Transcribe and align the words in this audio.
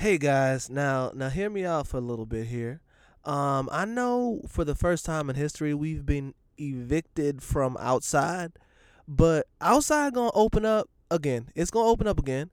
Hey 0.00 0.16
guys, 0.16 0.70
now 0.70 1.12
now 1.14 1.28
hear 1.28 1.50
me 1.50 1.66
out 1.66 1.86
for 1.86 1.98
a 1.98 2.00
little 2.00 2.24
bit 2.24 2.46
here. 2.46 2.80
Um, 3.26 3.68
I 3.70 3.84
know 3.84 4.40
for 4.48 4.64
the 4.64 4.74
first 4.74 5.04
time 5.04 5.28
in 5.28 5.36
history 5.36 5.74
we've 5.74 6.06
been 6.06 6.32
evicted 6.56 7.42
from 7.42 7.76
outside, 7.78 8.52
but 9.06 9.46
outside 9.60 10.14
gonna 10.14 10.30
open 10.32 10.64
up 10.64 10.88
again. 11.10 11.50
It's 11.54 11.70
gonna 11.70 11.90
open 11.90 12.06
up 12.06 12.18
again, 12.18 12.48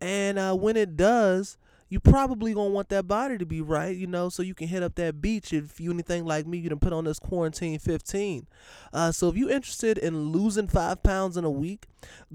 and 0.00 0.38
uh, 0.38 0.54
when 0.54 0.76
it 0.76 0.96
does, 0.96 1.58
you 1.88 1.98
probably 1.98 2.54
gonna 2.54 2.70
want 2.70 2.88
that 2.90 3.08
body 3.08 3.36
to 3.36 3.44
be 3.44 3.60
right, 3.60 3.96
you 3.96 4.06
know, 4.06 4.28
so 4.28 4.44
you 4.44 4.54
can 4.54 4.68
hit 4.68 4.84
up 4.84 4.94
that 4.94 5.20
beach. 5.20 5.52
If 5.52 5.80
you 5.80 5.90
anything 5.90 6.24
like 6.24 6.46
me, 6.46 6.58
you 6.58 6.68
done 6.68 6.78
put 6.78 6.92
on 6.92 7.02
this 7.02 7.18
quarantine 7.18 7.80
15. 7.80 8.46
Uh, 8.92 9.10
so 9.10 9.28
if 9.28 9.36
you're 9.36 9.50
interested 9.50 9.98
in 9.98 10.30
losing 10.30 10.68
five 10.68 11.02
pounds 11.02 11.36
in 11.36 11.42
a 11.44 11.50
week, 11.50 11.88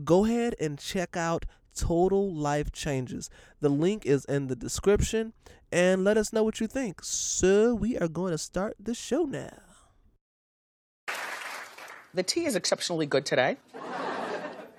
go 0.03 0.25
ahead 0.25 0.55
and 0.59 0.77
check 0.77 1.15
out 1.15 1.45
Total 1.77 2.33
Life 2.33 2.71
Changes. 2.71 3.29
The 3.61 3.69
link 3.69 4.05
is 4.05 4.25
in 4.25 4.47
the 4.47 4.55
description, 4.55 5.33
and 5.71 6.03
let 6.03 6.17
us 6.17 6.33
know 6.33 6.43
what 6.43 6.59
you 6.59 6.67
think. 6.67 7.01
So 7.03 7.75
we 7.75 7.97
are 7.97 8.07
going 8.07 8.31
to 8.31 8.37
start 8.37 8.75
the 8.79 8.93
show 8.93 9.23
now. 9.23 9.59
The 12.13 12.23
tea 12.23 12.45
is 12.45 12.55
exceptionally 12.55 13.05
good 13.05 13.25
today. 13.25 13.57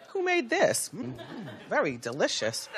Who 0.09 0.25
made 0.25 0.51
this? 0.51 0.91
Mm, 0.93 1.15
very 1.71 1.97
delicious. 1.97 2.69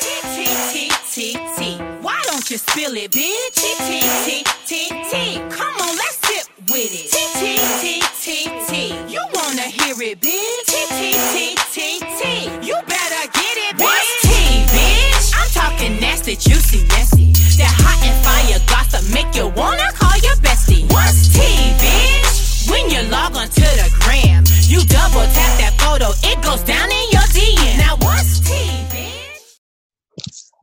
T 0.00 0.10
T 0.34 0.46
T 0.72 0.90
T 1.12 1.32
T. 1.56 1.78
Why 2.00 2.20
don't 2.24 2.50
you 2.50 2.58
spill 2.58 2.96
it, 2.96 3.12
bitch? 3.12 3.54
T 3.54 3.74
T 3.86 4.00
T 4.24 4.42
T 4.66 4.88
T. 4.88 5.38
Come 5.54 5.74
on, 5.76 5.94
let's 5.96 6.18
sip 6.26 6.48
with 6.70 6.90
it. 6.90 7.10
T 7.12 7.20
T 7.38 7.44
T 7.80 8.02
T 8.20 8.26
T. 8.66 9.12
You 9.12 9.20
wanna 9.34 9.62
hear 9.62 9.94
it, 10.02 10.20
bitch? 10.20 10.66
T 10.66 10.76
T 10.90 11.14
T 11.32 11.54
T 11.70 12.00
T. 12.18 12.22
You 12.66 12.74
better 12.74 12.90
get 12.90 13.23
it, 13.23 13.23
bitch. 13.84 13.92
What's 13.92 14.22
tea, 14.22 14.64
bitch? 14.72 15.34
I'm 15.36 15.50
talking 15.50 16.00
nasty, 16.00 16.36
juicy, 16.36 16.86
messy. 16.88 17.32
That 17.58 17.72
hot 17.76 18.00
and 18.02 18.16
fire 18.24 18.58
gossip 18.68 19.04
make 19.12 19.34
you 19.36 19.48
wanna 19.48 19.92
call 19.92 20.16
your 20.18 20.36
bestie. 20.42 20.90
What's 20.90 21.28
tea, 21.32 21.72
bitch? 21.78 22.70
When 22.70 22.90
you 22.90 23.02
log 23.10 23.36
on 23.36 23.48
to 23.48 23.60
the 23.60 23.88
gram, 24.00 24.44
you 24.66 24.80
double 24.86 25.26
tap 25.36 25.58
that 25.60 25.74
photo, 25.78 26.10
it 26.24 26.42
goes 26.42 26.62
down 26.62 26.90
in 26.90 27.10
your 27.12 27.26
DM. 27.36 27.78
Now 27.78 27.96
what's 28.00 28.40
tea, 28.40 28.84
bitch? 28.90 29.70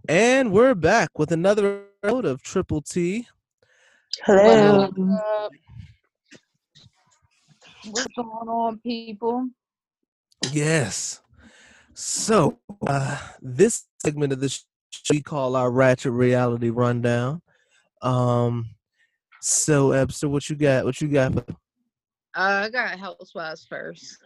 And 0.09 0.51
we're 0.51 0.75
back 0.75 1.17
with 1.17 1.31
another 1.31 1.83
episode 2.03 2.25
of 2.25 2.41
Triple 2.41 2.81
T. 2.81 3.27
Hello. 4.25 4.89
What's 7.85 8.07
going 8.15 8.49
on, 8.49 8.79
people? 8.79 9.47
Yes. 10.51 11.20
So, 12.03 12.57
uh, 12.87 13.15
this 13.43 13.85
segment 14.03 14.33
of 14.33 14.39
the 14.39 14.49
show 14.49 14.63
we 15.11 15.21
call 15.21 15.55
our 15.55 15.69
Ratchet 15.69 16.11
Reality 16.11 16.71
Rundown. 16.71 17.43
Um, 18.01 18.71
so, 19.39 19.89
Ebster, 19.89 20.27
what 20.27 20.49
you 20.49 20.55
got? 20.55 20.83
What 20.83 20.99
you 20.99 21.09
got? 21.09 21.37
Uh, 21.37 21.43
I 22.33 22.69
got 22.69 22.97
Housewives 22.97 23.67
first. 23.69 24.17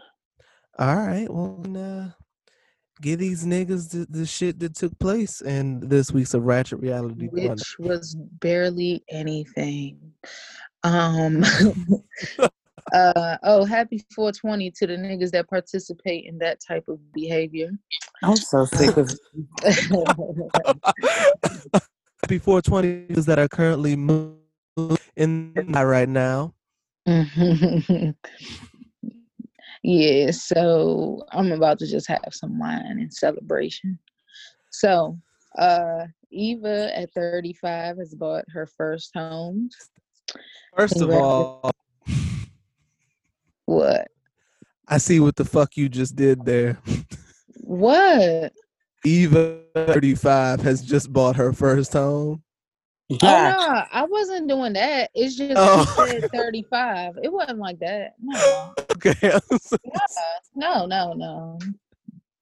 All 0.79 0.95
right. 0.95 1.29
Well, 1.29 1.59
then, 1.63 1.75
uh, 1.75 2.11
give 3.01 3.19
these 3.19 3.45
niggas 3.45 3.91
the, 3.91 4.07
the 4.09 4.25
shit 4.25 4.57
that 4.59 4.73
took 4.73 4.97
place 4.97 5.41
in 5.41 5.81
this 5.81 6.13
week's 6.13 6.33
of 6.33 6.43
Ratchet 6.43 6.79
Reality 6.79 7.27
Rundown. 7.29 7.49
which 7.49 7.75
was 7.77 8.15
barely 8.39 9.03
anything. 9.09 9.99
Um 10.83 11.43
uh 12.93 13.37
oh, 13.43 13.65
happy 13.65 14.03
420 14.13 14.71
to 14.71 14.87
the 14.87 14.95
niggas 14.95 15.31
that 15.31 15.49
participate 15.49 16.25
in 16.25 16.37
that 16.39 16.59
type 16.65 16.87
of 16.87 16.99
behavior. 17.13 17.71
I'm 18.23 18.35
so 18.35 18.65
sick 18.65 18.95
of 18.97 19.07
Happy 22.21 22.39
420s 22.39 23.25
that 23.25 23.39
are 23.39 23.47
currently 23.47 23.95
moving 23.95 24.37
in 25.15 25.53
right 25.55 26.09
now. 26.09 26.53
yeah, 29.83 30.31
so 30.31 31.23
I'm 31.31 31.51
about 31.51 31.79
to 31.79 31.87
just 31.87 32.07
have 32.07 32.31
some 32.31 32.59
wine 32.59 32.99
in 32.99 33.11
celebration. 33.11 33.99
So, 34.71 35.17
uh 35.57 36.05
Eva 36.31 36.91
at 36.97 37.11
35 37.13 37.97
has 37.97 38.13
bought 38.13 38.43
her 38.49 38.67
first 38.67 39.11
home. 39.15 39.69
First 40.75 41.01
of 41.01 41.09
all, 41.11 41.71
What? 43.65 44.07
I 44.87 44.97
see 44.99 45.19
what 45.19 45.35
the 45.35 45.45
fuck 45.45 45.77
you 45.77 45.89
just 45.89 46.15
did 46.15 46.45
there. 46.45 46.79
What? 47.61 48.53
Eva, 49.03 49.59
35, 49.75 50.61
has 50.61 50.81
just 50.81 51.11
bought 51.11 51.35
her 51.35 51.53
first 51.53 51.93
home. 51.93 52.43
Oh 53.11 53.15
no, 53.21 53.83
I 53.91 54.03
wasn't 54.03 54.47
doing 54.47 54.73
that. 54.73 55.11
It's 55.13 55.35
just 55.35 55.53
Oh. 55.57 55.85
said 55.95 56.23
35. 56.33 57.15
It 57.23 57.31
wasn't 57.31 57.59
like 57.59 57.79
that. 57.79 58.13
No. 58.21 58.73
Okay. 58.95 59.31
No, 60.55 60.85
no, 60.85 61.13
no. 61.13 61.59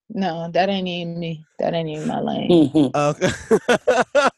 No, 0.09 0.49
that 0.51 0.69
ain't 0.69 0.87
even 0.87 1.19
me. 1.19 1.43
That 1.59 1.73
ain't 1.73 1.89
even 1.89 2.07
my 2.07 2.19
lane. 2.21 2.49
Mm-hmm. 2.69 2.95
okay. 2.95 4.29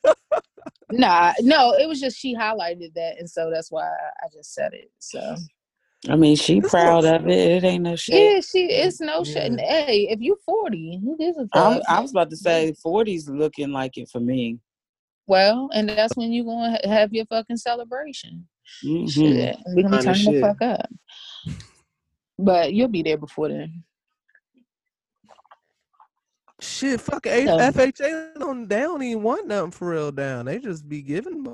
Nah, 0.92 1.34
no, 1.42 1.74
it 1.74 1.88
was 1.88 2.00
just 2.00 2.18
she 2.18 2.36
highlighted 2.36 2.94
that, 2.96 3.18
and 3.20 3.30
so 3.30 3.52
that's 3.54 3.72
why 3.72 3.86
I 3.88 4.28
just 4.34 4.54
said 4.54 4.74
it. 4.74 4.92
So 5.00 5.36
I 6.10 6.16
mean, 6.16 6.36
she 6.36 6.60
This 6.60 6.70
proud 6.72 7.04
looks- 7.04 7.24
of 7.24 7.28
it. 7.30 7.64
It 7.64 7.64
ain't 7.64 7.84
no 7.84 7.96
shit. 7.96 8.16
yeah, 8.16 8.40
she 8.42 8.66
it's 8.72 9.02
no 9.02 9.24
shit. 9.24 9.52
Yeah. 9.54 9.86
Hey, 9.86 10.08
if 10.10 10.20
you 10.22 10.38
40, 10.46 11.00
who 11.04 11.18
gives 11.18 11.38
a 11.38 11.48
I'm, 11.54 11.74
fuck? 11.76 11.82
I 11.90 12.00
was 12.00 12.12
about 12.12 12.30
to 12.30 12.38
say 12.38 12.74
40's 12.86 13.28
looking 13.30 13.72
like 13.72 13.98
it 13.98 14.10
for 14.10 14.20
me. 14.20 14.60
well, 15.28 15.70
and 15.74 15.90
that's 15.90 16.16
when 16.16 16.32
you 16.32 16.44
gonna 16.44 16.78
have 16.84 17.12
your 17.14 17.26
fucking 17.26 17.58
celebration. 17.58 18.48
Mhm. 18.84 19.10
Shit, 19.12 19.58
we 19.76 19.82
gonna 19.84 19.98
Kinda 20.04 20.14
turn 20.24 20.34
the 20.36 20.42
fuck 20.42 20.62
up. 20.62 20.90
But 22.38 22.74
you'll 22.74 22.88
be 22.90 23.02
there 23.02 23.18
before 23.18 23.48
then. 23.50 23.84
Shit, 26.62 27.02
fuck 27.02 27.26
A- 27.28 27.46
So- 27.46 27.58
FHA. 27.58 28.34
Don't, 28.40 28.68
they 28.68 28.80
don't 28.82 29.02
even 29.04 29.24
want 29.24 29.48
nothing 29.48 29.72
for 29.72 29.90
real 29.90 30.12
down. 30.12 30.46
They 30.46 30.60
just 30.60 30.88
be 30.88 31.02
giving 31.02 31.46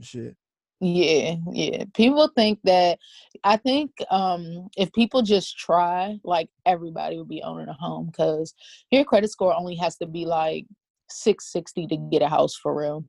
shit. 0.00 0.36
Yeah, 0.80 1.34
yeah. 1.52 1.84
People 1.94 2.30
think 2.36 2.60
that 2.64 2.98
I 3.42 3.56
think 3.56 3.90
um 4.10 4.68
if 4.76 4.92
people 4.92 5.22
just 5.22 5.58
try, 5.58 6.18
like 6.24 6.48
everybody 6.66 7.18
would 7.18 7.28
be 7.28 7.42
owning 7.42 7.68
a 7.68 7.72
home 7.72 8.06
because 8.06 8.54
your 8.90 9.04
credit 9.04 9.30
score 9.30 9.54
only 9.54 9.74
has 9.76 9.96
to 9.96 10.06
be 10.06 10.24
like 10.24 10.66
660 11.10 11.86
to 11.88 11.96
get 12.12 12.22
a 12.22 12.28
house 12.28 12.54
for 12.54 12.74
real. 12.78 13.04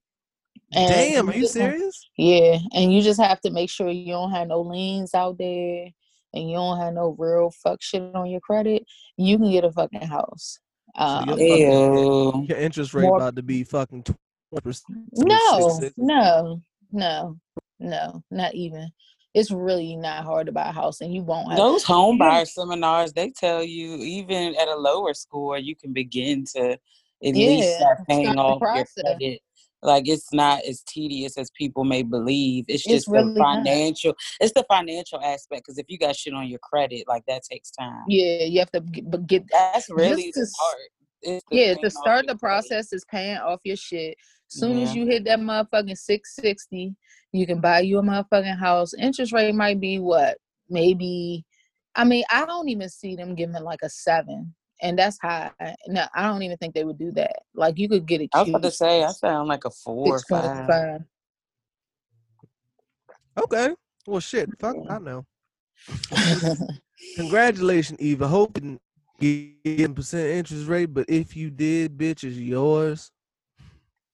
And 0.74 0.90
Damn, 0.90 1.29
are 1.29 1.35
you 1.35 1.47
serious? 1.47 2.09
Yeah, 2.18 2.58
and 2.74 2.94
you 2.94 3.02
just 3.02 3.19
have 3.22 3.40
to 3.41 3.52
make 3.52 3.69
sure 3.69 3.90
you 3.90 4.13
don't 4.13 4.31
have 4.31 4.47
no 4.47 4.62
liens 4.62 5.13
out 5.13 5.38
there 5.38 5.88
and 6.34 6.50
you 6.50 6.56
don't 6.56 6.79
have 6.79 6.94
no 6.94 7.16
real 7.18 7.52
fuck 7.63 7.81
shit 7.81 8.03
on 8.16 8.29
your 8.29 8.40
credit. 8.41 8.84
You 9.18 9.38
can 9.38 9.52
get 9.52 9.63
a 9.63 9.72
fucking 9.72 10.02
house. 10.02 10.59
So 10.97 11.03
Um, 11.03 11.29
your 11.29 11.38
fucking- 11.38 12.46
Your 12.46 12.58
interest 12.58 12.94
rate 12.94 13.03
More- 13.03 13.18
about 13.18 13.35
to 13.35 13.44
be 13.44 13.63
fucking 13.63 14.03
20%. 14.03 14.84
No, 15.13 15.38
660. 15.58 15.94
no, 15.97 16.62
no, 16.91 17.38
no, 17.79 18.23
not 18.31 18.53
even. 18.55 18.89
It's 19.33 19.51
really 19.51 19.95
not 19.95 20.23
hard 20.25 20.47
to 20.47 20.51
buy 20.51 20.69
a 20.69 20.72
house, 20.72 21.01
and 21.01 21.13
you 21.13 21.22
won't 21.22 21.50
have. 21.50 21.57
Those 21.59 21.83
home 21.83 22.17
buyer 22.17 22.45
seminars, 22.45 23.13
they 23.13 23.29
tell 23.29 23.63
you 23.63 23.95
even 23.97 24.55
at 24.55 24.67
a 24.67 24.75
lower 24.75 25.13
score, 25.13 25.57
you 25.57 25.75
can 25.75 25.94
begin 25.94 26.45
to 26.55 26.72
at 26.72 26.79
least 27.22 27.75
start 27.75 27.99
paying 28.07 28.38
off 28.38 28.61
your 28.73 28.85
credit. 29.03 29.41
Like 29.81 30.07
it's 30.09 30.33
not 30.33 30.63
as 30.66 30.81
tedious 30.81 31.38
as 31.38 31.51
people 31.51 31.83
may 31.85 32.03
believe. 32.03 32.66
It's 32.67 32.83
It's 32.85 33.05
just 33.05 33.07
really 33.07 33.33
the 33.33 33.39
not. 33.39 33.57
financial. 33.57 34.13
It's 34.41 34.53
the 34.53 34.66
financial 34.67 35.22
aspect 35.22 35.63
because 35.66 35.78
if 35.78 35.85
you 35.88 35.97
got 35.97 36.16
shit 36.16 36.33
on 36.33 36.47
your 36.47 36.59
credit, 36.59 37.05
like 37.07 37.23
that 37.28 37.44
takes 37.49 37.72
time. 37.72 38.03
Yeah, 38.07 38.44
you 38.44 38.59
have 38.59 38.72
to 38.72 38.81
get, 38.81 39.09
but 39.09 39.25
get 39.28 39.45
That's 39.51 39.89
really 39.89 40.31
to. 40.33 40.45
It's 41.22 41.45
yeah 41.51 41.75
to 41.75 41.89
start 41.89 42.28
the 42.28 42.35
credit. 42.35 42.39
process 42.39 42.91
is 42.94 43.05
paying 43.09 43.38
off 43.38 43.59
your 43.63 43.78
shit. 43.78 44.17
Soon 44.49 44.79
as 44.79 44.90
mm-hmm. 44.90 44.97
you 44.97 45.05
hit 45.05 45.25
that 45.25 45.40
motherfucking 45.40 45.97
six 45.97 46.35
sixty, 46.35 46.96
you 47.31 47.46
can 47.46 47.61
buy 47.61 47.81
you 47.81 47.99
a 47.99 48.01
motherfucking 48.01 48.57
house. 48.59 48.93
Interest 48.96 49.31
rate 49.31 49.53
might 49.53 49.79
be 49.79 49.99
what 49.99 50.37
maybe. 50.69 51.46
I 51.96 52.03
mean, 52.03 52.23
I 52.31 52.46
don't 52.46 52.67
even 52.69 52.90
see 52.90 53.16
them 53.16 53.35
giving 53.35 53.61
like 53.63 53.81
a 53.84 53.90
seven, 53.90 54.53
and 54.81 54.97
that's 54.97 55.19
high. 55.22 55.51
No, 55.87 56.05
I 56.16 56.23
don't 56.23 56.41
even 56.41 56.57
think 56.57 56.73
they 56.73 56.84
would 56.84 56.97
do 56.97 57.11
that. 57.11 57.43
Like 57.53 57.78
you 57.78 57.87
could 57.87 58.07
get 58.07 58.22
a 58.22 58.29
I 58.34 58.40
was 58.41 58.49
about 58.49 58.63
to 58.63 58.72
say, 58.72 59.03
I 59.03 59.11
sound 59.11 59.47
like 59.47 59.66
a 59.66 59.69
four 59.69 60.16
or 60.16 60.17
six 60.17 60.29
point 60.29 60.43
five. 60.46 60.67
five. 60.67 61.02
Okay. 63.43 63.75
Well, 64.07 64.19
shit. 64.19 64.49
Fuck, 64.59 64.78
I 64.90 64.97
know. 64.97 65.25
Congratulations, 67.16 67.99
Eva. 68.02 68.28
Hope 68.28 68.57
you 68.57 68.78
didn't 69.22 69.78
get 69.78 69.95
percent 69.95 70.29
interest 70.29 70.67
rate, 70.67 70.87
but 70.87 71.05
if 71.07 71.35
you 71.35 71.52
did, 71.52 71.97
bitch, 71.97 72.23
it's 72.23 72.37
yours. 72.37 73.11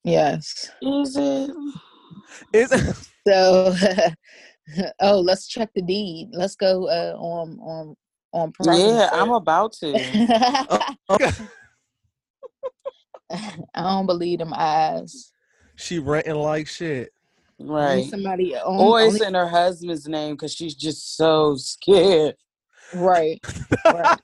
Yes. 0.06 0.72
Is 0.82 1.16
it? 1.18 1.52
So, 3.28 3.74
oh, 5.00 5.20
let's 5.20 5.48
check 5.48 5.70
the 5.74 5.82
deed. 5.82 6.30
Let's 6.32 6.56
go 6.56 6.88
uh, 6.88 7.16
on 7.18 7.58
on 7.60 7.96
on. 8.34 8.54
Yeah, 8.78 9.10
I'm 9.12 9.32
about 9.32 9.74
to. 9.74 9.98
search. 9.98 10.82
okay. 11.10 11.32
I 13.74 13.82
don't 13.82 14.06
believe 14.06 14.40
them 14.40 14.54
eyes. 14.56 15.32
She 15.76 15.98
renting 16.00 16.36
like 16.36 16.68
shit. 16.68 17.12
Need 17.58 17.70
Right. 17.70 18.06
Somebody 18.10 18.56
on, 18.56 18.80
Or 18.80 19.02
it's 19.02 19.16
only- 19.16 19.26
in 19.28 19.34
her 19.34 19.48
husband's 19.48 20.08
name 20.08 20.36
because 20.36 20.54
she's 20.54 20.76
just 20.76 21.16
so 21.18 21.56
scared. 21.56 22.36
right. 22.94 23.40
Right. 23.86 24.20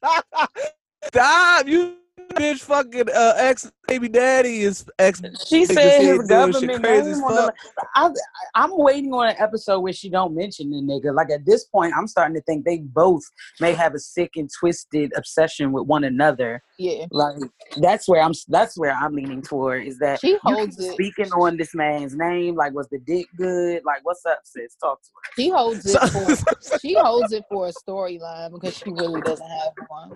Stop, 1.06 1.68
you 1.68 1.96
bitch 2.34 2.60
fucking 2.60 3.10
uh, 3.14 3.34
ex 3.38 3.72
baby 3.88 4.08
daddy 4.08 4.62
is 4.62 4.86
ex 5.00 5.22
She 5.48 5.66
said 5.66 6.02
his 6.02 6.28
government 6.28 6.82
crazy 6.82 7.12
name 7.12 7.22
the. 7.22 7.54
I, 7.96 8.10
I'm 8.56 8.72
waiting 8.78 9.14
on 9.14 9.30
an 9.30 9.36
episode 9.38 9.80
where 9.80 9.94
she 9.94 10.10
don't 10.10 10.36
mention 10.36 10.72
the 10.72 10.78
nigga. 10.78 11.14
Like 11.14 11.30
at 11.30 11.46
this 11.46 11.66
point, 11.66 11.94
I'm 11.96 12.08
starting 12.08 12.36
to 12.36 12.42
think 12.42 12.66
they 12.66 12.80
both 12.80 13.24
may 13.60 13.74
have 13.74 13.94
a 13.94 14.00
sick 14.00 14.32
and 14.36 14.50
twisted 14.60 15.12
obsession 15.16 15.72
with 15.72 15.88
one 15.88 16.04
another. 16.04 16.64
Yeah. 16.82 17.06
Like 17.12 17.36
that's 17.78 18.08
where 18.08 18.22
I'm. 18.24 18.34
That's 18.48 18.76
where 18.76 18.92
I'm 18.92 19.14
leaning 19.14 19.44
toward. 19.44 19.86
Is 19.86 20.00
that 20.00 20.20
She 20.20 20.36
holds 20.42 20.80
it. 20.80 20.94
speaking 20.94 21.32
on 21.32 21.56
this 21.56 21.76
man's 21.76 22.16
name? 22.16 22.56
Like, 22.56 22.74
was 22.74 22.88
the 22.90 22.98
dick 22.98 23.28
good? 23.38 23.84
Like, 23.86 24.00
what's 24.02 24.26
up, 24.26 24.40
sis? 24.44 24.76
Talk 24.82 25.00
to 25.00 25.10
her. 25.14 25.32
She 25.36 25.50
holds 25.50 25.86
it 25.86 26.02
for 26.10 26.36
she 26.82 26.96
holds 26.96 27.34
it 27.34 27.44
for 27.48 27.68
a 27.68 27.72
storyline 27.72 28.52
because 28.52 28.76
she 28.76 28.90
really 28.90 29.22
doesn't 29.22 29.48
have 29.48 29.74
one. 29.88 30.12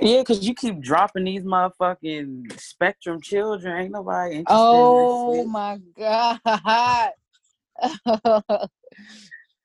Yeah, 0.00 0.20
because 0.20 0.46
you 0.46 0.54
keep 0.54 0.80
dropping 0.80 1.24
these 1.24 1.42
motherfucking 1.42 2.60
spectrum 2.60 3.20
children. 3.20 3.76
Ain't 3.76 3.92
nobody 3.92 4.36
interested. 4.36 4.54
Oh 4.54 5.40
in 5.40 5.50
my 5.50 5.80
god. 5.98 6.40
oh 8.06 8.70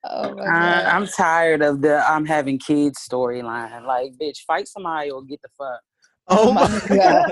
my 0.03 0.45
I, 0.47 0.83
god. 0.83 0.85
I'm 0.85 1.05
tired 1.05 1.61
of 1.61 1.83
the 1.83 2.03
I'm 2.09 2.25
having 2.25 2.57
kids 2.57 3.07
storyline. 3.07 3.85
Like, 3.85 4.13
bitch, 4.19 4.39
fight 4.47 4.67
somebody 4.67 5.11
or 5.11 5.21
get 5.21 5.43
the 5.43 5.49
fuck. 5.55 5.81
Oh 6.29 6.51
my 6.51 6.67
my 6.67 6.79
god. 6.95 7.31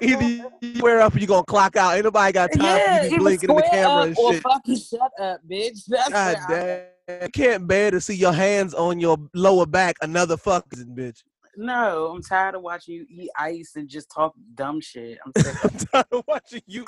Either 0.02 0.24
you 0.62 0.82
wear 0.82 1.00
up 1.00 1.14
or 1.14 1.18
you 1.18 1.26
gonna 1.26 1.44
clock 1.44 1.76
out. 1.76 1.94
Ain't 1.94 2.04
nobody 2.04 2.32
got 2.32 2.52
time 2.52 2.62
yeah, 2.62 2.86
for 2.86 2.92
you 2.92 2.98
to 2.98 3.00
be 3.00 3.14
either 3.14 3.18
blinking 3.18 3.50
in 3.50 3.56
the 3.56 3.62
camera 3.62 4.02
up 4.02 4.06
and 4.06 4.18
or 4.18 4.32
shit. 4.32 4.42
fucking 4.42 4.76
shut 4.78 5.12
up, 5.20 5.40
bitch. 5.48 5.84
That's 5.88 6.10
God 6.10 6.36
where 6.48 6.60
I'm- 6.60 6.66
damn. 6.66 7.22
You 7.22 7.28
can't 7.28 7.66
bear 7.68 7.90
to 7.90 8.00
see 8.00 8.14
your 8.14 8.32
hands 8.32 8.72
on 8.72 8.98
your 8.98 9.18
lower 9.34 9.66
back, 9.66 9.96
another 10.00 10.38
fucking 10.38 10.86
bitch. 10.96 11.22
No, 11.54 12.06
I'm 12.14 12.22
tired 12.22 12.54
of 12.54 12.62
watching 12.62 12.94
you 12.94 13.06
eat 13.10 13.28
ice 13.38 13.72
and 13.76 13.86
just 13.86 14.10
talk 14.10 14.32
dumb 14.54 14.80
shit. 14.80 15.18
I'm. 15.24 15.32
I'm 15.62 15.70
tired 15.92 16.06
of 16.12 16.24
watching 16.26 16.62
you. 16.66 16.86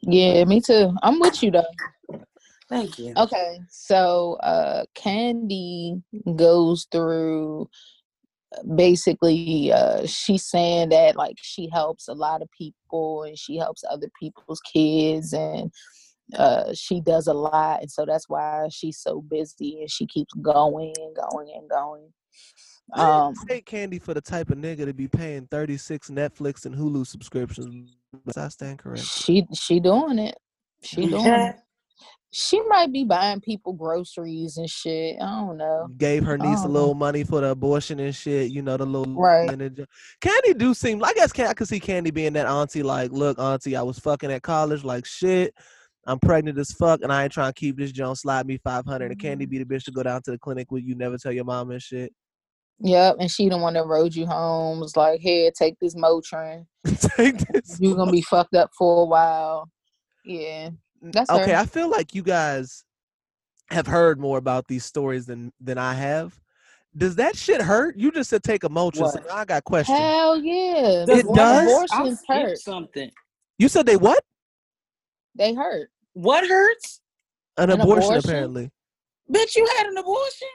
yeah, 0.00 0.42
me 0.44 0.62
too. 0.62 0.90
I'm 1.02 1.20
with 1.20 1.42
you 1.42 1.50
though. 1.50 1.66
Thank 2.68 2.98
you. 2.98 3.14
Okay, 3.16 3.60
so 3.70 4.34
uh 4.42 4.84
Kandi 4.96 6.02
goes 6.36 6.86
through 6.92 7.68
uh, 8.56 8.62
basically 8.74 9.72
uh 9.72 10.06
she's 10.06 10.44
saying 10.44 10.90
that 10.90 11.16
like 11.16 11.36
she 11.40 11.68
helps 11.72 12.08
a 12.08 12.14
lot 12.14 12.42
of 12.42 12.50
people 12.50 13.22
and 13.22 13.38
she 13.38 13.56
helps 13.56 13.82
other 13.90 14.08
people's 14.20 14.60
kids 14.60 15.32
and 15.32 15.72
uh 16.36 16.74
she 16.74 17.00
does 17.00 17.26
a 17.26 17.32
lot 17.32 17.80
and 17.80 17.90
so 17.90 18.04
that's 18.04 18.28
why 18.28 18.68
she's 18.70 18.98
so 18.98 19.22
busy 19.22 19.80
and 19.80 19.90
she 19.90 20.06
keeps 20.06 20.32
going 20.34 20.94
and 20.98 21.16
going 21.30 21.50
and 21.54 21.70
going. 21.70 22.12
Um, 22.94 23.34
take 23.48 23.66
Kandi 23.66 24.00
for 24.00 24.14
the 24.14 24.20
type 24.20 24.50
of 24.50 24.56
nigga 24.56 24.86
to 24.86 24.94
be 24.94 25.08
paying 25.08 25.46
36 25.50 26.08
Netflix 26.08 26.64
and 26.64 26.74
Hulu 26.74 27.06
subscriptions. 27.06 27.96
Does 28.26 28.36
I 28.36 28.48
stand 28.48 28.78
correct? 28.78 29.04
she 29.04 29.46
she 29.54 29.78
doing 29.78 30.18
it. 30.18 30.36
She 30.82 31.06
doing 31.06 31.26
it. 31.26 31.56
She 32.30 32.60
might 32.68 32.92
be 32.92 33.04
buying 33.04 33.40
people 33.40 33.72
groceries 33.72 34.58
and 34.58 34.68
shit. 34.68 35.16
I 35.20 35.40
don't 35.40 35.56
know. 35.56 35.88
Gave 35.96 36.24
her 36.24 36.36
niece 36.36 36.62
a 36.62 36.68
little 36.68 36.94
money 36.94 37.24
for 37.24 37.40
the 37.40 37.48
abortion 37.50 37.98
and 38.00 38.14
shit. 38.14 38.50
You 38.50 38.60
know 38.62 38.76
the 38.76 38.84
little 38.84 39.14
Right. 39.14 39.48
jo- 39.74 39.86
Kandi 40.20 40.58
do 40.58 40.74
seem. 40.74 41.02
I 41.02 41.14
guess 41.14 41.32
I 41.38 41.54
could 41.54 41.68
see 41.68 41.80
Kandi 41.80 42.12
being 42.12 42.34
that 42.34 42.46
auntie. 42.46 42.82
Like, 42.82 43.12
look, 43.12 43.38
auntie, 43.38 43.76
I 43.76 43.82
was 43.82 43.98
fucking 43.98 44.30
at 44.30 44.42
college. 44.42 44.84
Like 44.84 45.06
shit. 45.06 45.54
I'm 46.06 46.18
pregnant 46.18 46.58
as 46.58 46.72
fuck, 46.72 47.00
and 47.02 47.12
I 47.12 47.24
ain't 47.24 47.32
trying 47.32 47.52
to 47.52 47.58
keep 47.58 47.76
this 47.76 47.92
Jones 47.92 48.20
slide 48.20 48.46
me 48.46 48.58
500. 48.64 49.10
And 49.10 49.20
Kandi 49.20 49.42
Mm-hmm. 49.42 49.50
be 49.50 49.58
the 49.58 49.64
bitch 49.64 49.84
to 49.84 49.90
go 49.90 50.02
down 50.02 50.22
to 50.22 50.30
the 50.30 50.38
clinic 50.38 50.70
with 50.70 50.82
you, 50.84 50.94
never 50.94 51.18
tell 51.18 51.32
your 51.32 51.44
mom 51.44 51.70
and 51.70 51.82
shit. 51.82 52.12
Yep, 52.80 53.16
and 53.20 53.30
she 53.30 53.48
the 53.48 53.58
one 53.58 53.74
that 53.74 53.86
rode 53.86 54.14
you 54.14 54.24
home. 54.26 54.80
Was 54.80 54.96
like, 54.96 55.20
here, 55.20 55.50
take 55.50 55.78
this 55.80 55.94
Motrin. 55.96 56.64
Take 57.16 57.38
this. 57.48 57.78
You're 57.80 57.96
gonna 57.96 58.12
be 58.12 58.22
fucked 58.22 58.54
up 58.54 58.70
for 58.78 59.02
a 59.02 59.04
while. 59.04 59.68
Yeah, 60.24 60.70
Mm, 61.04 61.12
that's 61.12 61.30
okay, 61.30 61.52
her. 61.52 61.58
I 61.58 61.66
feel 61.66 61.88
like 61.90 62.14
you 62.14 62.22
guys 62.22 62.84
have 63.70 63.86
heard 63.86 64.18
more 64.18 64.38
about 64.38 64.66
these 64.68 64.84
stories 64.84 65.26
than 65.26 65.52
than 65.60 65.78
I 65.78 65.94
have. 65.94 66.38
Does 66.96 67.16
that 67.16 67.36
shit 67.36 67.60
hurt? 67.60 67.96
You 67.98 68.10
just 68.10 68.30
said 68.30 68.42
take 68.42 68.64
a 68.64 68.68
Motrin. 68.68 69.10
So 69.12 69.20
I 69.32 69.44
got 69.44 69.62
questions. 69.64 69.98
Hell 69.98 70.38
yeah. 70.42 71.04
It 71.08 71.26
Abor- 71.26 71.34
does? 71.36 71.68
I 71.92 71.96
Abortions 72.02 72.22
hurt. 72.26 72.58
something. 72.58 73.10
You 73.58 73.68
said 73.68 73.86
they 73.86 73.96
what? 73.96 74.24
They 75.34 75.54
hurt. 75.54 75.90
What 76.14 76.48
hurts? 76.48 77.00
An, 77.58 77.70
An 77.70 77.80
abortion, 77.80 78.10
abortion? 78.10 78.30
apparently. 78.30 78.70
Bitch, 79.32 79.54
you 79.56 79.68
had 79.76 79.86
an 79.86 79.98
abortion? 79.98 80.48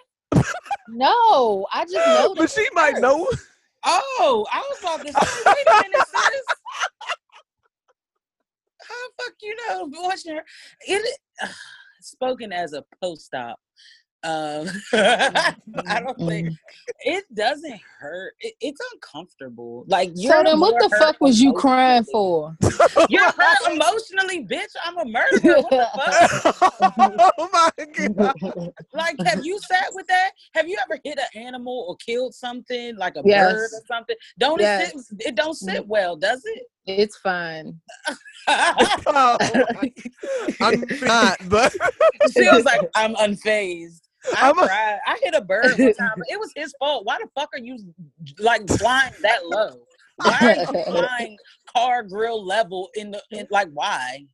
No, 0.90 1.66
I 1.72 1.84
just 1.86 1.94
know. 1.95 2.34
but 2.36 2.50
she 2.50 2.62
it 2.62 2.74
might 2.74 2.94
hurts. 2.94 3.01
know. 3.01 3.28
Oh, 3.86 4.45
I 4.51 4.60
was 4.60 4.80
about 4.80 5.06
to 5.06 5.13
say, 5.13 5.44
wait 5.45 5.68
a 5.68 5.81
minute, 5.84 6.07
sis. 6.07 6.42
How 8.94 9.07
the 9.07 9.24
fuck 9.24 9.34
you 9.42 9.56
know 9.68 9.84
abortion? 9.86 10.36
hurt? 10.36 10.45
It 10.88 11.18
spoken 12.01 12.51
as 12.51 12.74
a 12.74 12.84
post-op. 13.01 13.60
Um, 14.25 14.69
I 14.94 16.00
don't 16.00 16.18
think 16.18 16.48
Mm. 16.50 16.56
it 17.00 17.25
doesn't 17.36 17.78
hurt. 18.00 18.34
It, 18.40 18.54
it's 18.62 18.80
uncomfortable. 18.94 19.84
Like 19.90 20.12
So 20.16 20.22
you're 20.22 20.44
then, 20.45 20.62
what 20.62 20.75
the 20.80 20.90
fuck 20.98 21.19
was 21.19 21.42
you 21.42 21.51
crying 21.51 22.06
for? 22.06 22.56
You're 23.10 23.24
hurt 23.31 23.57
emotionally, 23.74 24.45
bitch. 24.45 24.74
I'm 24.86 24.98
a 24.98 25.06
murderer. 25.06 25.62
What 25.63 25.69
the 25.72 26.54
fuck? 26.54 27.34
oh 27.38 27.50
my 27.51 27.69
god. 28.07 28.72
Like, 28.94 29.18
have 29.25 29.44
you 29.45 29.60
sat 29.60 29.90
with 29.94 30.07
that? 30.07 30.31
Have 30.54 30.69
you 30.69 30.78
ever 30.84 31.00
hit 31.04 31.19
an 31.19 31.42
animal 31.42 31.86
or 31.90 31.98
killed 31.98 32.34
something 32.34 32.95
like 32.95 33.18
a 33.18 33.24
bird 33.24 33.69
or 33.74 33.81
something? 33.90 34.16
Don't 34.40 34.62
Yes. 34.62 34.94
it 34.95 35.00
sit? 35.01 35.28
It 35.28 35.36
don't 35.36 35.56
sit 35.56 35.86
well, 35.86 36.16
does 36.16 36.42
it? 36.45 36.63
It's 36.85 37.18
fine. 37.18 37.80
Oh 38.45 39.38
I'm 40.59 40.83
not, 41.01 41.38
but 41.47 41.71
she 42.33 42.41
was 42.51 42.65
like, 42.65 42.81
"I'm 42.94 43.15
unfazed." 43.15 44.01
I 44.35 44.50
I'm 44.50 44.59
a- 44.59 44.68
cried. 44.68 45.00
I 45.07 45.18
hit 45.24 45.33
a 45.33 45.39
bird 45.39 45.80
one 45.80 45.94
time. 45.94 46.21
It 46.27 46.38
was 46.38 46.51
his 46.53 46.74
fault. 46.77 47.06
Why 47.06 47.19
the 47.19 47.30
fuck 47.39 47.50
are 47.53 47.59
you 47.59 47.77
like 48.39 48.68
flying 48.68 49.13
that 49.21 49.47
low? 49.47 49.85
Why 50.18 50.38
are 50.41 50.56
you 50.74 50.83
flying 50.83 51.38
car 51.74 52.03
grill 52.03 52.45
level 52.45 52.89
in 52.95 53.11
the 53.11 53.23
in, 53.31 53.47
like? 53.49 53.69
Why? 53.73 54.25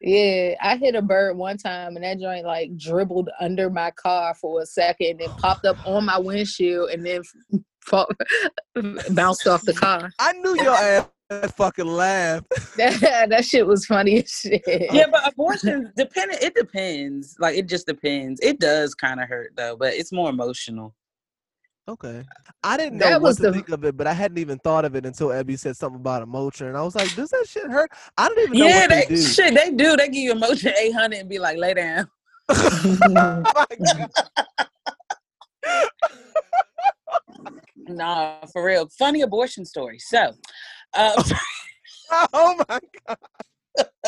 Yeah, 0.00 0.54
I 0.60 0.76
hit 0.78 0.94
a 0.94 1.02
bird 1.02 1.36
one 1.36 1.58
time 1.58 1.96
and 1.96 2.04
that 2.04 2.18
joint 2.18 2.44
like 2.44 2.76
dribbled 2.76 3.28
under 3.40 3.70
my 3.70 3.90
car 3.92 4.34
for 4.34 4.62
a 4.62 4.66
second 4.66 5.06
and 5.10 5.20
then 5.20 5.30
popped 5.36 5.64
up 5.64 5.76
on 5.86 6.06
my 6.06 6.18
windshield 6.18 6.90
and 6.90 7.06
then 7.06 7.22
fall, 7.84 8.08
bounced 9.10 9.46
off 9.46 9.62
the 9.62 9.74
car. 9.74 10.10
I 10.18 10.32
knew 10.32 10.56
your 10.56 10.74
ass 10.74 11.06
would 11.40 11.54
fucking 11.54 11.86
laugh. 11.86 12.42
That, 12.76 13.26
that 13.30 13.44
shit 13.44 13.66
was 13.66 13.86
funny 13.86 14.22
as 14.22 14.30
shit. 14.30 14.62
Yeah, 14.66 15.06
but 15.10 15.26
abortion 15.32 15.92
depending. 15.96 16.38
It 16.40 16.54
depends. 16.54 17.36
Like 17.38 17.56
it 17.56 17.68
just 17.68 17.86
depends. 17.86 18.40
It 18.42 18.58
does 18.60 18.94
kind 18.94 19.20
of 19.20 19.28
hurt 19.28 19.52
though, 19.56 19.76
but 19.76 19.94
it's 19.94 20.12
more 20.12 20.30
emotional. 20.30 20.94
Okay. 21.88 22.22
I 22.62 22.76
didn't 22.76 22.98
know 22.98 23.06
That 23.08 23.20
what 23.20 23.28
was 23.30 23.36
to 23.38 23.42
the- 23.42 23.52
think 23.52 23.68
of 23.70 23.84
it, 23.84 23.96
but 23.96 24.06
I 24.06 24.12
hadn't 24.12 24.38
even 24.38 24.58
thought 24.60 24.84
of 24.84 24.94
it 24.94 25.04
until 25.04 25.28
Ebby 25.28 25.58
said 25.58 25.76
something 25.76 25.98
about 26.00 26.22
a 26.22 26.26
Motrin. 26.26 26.68
And 26.68 26.76
I 26.76 26.82
was 26.82 26.94
like, 26.94 27.12
does 27.16 27.30
that 27.30 27.44
shit 27.48 27.64
hurt? 27.68 27.90
I 28.16 28.28
don't 28.28 28.38
even 28.38 28.58
know 28.58 28.66
Yeah, 28.66 28.80
what 28.82 28.90
they, 28.90 29.00
they 29.08 29.14
do. 29.16 29.20
shit 29.22 29.54
they 29.54 29.70
do. 29.72 29.96
They 29.96 30.06
give 30.06 30.14
you 30.22 30.30
emotion 30.32 30.72
eight 30.78 30.92
hundred 30.92 31.18
and 31.20 31.28
be 31.28 31.40
like, 31.40 31.58
lay 31.58 31.74
down. 31.74 32.08
Oh 32.48 32.96
my 33.08 33.66
God. 33.84 34.10
Nah, 37.88 38.46
for 38.52 38.64
real. 38.64 38.88
Funny 38.98 39.22
abortion 39.22 39.64
story. 39.64 39.98
So, 39.98 40.32
uh, 40.94 41.22
oh 42.32 42.56
my 42.68 42.80
god. 43.06 43.18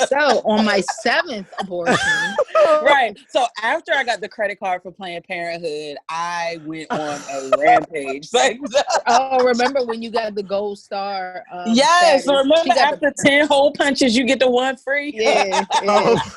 so 0.08 0.42
on 0.44 0.64
my 0.64 0.82
seventh 1.02 1.48
abortion, 1.58 1.96
right. 2.82 3.18
So 3.30 3.46
after 3.62 3.92
I 3.94 4.04
got 4.04 4.20
the 4.20 4.28
credit 4.28 4.60
card 4.60 4.82
for 4.82 4.92
Planned 4.92 5.24
Parenthood, 5.24 5.96
I 6.10 6.60
went 6.64 6.90
on 6.90 7.18
a 7.32 7.50
rampage. 7.58 8.28
Like, 8.32 8.60
oh, 9.06 9.42
remember 9.42 9.84
when 9.86 10.02
you 10.02 10.10
got 10.10 10.34
the 10.34 10.42
gold 10.42 10.78
star? 10.78 11.44
Um, 11.50 11.64
yes. 11.68 12.24
status? 12.24 12.44
Remember 12.44 12.56
She 12.62 12.68
got 12.68 12.94
after 12.94 13.12
ten 13.24 13.46
hole 13.46 13.72
punches, 13.72 14.14
you 14.16 14.26
get 14.26 14.38
the 14.38 14.50
one 14.50 14.76
free. 14.76 15.12
yeah, 15.14 15.44
yeah. 15.46 15.64
Oh, 15.88 16.34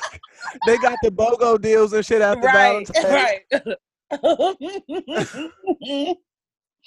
they 0.66 0.78
got 0.78 0.96
the 1.02 1.10
BOGO 1.10 1.60
deals 1.60 1.92
and 1.92 2.06
shit 2.06 2.22
after 2.22 2.46
right. 2.46 2.88
Valentine's. 2.88 3.44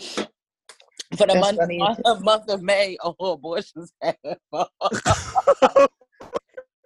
Right. 0.04 0.30
For 1.18 1.28
the 1.28 1.34
That's 1.34 1.40
month, 1.40 1.58
funny. 1.58 1.78
month, 1.78 2.24
month 2.24 2.50
of 2.50 2.62
May, 2.62 2.98
oh, 3.04 3.16
abortions. 3.20 3.92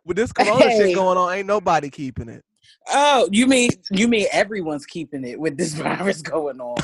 With 0.05 0.17
this 0.17 0.32
corona 0.32 0.70
Hey. 0.70 0.77
shit 0.77 0.96
going 0.96 1.17
on, 1.17 1.34
ain't 1.34 1.48
nobody 1.48 1.89
keeping 1.89 2.29
it. 2.29 2.44
Oh, 2.91 3.27
you 3.32 3.48
mean 3.48 3.72
you 3.91 4.08
mean 4.08 4.27
everyone's 4.32 4.86
keeping 4.86 5.25
it 5.25 5.39
with 5.39 5.58
this 5.58 5.74
virus 5.75 6.22
going 6.22 6.60
on? 6.60 6.75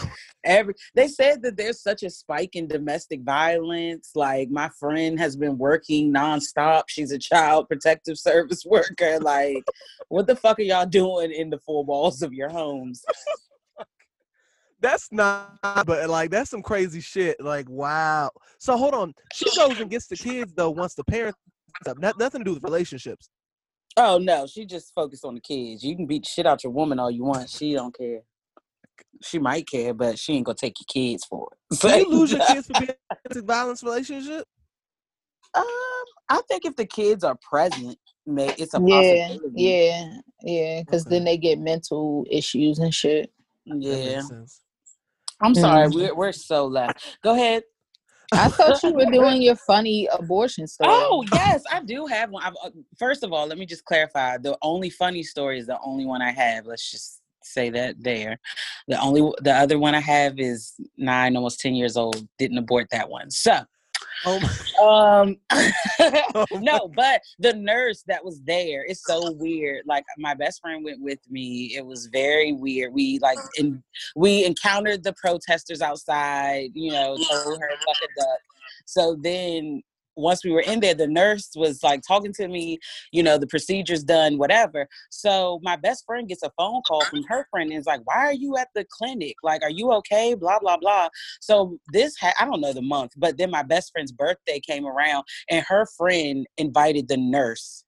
Every 0.43 0.73
they 0.95 1.07
said 1.07 1.41
that 1.43 1.57
there's 1.57 1.81
such 1.81 2.03
a 2.03 2.09
spike 2.09 2.55
in 2.55 2.67
domestic 2.67 3.21
violence. 3.21 4.11
Like 4.15 4.49
my 4.49 4.69
friend 4.79 5.19
has 5.19 5.35
been 5.35 5.57
working 5.57 6.13
nonstop. 6.13 6.83
She's 6.87 7.11
a 7.11 7.19
child 7.19 7.67
protective 7.67 8.17
service 8.17 8.63
worker. 8.65 9.19
Like, 9.19 9.63
what 10.09 10.27
the 10.27 10.35
fuck 10.35 10.59
are 10.59 10.63
y'all 10.63 10.85
doing 10.85 11.31
in 11.31 11.49
the 11.49 11.59
four 11.59 11.83
walls 11.83 12.21
of 12.21 12.33
your 12.33 12.49
homes? 12.49 13.03
That's 14.81 15.09
not, 15.11 15.59
but 15.85 16.09
like 16.09 16.31
that's 16.31 16.49
some 16.49 16.63
crazy 16.63 17.01
shit. 17.01 17.39
Like, 17.39 17.69
wow. 17.69 18.31
So 18.57 18.75
hold 18.77 18.95
on. 18.95 19.13
She 19.33 19.45
goes 19.55 19.79
and 19.79 19.89
gets 19.89 20.07
the 20.07 20.17
kids 20.17 20.53
though 20.53 20.71
once 20.71 20.95
the 20.95 21.03
parents 21.03 21.37
up. 21.87 21.99
Not, 21.99 22.17
nothing 22.17 22.41
to 22.41 22.45
do 22.45 22.53
with 22.55 22.63
relationships. 22.63 23.29
Oh 23.97 24.17
no, 24.17 24.47
she 24.47 24.65
just 24.65 24.93
focused 24.95 25.25
on 25.25 25.35
the 25.35 25.41
kids. 25.41 25.83
You 25.83 25.95
can 25.95 26.07
beat 26.07 26.23
the 26.23 26.29
shit 26.29 26.47
out 26.47 26.63
your 26.63 26.71
woman 26.71 26.99
all 26.99 27.11
you 27.11 27.23
want. 27.23 27.49
She 27.49 27.73
don't 27.73 27.95
care. 27.95 28.21
She 29.21 29.37
might 29.37 29.69
care, 29.69 29.93
but 29.93 30.17
she 30.17 30.33
ain't 30.33 30.45
gonna 30.45 30.55
take 30.55 30.75
your 30.79 30.85
kids 30.87 31.25
for 31.25 31.49
it. 31.51 31.75
So 31.75 31.87
you 31.89 32.09
lose 32.09 32.31
your 32.31 32.41
kids 32.41 32.67
for 32.67 32.73
being 32.73 32.89
in 32.89 32.95
a 33.11 33.15
domestic 33.29 33.45
violence 33.47 33.83
relationship? 33.83 34.45
Um, 35.53 35.63
I 36.29 36.41
think 36.47 36.65
if 36.65 36.75
the 36.75 36.85
kids 36.85 37.23
are 37.23 37.37
present, 37.47 37.97
may 38.25 38.47
it's 38.57 38.73
a 38.73 38.79
Yeah, 38.79 39.17
possibility. 39.27 39.51
yeah, 39.53 40.13
yeah. 40.41 40.81
Because 40.81 41.03
Okay. 41.03 41.15
then 41.15 41.25
they 41.25 41.37
get 41.37 41.59
mental 41.59 42.25
issues 42.31 42.79
and 42.79 42.93
shit. 42.93 43.31
That 43.67 43.79
yeah. 43.81 44.21
I'm 45.41 45.55
sorry, 45.55 45.87
Mhm. 45.87 45.95
we're 45.95 46.15
we're 46.15 46.31
so 46.31 46.65
left. 46.67 47.17
Go 47.23 47.33
ahead. 47.33 47.63
I 48.33 48.47
thought 48.47 48.81
you 48.83 48.93
were 48.93 49.05
doing 49.05 49.41
your 49.41 49.55
funny 49.55 50.07
abortion 50.07 50.67
story. 50.67 50.89
Oh 50.93 51.25
yes, 51.33 51.63
I 51.71 51.81
do 51.83 52.05
have 52.05 52.29
one. 52.29 52.43
I've, 52.43 52.55
uh, 52.63 52.69
first 52.97 53.23
of 53.23 53.33
all, 53.33 53.47
let 53.47 53.57
me 53.57 53.65
just 53.65 53.83
clarify: 53.85 54.37
the 54.37 54.57
only 54.61 54.89
funny 54.89 55.23
story 55.23 55.59
is 55.59 55.67
the 55.67 55.79
only 55.83 56.05
one 56.05 56.21
I 56.21 56.31
have. 56.31 56.65
Let's 56.65 56.89
just 56.89 57.21
say 57.43 57.69
that 57.71 57.95
there. 57.99 58.39
The 58.87 59.01
only 59.01 59.21
the 59.41 59.53
other 59.53 59.79
one 59.79 59.95
I 59.95 59.99
have 59.99 60.39
is 60.39 60.73
nine, 60.97 61.35
almost 61.35 61.59
ten 61.59 61.73
years 61.75 61.97
old. 61.97 62.27
Didn't 62.37 62.57
abort 62.57 62.87
that 62.91 63.09
one. 63.09 63.31
So 63.31 63.59
Oh 64.25 64.37
um 65.21 65.37
oh 66.35 66.45
no 66.53 66.89
but 66.95 67.21
the 67.39 67.53
nurse 67.53 68.03
that 68.07 68.23
was 68.23 68.41
there 68.41 68.83
is 68.83 69.03
so 69.03 69.31
weird 69.33 69.83
like 69.85 70.03
my 70.17 70.33
best 70.33 70.61
friend 70.61 70.83
went 70.83 71.01
with 71.01 71.19
me 71.29 71.73
it 71.75 71.85
was 71.85 72.07
very 72.07 72.51
weird 72.51 72.93
we 72.93 73.19
like 73.19 73.37
in, 73.57 73.81
we 74.15 74.45
encountered 74.45 75.03
the 75.03 75.13
protesters 75.13 75.81
outside 75.81 76.69
you 76.73 76.91
know 76.91 77.15
told 77.17 77.59
her 77.59 77.69
fuck 77.85 77.97
a 78.03 78.19
duck 78.19 78.39
so 78.85 79.15
then 79.21 79.81
once 80.21 80.43
we 80.43 80.51
were 80.51 80.61
in 80.61 80.79
there 80.79 80.93
the 80.93 81.07
nurse 81.07 81.49
was 81.55 81.83
like 81.83 82.01
talking 82.07 82.33
to 82.33 82.47
me 82.47 82.79
you 83.11 83.23
know 83.23 83.37
the 83.37 83.47
procedure's 83.47 84.03
done 84.03 84.37
whatever. 84.37 84.87
So 85.09 85.59
my 85.63 85.75
best 85.75 86.05
friend 86.05 86.27
gets 86.27 86.43
a 86.43 86.51
phone 86.57 86.81
call 86.87 87.05
from 87.05 87.23
her 87.23 87.47
friend 87.51 87.71
and 87.71 87.79
is 87.79 87.85
like 87.85 88.01
why 88.05 88.17
are 88.17 88.33
you 88.33 88.57
at 88.57 88.69
the 88.75 88.85
clinic? 88.89 89.35
Like 89.43 89.63
are 89.63 89.69
you 89.69 89.91
okay? 89.93 90.33
Blah 90.33 90.59
blah 90.59 90.77
blah. 90.77 91.09
So 91.39 91.77
this 91.91 92.15
ha- 92.17 92.33
I 92.39 92.45
don't 92.45 92.61
know 92.61 92.73
the 92.73 92.81
month, 92.81 93.11
but 93.17 93.37
then 93.37 93.51
my 93.51 93.63
best 93.63 93.91
friend's 93.91 94.11
birthday 94.11 94.59
came 94.59 94.85
around, 94.85 95.25
and 95.49 95.65
her 95.67 95.85
friend 95.97 96.45
invited 96.57 97.07
the 97.07 97.17
nurse 97.17 97.83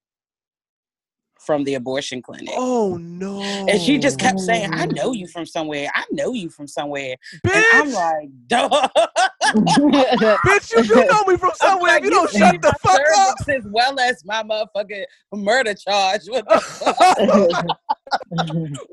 from 1.45 1.63
the 1.63 1.75
abortion 1.75 2.21
clinic. 2.21 2.49
oh 2.53 2.97
no. 2.97 3.41
And 3.67 3.81
she 3.81 3.97
just 3.97 4.19
kept 4.19 4.39
saying, 4.39 4.73
"I 4.73 4.85
know 4.87 5.11
you 5.13 5.27
from 5.27 5.45
somewhere. 5.45 5.89
I 5.95 6.03
know 6.11 6.33
you 6.33 6.49
from 6.49 6.67
somewhere." 6.67 7.15
bitch, 7.45 7.55
And 7.55 7.65
I'm 7.73 7.91
like, 7.91 8.29
"Duh." 8.47 8.87
bitch, 9.77 10.71
you 10.75 10.83
do 10.83 11.05
know 11.05 11.23
me 11.27 11.37
from 11.37 11.51
somewhere. 11.55 11.93
like, 11.93 11.99
if 12.01 12.05
you 12.05 12.11
don't 12.11 12.29
shut 12.29 12.61
the 12.61 12.73
fuck 12.81 12.99
up. 13.17 13.35
as 13.47 13.63
well 13.65 13.99
as 13.99 14.23
my 14.25 14.43
motherfucking 14.43 15.03
murder 15.33 15.73
charge. 15.73 16.21
What 16.27 16.47
the 16.47 16.59
fuck? 17.67 17.77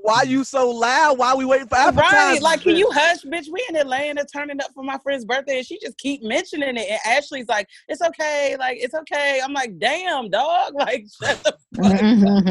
Why 0.02 0.22
you 0.22 0.44
so 0.44 0.70
loud? 0.70 1.18
Why 1.18 1.34
we 1.34 1.44
waiting 1.44 1.68
for 1.68 1.76
Right, 1.76 1.88
advertising? 1.88 2.42
like, 2.42 2.60
can 2.62 2.76
you 2.76 2.90
hush, 2.92 3.22
bitch? 3.24 3.46
We 3.50 3.64
in 3.68 3.76
Atlanta 3.76 4.24
turning 4.24 4.60
up 4.60 4.70
for 4.74 4.82
my 4.82 4.98
friend's 4.98 5.24
birthday, 5.24 5.58
and 5.58 5.66
she 5.66 5.78
just 5.78 5.96
keep 5.98 6.22
mentioning 6.22 6.76
it. 6.76 6.86
And 6.88 7.00
Ashley's 7.06 7.48
like, 7.48 7.68
"It's 7.88 8.02
okay, 8.02 8.56
like 8.58 8.78
it's 8.80 8.94
okay." 8.94 9.40
I'm 9.42 9.52
like, 9.52 9.78
"Damn, 9.78 10.30
dog!" 10.30 10.74
Like, 10.80 11.04
shut 11.22 11.42
the 11.44 11.56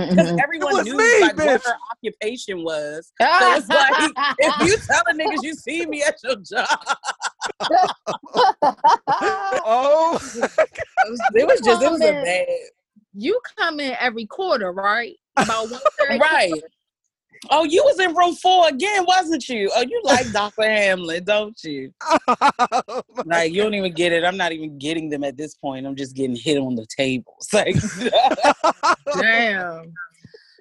because 0.09 0.33
everyone 0.43 0.83
knew 0.83 0.97
me, 0.97 1.21
like 1.21 1.35
bitch. 1.35 1.45
what 1.45 1.61
her 1.65 1.75
occupation 1.91 2.63
was. 2.63 3.11
So 3.19 3.53
it's 3.55 3.69
like 3.69 3.95
if 4.37 4.53
you 4.59 4.77
telling 4.89 5.19
niggas 5.19 5.43
you 5.43 5.53
see 5.55 5.85
me 5.85 6.03
at 6.03 6.15
your 6.23 6.35
job, 6.37 6.67
oh, 9.65 10.19
it 10.33 11.47
was 11.47 11.61
just 11.61 11.81
it 11.81 11.91
was 11.91 12.01
a 12.01 12.13
bad 12.13 12.45
you 13.13 13.39
come 13.57 13.79
in 13.79 13.95
every 13.99 14.25
quarter, 14.25 14.71
right? 14.71 15.15
About 15.43 15.69
one 15.71 15.81
thirty. 15.99 16.19
right. 16.19 16.63
Oh, 17.51 17.63
you 17.63 17.81
was 17.85 17.97
in 17.99 18.13
room 18.15 18.35
four 18.35 18.67
again, 18.67 19.05
wasn't 19.07 19.47
you? 19.47 19.71
Oh, 19.73 19.81
you 19.81 20.01
like 20.03 20.29
Dr. 20.33 20.63
Hamlin, 20.63 21.23
don't 21.23 21.57
you? 21.63 21.93
Oh, 22.81 23.01
like 23.25 23.53
you 23.53 23.63
don't 23.63 23.73
even 23.73 23.93
get 23.93 24.11
it. 24.11 24.23
I'm 24.23 24.37
not 24.37 24.51
even 24.51 24.77
getting 24.77 25.09
them 25.09 25.23
at 25.23 25.37
this 25.37 25.55
point. 25.55 25.85
I'm 25.85 25.95
just 25.95 26.15
getting 26.15 26.35
hit 26.35 26.57
on 26.57 26.75
the 26.75 26.85
tables. 26.85 27.47
Like 27.53 27.75
Damn. 29.17 29.93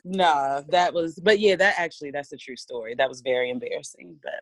nah, 0.04 0.62
that 0.68 0.92
was 0.94 1.18
but 1.22 1.38
yeah, 1.40 1.56
that 1.56 1.74
actually 1.78 2.10
that's 2.10 2.32
a 2.32 2.36
true 2.36 2.56
story. 2.56 2.94
That 2.96 3.08
was 3.08 3.20
very 3.20 3.50
embarrassing. 3.50 4.16
But 4.22 4.40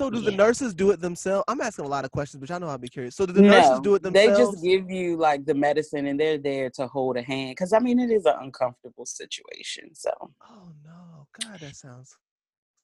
so 0.00 0.08
do 0.08 0.20
the 0.20 0.30
nurses 0.30 0.74
do 0.74 0.90
it 0.92 1.00
themselves? 1.00 1.44
I'm 1.46 1.60
asking 1.60 1.84
a 1.84 1.88
lot 1.88 2.06
of 2.06 2.10
questions, 2.10 2.40
but 2.40 2.50
I 2.50 2.58
know 2.58 2.68
I'll 2.68 2.78
be 2.78 2.88
curious. 2.88 3.16
So 3.16 3.26
do 3.26 3.34
the 3.34 3.42
nurses 3.42 3.80
do 3.80 3.94
it 3.96 4.02
themselves? 4.02 4.38
They 4.38 4.44
just 4.44 4.64
give 4.64 4.90
you 4.90 5.16
like 5.18 5.44
the 5.44 5.54
medicine 5.54 6.06
and 6.06 6.18
they're 6.18 6.38
there 6.38 6.70
to 6.70 6.86
hold 6.86 7.18
a 7.18 7.22
hand. 7.22 7.56
Cause 7.58 7.74
I 7.74 7.80
mean 7.80 7.98
it 8.00 8.10
is 8.10 8.24
an 8.24 8.34
uncomfortable 8.40 9.04
situation. 9.04 9.94
So 9.94 10.10
oh 10.20 10.72
no, 10.84 11.26
God, 11.42 11.60
that 11.60 11.76
sounds. 11.76 12.16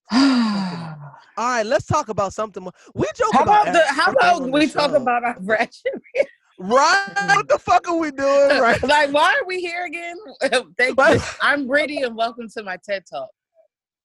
All 0.13 1.49
right, 1.49 1.65
let's 1.65 1.87
talk 1.87 2.11
about 2.11 2.35
something 2.35 2.63
more. 2.63 2.73
We 2.95 3.07
joke 3.17 3.35
about 3.35 3.69
about 3.69 3.73
the 3.73 3.83
how 3.93 4.13
about 4.13 4.51
we 4.53 4.67
talk 4.69 4.91
show. 4.91 4.97
about 4.97 5.25
our 5.25 5.37
ratchet? 5.41 5.95
right? 6.59 7.09
what 7.29 7.49
the 7.49 7.59
fuck 7.59 7.89
are 7.89 7.97
we 7.97 8.11
doing? 8.11 8.61
Right? 8.61 8.83
like 8.83 9.11
why 9.13 9.39
are 9.41 9.47
we 9.47 9.61
here 9.61 9.87
again? 9.87 10.17
Thank 10.77 10.99
you. 11.01 11.21
I'm 11.41 11.67
Brittany 11.67 12.03
and 12.03 12.15
welcome 12.15 12.49
to 12.57 12.63
my 12.63 12.77
TED 12.85 13.05
Talk. 13.11 13.31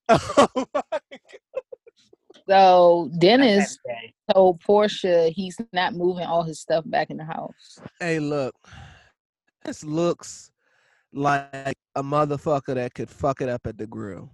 Oh 0.09 0.65
my- 0.73 0.99
So 2.51 3.09
Dennis 3.17 3.79
Okay. 3.85 4.13
told 4.33 4.61
Porsha 4.61 5.31
he's 5.31 5.57
not 5.71 5.93
moving 5.93 6.25
all 6.25 6.43
his 6.43 6.59
stuff 6.59 6.83
back 6.85 7.09
in 7.09 7.15
the 7.15 7.23
house. 7.23 7.79
hey, 8.01 8.19
look, 8.19 8.53
this 9.63 9.85
looks 9.85 10.51
like 11.13 11.77
a 11.95 12.03
motherfucker 12.03 12.75
that 12.75 12.93
could 12.93 13.09
fuck 13.09 13.39
it 13.41 13.47
up 13.47 13.61
at 13.65 13.77
the 13.77 13.87
grill. 13.87 14.31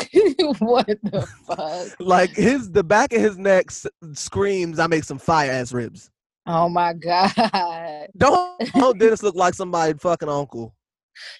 what 0.60 0.86
the 1.02 1.26
fuck? 1.46 1.88
Like 2.00 2.34
his, 2.34 2.70
the 2.70 2.82
back 2.84 3.12
of 3.12 3.20
his 3.20 3.36
neck 3.36 3.66
screams, 4.14 4.78
"I 4.78 4.86
make 4.86 5.04
some 5.04 5.18
fire 5.18 5.50
ass 5.50 5.72
ribs." 5.72 6.10
Oh 6.46 6.70
my 6.70 6.94
god. 6.94 8.08
Don't, 8.16 8.72
don't 8.74 8.98
Dennis 8.98 9.22
look 9.22 9.34
like 9.34 9.52
somebody 9.54 9.92
fucking 9.98 10.28
uncle? 10.28 10.74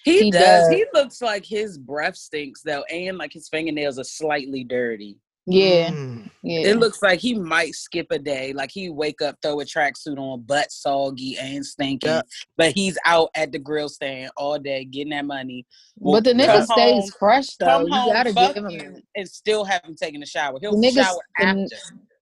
He, 0.03 0.25
He 0.25 0.31
does. 0.31 0.67
does. 0.67 0.75
He 0.75 0.85
looks 0.93 1.21
like 1.21 1.45
his 1.45 1.77
breath 1.79 2.17
stinks 2.17 2.61
though, 2.61 2.83
and 2.83 3.17
like 3.17 3.33
his 3.33 3.49
fingernails 3.49 3.97
are 3.97 4.03
slightly 4.03 4.63
dirty. 4.63 5.19
Yeah, 5.49 5.91
Mm. 5.91 6.29
yeah. 6.43 6.59
It 6.67 6.77
looks 6.77 7.01
like 7.01 7.19
he 7.21 7.33
might 7.33 7.73
skip 7.73 8.07
a 8.11 8.19
day. 8.19 8.51
Like 8.51 8.69
he 8.71 8.89
wake 8.89 9.21
up, 9.21 9.37
throw 9.41 9.61
a 9.61 9.63
tracksuit 9.65 10.17
on, 10.17 10.41
butt 10.41 10.71
soggy 10.71 11.37
and 11.39 11.65
stinking. 11.65 12.09
Yeah. 12.09 12.21
But 12.57 12.73
he's 12.73 12.97
out 13.05 13.29
at 13.33 13.53
the 13.53 13.59
grill 13.59 13.87
stand 13.87 14.31
all 14.35 14.59
day 14.59 14.83
getting 14.83 15.11
that 15.11 15.25
money. 15.25 15.65
but 15.99 16.25
the 16.25 16.33
nigga 16.33 16.65
stays 16.65 17.03
home- 17.03 17.11
fresh 17.17 17.47
though. 17.59 17.65
Come 17.65 17.87
You 17.87 17.93
home, 17.93 18.13
gotta 18.13 18.33
fuck 18.33 18.55
give 18.55 18.65
him 18.65 18.71
you, 18.71 19.01
and 19.15 19.27
still 19.29 19.63
haven't 19.63 19.97
taken 19.97 20.21
a 20.21 20.25
shower. 20.25 20.57
He'll 20.61 20.79
The 20.79 20.87
niggas- 20.89 21.03
shower 21.05 21.19
the- 21.39 21.45
after. 21.45 21.75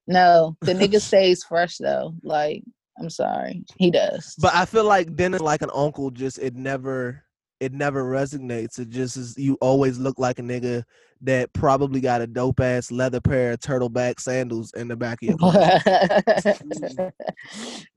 No, 0.06 0.56
the 0.60 0.72
nigga 0.72 1.00
stays 1.00 1.42
fresh 1.42 1.78
though. 1.78 2.14
Like, 2.22 2.62
I'm 2.98 3.10
sorry. 3.10 3.64
He 3.76 3.90
does. 3.90 4.36
But 4.38 4.54
I 4.54 4.64
feel 4.66 4.84
like 4.84 5.16
Dennis, 5.16 5.40
like 5.40 5.62
an 5.62 5.70
uncle, 5.74 6.10
just 6.12 6.38
it 6.38 6.54
never, 6.54 7.24
it 7.60 7.72
never 7.72 8.04
resonates. 8.04 8.78
It 8.78 8.90
just 8.90 9.16
is. 9.16 9.36
You 9.38 9.56
always 9.60 9.98
look 9.98 10.18
like 10.18 10.38
a 10.38 10.42
nigga 10.42 10.84
that 11.22 11.52
probably 11.54 12.00
got 12.00 12.20
a 12.20 12.26
dope 12.26 12.60
ass 12.60 12.90
leather 12.90 13.20
pair 13.20 13.52
of 13.52 13.60
turtleback 13.60 14.20
sandals 14.20 14.72
in 14.74 14.88
the 14.88 14.96
back 14.96 15.18
of 15.22 15.28
your 15.28 15.38
closet. 15.38 15.82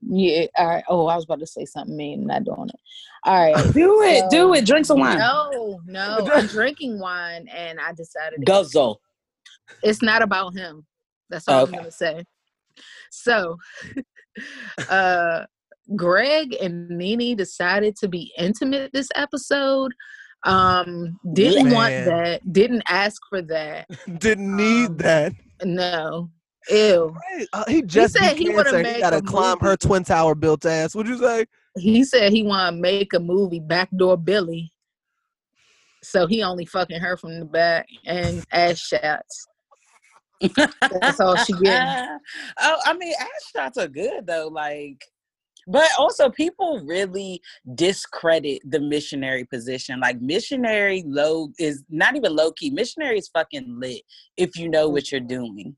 yeah, 0.00 0.46
all 0.56 0.66
right. 0.66 0.84
Oh, 0.88 1.06
I 1.06 1.16
was 1.16 1.24
about 1.24 1.40
to 1.40 1.46
say 1.46 1.66
something 1.66 1.96
mean, 1.96 2.26
not 2.26 2.44
doing 2.44 2.68
it. 2.68 2.80
All 3.24 3.52
right. 3.52 3.72
Do 3.74 4.00
it, 4.02 4.30
do 4.30 4.54
it. 4.54 4.64
Drink 4.64 4.86
some 4.86 4.98
wine. 4.98 5.18
No, 5.18 5.80
no. 5.84 6.26
I'm 6.32 6.46
drinking 6.46 6.98
wine 6.98 7.46
and 7.54 7.78
I 7.78 7.92
decided 7.92 8.38
to 8.40 8.44
Guzzle. 8.46 9.00
it's 9.82 10.00
not 10.00 10.22
about 10.22 10.56
him. 10.56 10.86
That's 11.28 11.46
all 11.46 11.64
Okay. 11.64 11.72
I'm 11.76 11.78
gonna 11.80 11.90
say. 11.90 12.24
So 13.10 13.58
uh 14.88 15.44
Greg 15.96 16.54
and 16.60 16.88
NeNe 16.88 17.36
decided 17.36 17.96
to 17.96 18.08
be 18.08 18.32
intimate 18.38 18.92
this 18.92 19.08
episode. 19.14 19.92
Um 20.44 21.18
didn't 21.34 21.70
want 21.70 21.92
that, 22.06 22.52
didn't 22.52 22.82
ask 22.88 23.20
for 23.28 23.42
that. 23.42 23.86
Didn't 24.18 24.56
need 24.56 24.86
Um, 24.86 24.96
that. 24.98 25.32
No. 25.64 26.30
Ew. 26.70 27.14
Hey, 27.28 27.46
uh, 27.52 27.64
he 27.68 27.82
just 27.82 28.14
said 28.14 28.36
he 28.36 28.48
wanna 28.50 28.72
make 28.72 29.00
got 29.00 29.10
to 29.10 29.16
a 29.18 29.22
climb 29.22 29.58
her 29.60 29.76
twin 29.76 30.04
tower 30.04 30.34
built 30.34 30.64
ass. 30.64 30.94
Would 30.94 31.08
you 31.08 31.18
say? 31.18 31.46
He 31.76 32.04
said 32.04 32.32
he 32.32 32.42
wanna 32.42 32.76
make 32.76 33.12
a 33.12 33.20
movie, 33.20 33.60
Backdoor 33.60 34.16
Billy. 34.16 34.72
So 36.02 36.26
he 36.26 36.42
only 36.42 36.64
fucking 36.66 37.00
her 37.00 37.16
from 37.16 37.38
the 37.38 37.44
back 37.44 37.86
and 38.06 38.44
ass 38.52 38.78
shots. 38.78 39.46
That's 41.00 41.20
all 41.20 41.36
she 41.36 41.52
getting. 41.54 42.18
oh, 42.60 42.80
I 42.84 42.94
mean, 42.94 43.12
ass 43.18 43.50
shots 43.54 43.78
are 43.78 43.88
good 43.88 44.26
though. 44.26 44.48
Like, 44.48 45.04
but 45.66 45.88
also 45.98 46.30
people 46.30 46.80
really 46.84 47.40
discredit 47.74 48.60
the 48.64 48.80
missionary 48.80 49.44
position. 49.44 50.00
Like, 50.00 50.20
missionary 50.20 51.04
low 51.06 51.50
is 51.58 51.82
not 51.88 52.16
even 52.16 52.34
low 52.34 52.52
key. 52.52 52.70
Missionary 52.70 53.18
is 53.18 53.28
fucking 53.28 53.78
lit 53.80 54.02
if 54.36 54.56
you 54.56 54.68
know 54.68 54.88
what 54.88 55.10
you're 55.12 55.20
doing. 55.20 55.76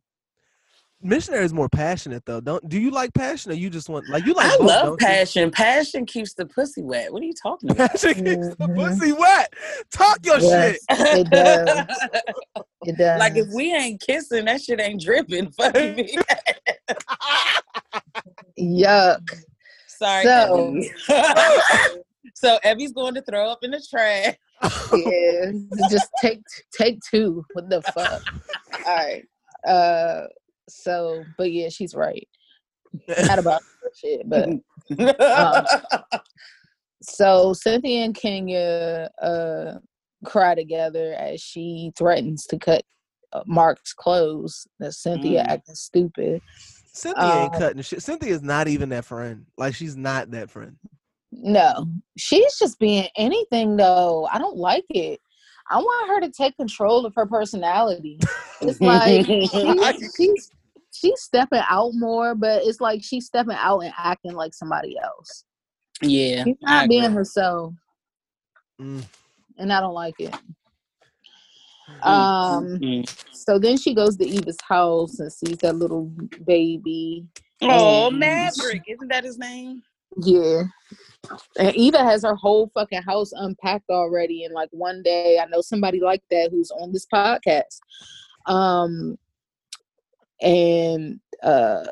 Missionary 1.04 1.44
is 1.44 1.52
more 1.52 1.68
passionate 1.68 2.24
though. 2.24 2.40
Don't 2.40 2.68
do 2.68 2.78
you 2.78 2.92
like 2.92 3.12
passion 3.12 3.50
or 3.50 3.54
you 3.56 3.68
just 3.70 3.88
want 3.88 4.08
like 4.08 4.24
you 4.24 4.34
like? 4.34 4.46
I 4.46 4.56
both, 4.58 4.68
love 4.68 4.82
don't 4.84 5.00
you? 5.00 5.06
passion. 5.06 5.50
Passion 5.50 6.06
keeps 6.06 6.32
the 6.34 6.46
pussy 6.46 6.80
wet. 6.80 7.12
What 7.12 7.22
are 7.22 7.26
you 7.26 7.34
talking 7.42 7.70
about? 7.72 7.90
Passion 7.90 8.14
keeps 8.14 8.48
the 8.54 8.56
Mhm. 8.68 8.76
pussy 8.76 9.12
wet. 9.12 9.52
Talk 9.92 10.20
your 10.24 10.38
Yes, 10.38 10.78
shit. 10.88 11.18
it 11.18 11.30
does. 11.30 11.86
It 12.86 12.96
does. 12.96 13.18
like 13.18 13.36
if 13.36 13.48
we 13.52 13.74
ain't 13.74 14.00
kissing, 14.00 14.44
that 14.44 14.60
shit 14.62 14.80
ain't 14.80 15.00
dripping. 15.02 15.50
Fuck 15.58 15.74
me. 15.74 16.16
Yuck. 18.60 19.28
Sorry. 20.02 20.24
So- 20.24 20.82
so 22.34 22.58
Evie's 22.64 22.92
going 22.92 23.14
to 23.14 23.22
throw 23.22 23.48
up 23.48 23.60
in 23.62 23.70
the 23.70 23.84
trash. 23.88 24.36
Yeah. 24.94 25.52
Just 25.90 26.08
take 26.20 26.40
take 26.76 26.98
two. 27.10 27.44
What 27.54 27.68
the 27.68 27.82
fuck? 27.82 28.22
All 28.86 28.94
right. 28.96 29.24
Uh 29.66 30.26
so 30.68 31.24
but 31.36 31.50
yeah, 31.52 31.68
she's 31.68 31.94
right. 31.94 32.26
Not 33.26 33.38
about 33.38 33.62
shit, 33.96 34.28
but 34.28 34.48
Um, 35.20 35.66
so 37.02 37.52
Cynthia 37.52 38.04
and 38.04 38.14
Kenya 38.14 39.10
uh 39.20 39.74
cry 40.24 40.54
together 40.54 41.14
as 41.14 41.40
she 41.40 41.92
threatens 41.98 42.46
to 42.46 42.58
cut 42.58 42.82
Marc's 43.46 43.92
clothes. 43.92 44.66
That 44.78 44.92
Cynthia 44.92 45.42
Mm. 45.42 45.48
acting 45.48 45.74
stupid. 45.74 46.40
Cynthia 46.94 47.24
ain't 47.24 47.54
Um, 47.54 47.60
cutting 47.60 47.82
shit. 47.82 48.02
Cynthia's 48.02 48.42
not 48.42 48.68
even 48.68 48.88
that 48.90 49.04
friend. 49.04 49.46
Like 49.56 49.74
she's 49.74 49.96
not 49.96 50.30
that 50.32 50.50
friend. 50.50 50.76
No, 51.30 51.86
she's 52.18 52.58
just 52.58 52.78
being 52.78 53.08
anything 53.16 53.76
though. 53.76 54.28
I 54.30 54.38
don't 54.38 54.56
like 54.58 54.84
it. 54.90 55.18
I 55.70 55.78
want 55.78 56.08
her 56.10 56.20
to 56.20 56.30
take 56.30 56.56
control 56.56 57.06
of 57.06 57.14
her 57.14 57.24
personality. 57.26 58.18
It's 58.60 58.80
like 58.80 59.24
she's, 59.50 60.14
she's 60.16 60.50
she's 60.92 61.20
stepping 61.22 61.62
out 61.68 61.92
more, 61.94 62.34
but 62.34 62.62
it's 62.64 62.80
like 62.80 63.02
she's 63.02 63.26
stepping 63.26 63.56
out 63.58 63.80
and 63.80 63.94
acting 63.96 64.32
like 64.34 64.52
somebody 64.52 64.96
else. 65.02 65.44
yeah, 66.02 66.44
She's 66.44 66.56
I 66.66 66.80
not 66.80 66.88
being 66.90 67.04
agree. 67.04 67.16
herself, 67.16 67.72
Mm. 68.80 69.04
and 69.56 69.72
I 69.72 69.80
don't 69.80 69.94
like 69.94 70.18
it. 70.18 70.34
Mm, 72.04 72.08
Um. 72.08 72.64
mm, 72.66 72.80
mm. 72.80 73.24
So 73.32 73.58
then 73.58 73.76
she 73.76 73.94
goes 73.94 74.16
to 74.16 74.26
Eva's 74.26 74.58
house 74.68 75.18
and 75.18 75.32
sees 75.32 75.58
that 75.58 75.76
little 75.76 76.12
baby. 76.44 77.26
Oh, 77.60 78.10
Maverick, 78.10 78.82
isn't 78.88 79.08
that 79.08 79.24
his 79.24 79.38
name? 79.38 79.82
Yeah. 80.20 80.64
And 81.58 81.74
Eva 81.76 81.98
has 82.04 82.22
her 82.24 82.34
whole 82.34 82.70
fucking 82.74 83.02
house 83.02 83.32
unpacked 83.32 83.90
already. 83.90 84.44
And 84.44 84.54
like 84.54 84.68
one 84.72 85.02
day, 85.02 85.38
I 85.40 85.46
know 85.46 85.60
somebody 85.60 86.00
like 86.00 86.22
that 86.30 86.50
who's 86.50 86.70
on 86.70 86.92
this 86.92 87.06
podcast. 87.12 87.80
Um, 88.46 89.16
and 90.40 91.20
uh, 91.42 91.84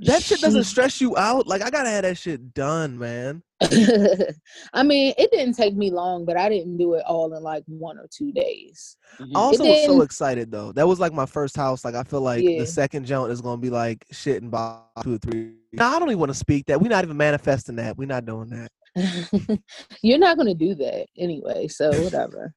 That 0.00 0.22
shit 0.22 0.40
doesn't 0.40 0.64
stress 0.64 1.00
you 1.00 1.16
out. 1.16 1.46
Like 1.46 1.62
I 1.62 1.70
gotta 1.70 1.90
have 1.90 2.02
that 2.02 2.18
shit 2.18 2.52
done, 2.54 2.98
man. 2.98 3.42
I 4.72 4.82
mean, 4.84 5.14
it 5.18 5.30
didn't 5.32 5.54
take 5.54 5.74
me 5.74 5.90
long, 5.90 6.24
but 6.24 6.36
I 6.36 6.48
didn't 6.48 6.76
do 6.76 6.94
it 6.94 7.02
all 7.06 7.34
in 7.34 7.42
like 7.42 7.64
one 7.66 7.98
or 7.98 8.06
two 8.10 8.32
days. 8.32 8.96
Mhm. 9.20 9.32
I 9.34 9.38
also 9.40 9.64
was 9.64 9.84
so 9.84 10.00
excited 10.02 10.50
though. 10.50 10.70
That 10.72 10.86
was 10.86 11.00
like 11.00 11.12
my 11.12 11.26
first 11.26 11.56
house. 11.56 11.84
Like 11.84 11.94
I 11.96 12.04
feel 12.04 12.20
like 12.20 12.44
Yeah. 12.44 12.60
the 12.60 12.66
second 12.66 13.04
joint 13.06 13.32
is 13.32 13.40
gonna 13.40 13.60
be 13.60 13.70
like 13.70 14.04
shit 14.12 14.40
in 14.42 14.48
about 14.48 14.86
two 15.02 15.14
or 15.14 15.18
three. 15.18 15.54
Nah, 15.72 15.88
I 15.96 15.98
don't 15.98 16.08
even 16.08 16.20
want 16.20 16.30
to 16.30 16.38
speak 16.38 16.66
that. 16.66 16.80
We're 16.80 16.88
not 16.88 17.04
even 17.04 17.16
manifesting 17.16 17.76
that. 17.76 17.96
We're 17.98 18.06
not 18.06 18.24
doing 18.26 18.50
that. 18.50 18.70
You're 20.02 20.18
not 20.18 20.36
gonna 20.36 20.54
do 20.54 20.74
that 20.76 21.06
anyway, 21.16 21.66
so 21.68 21.90
whatever. 22.02 22.54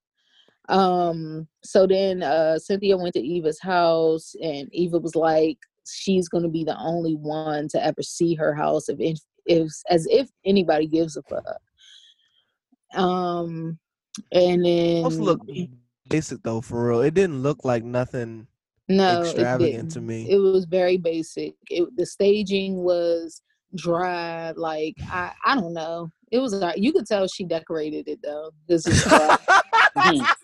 um, 0.69 1.47
so 1.63 1.87
then 1.87 2.21
uh 2.23 2.59
Cynthia 2.59 2.95
went 2.97 3.13
to 3.15 3.19
Eva's 3.21 3.59
house 3.59 4.33
and 4.41 4.69
Eva 4.71 4.99
was 4.99 5.15
like, 5.15 5.57
she's 5.87 6.29
gonna 6.29 6.47
be 6.49 6.63
the 6.63 6.77
only 6.79 7.15
one 7.15 7.67
to 7.69 7.83
ever 7.83 8.01
see 8.03 8.35
her 8.35 8.53
house 8.53 8.87
if 8.87 8.99
if, 9.45 9.63
if 9.63 9.71
as 9.89 10.07
if 10.09 10.29
anybody 10.45 10.87
gives 10.87 11.17
a 11.17 11.23
fuck. 11.23 11.45
Um 12.93 13.79
and 14.31 14.65
then 14.65 15.03
Also 15.03 15.21
look 15.21 15.41
basic 16.07 16.43
though, 16.43 16.61
for 16.61 16.89
real. 16.89 17.01
It 17.01 17.13
didn't 17.13 17.41
look 17.41 17.63
like 17.63 17.83
nothing. 17.83 18.47
no, 18.89 19.21
extravagant 19.21 19.91
to 19.91 20.01
me. 20.01 20.29
It 20.29 20.37
was 20.37 20.65
very 20.65 20.97
basic. 20.97 21.55
It, 21.69 21.87
the 21.95 22.05
staging 22.05 22.77
was 22.77 23.41
dry. 23.75 24.51
Like 24.51 24.95
I, 25.09 25.31
I 25.45 25.55
don't 25.55 25.73
know. 25.73 26.11
It 26.31 26.39
was. 26.39 26.53
alright. 26.53 26.77
You 26.77 26.93
could 26.93 27.05
tell 27.05 27.27
she 27.27 27.43
decorated 27.45 28.07
it 28.07 28.19
though. 28.23 28.51
This 28.67 28.87
is 28.87 29.03
dry. 29.07 29.37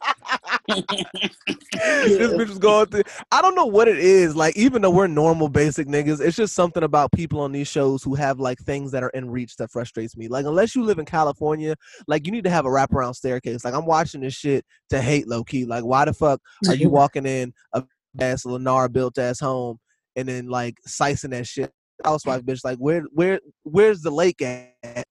this 0.67 2.33
bitch 2.33 2.49
was 2.49 2.59
going 2.59 2.87
through. 2.87 3.03
I 3.31 3.41
don't 3.41 3.55
know 3.55 3.65
what 3.65 3.87
it 3.87 3.97
is. 3.97 4.35
Like, 4.35 4.55
even 4.57 4.81
though 4.81 4.91
we're 4.91 5.07
normal, 5.07 5.49
basic 5.49 5.87
niggas, 5.87 6.19
it's 6.19 6.35
just 6.35 6.53
something 6.53 6.83
about 6.83 7.11
people 7.13 7.39
on 7.39 7.51
these 7.51 7.67
shows 7.67 8.03
who 8.03 8.15
have 8.15 8.39
like 8.39 8.59
things 8.59 8.91
that 8.91 9.03
are 9.03 9.09
in 9.09 9.29
reach 9.29 9.55
that 9.57 9.71
frustrates 9.71 10.17
me. 10.17 10.27
Like, 10.27 10.45
unless 10.45 10.75
you 10.75 10.83
live 10.83 10.99
in 10.99 11.05
California, 11.05 11.75
like 12.07 12.25
you 12.25 12.31
need 12.31 12.43
to 12.43 12.49
have 12.49 12.65
a 12.65 12.69
wraparound 12.69 13.15
staircase. 13.15 13.63
Like, 13.63 13.73
I'm 13.73 13.85
watching 13.85 14.21
this 14.21 14.33
shit 14.33 14.65
to 14.89 15.01
hate 15.01 15.27
low 15.27 15.43
key. 15.43 15.65
Like, 15.65 15.85
why 15.85 16.05
the 16.05 16.13
fuck 16.13 16.41
are 16.67 16.75
you 16.75 16.89
walking 16.89 17.25
in 17.25 17.53
a 17.73 17.83
ass 18.19 18.43
Lennar 18.43 18.91
built 18.91 19.17
ass 19.17 19.39
home 19.39 19.77
and 20.15 20.27
then 20.27 20.47
like 20.47 20.77
sicing 20.85 21.31
that 21.31 21.47
shit? 21.47 21.71
Housewife 22.05 22.43
bitch, 22.43 22.59
like 22.63 22.77
where 22.77 23.03
where 23.11 23.39
where's 23.63 24.01
the 24.01 24.11
lake 24.11 24.41
at? 24.41 25.05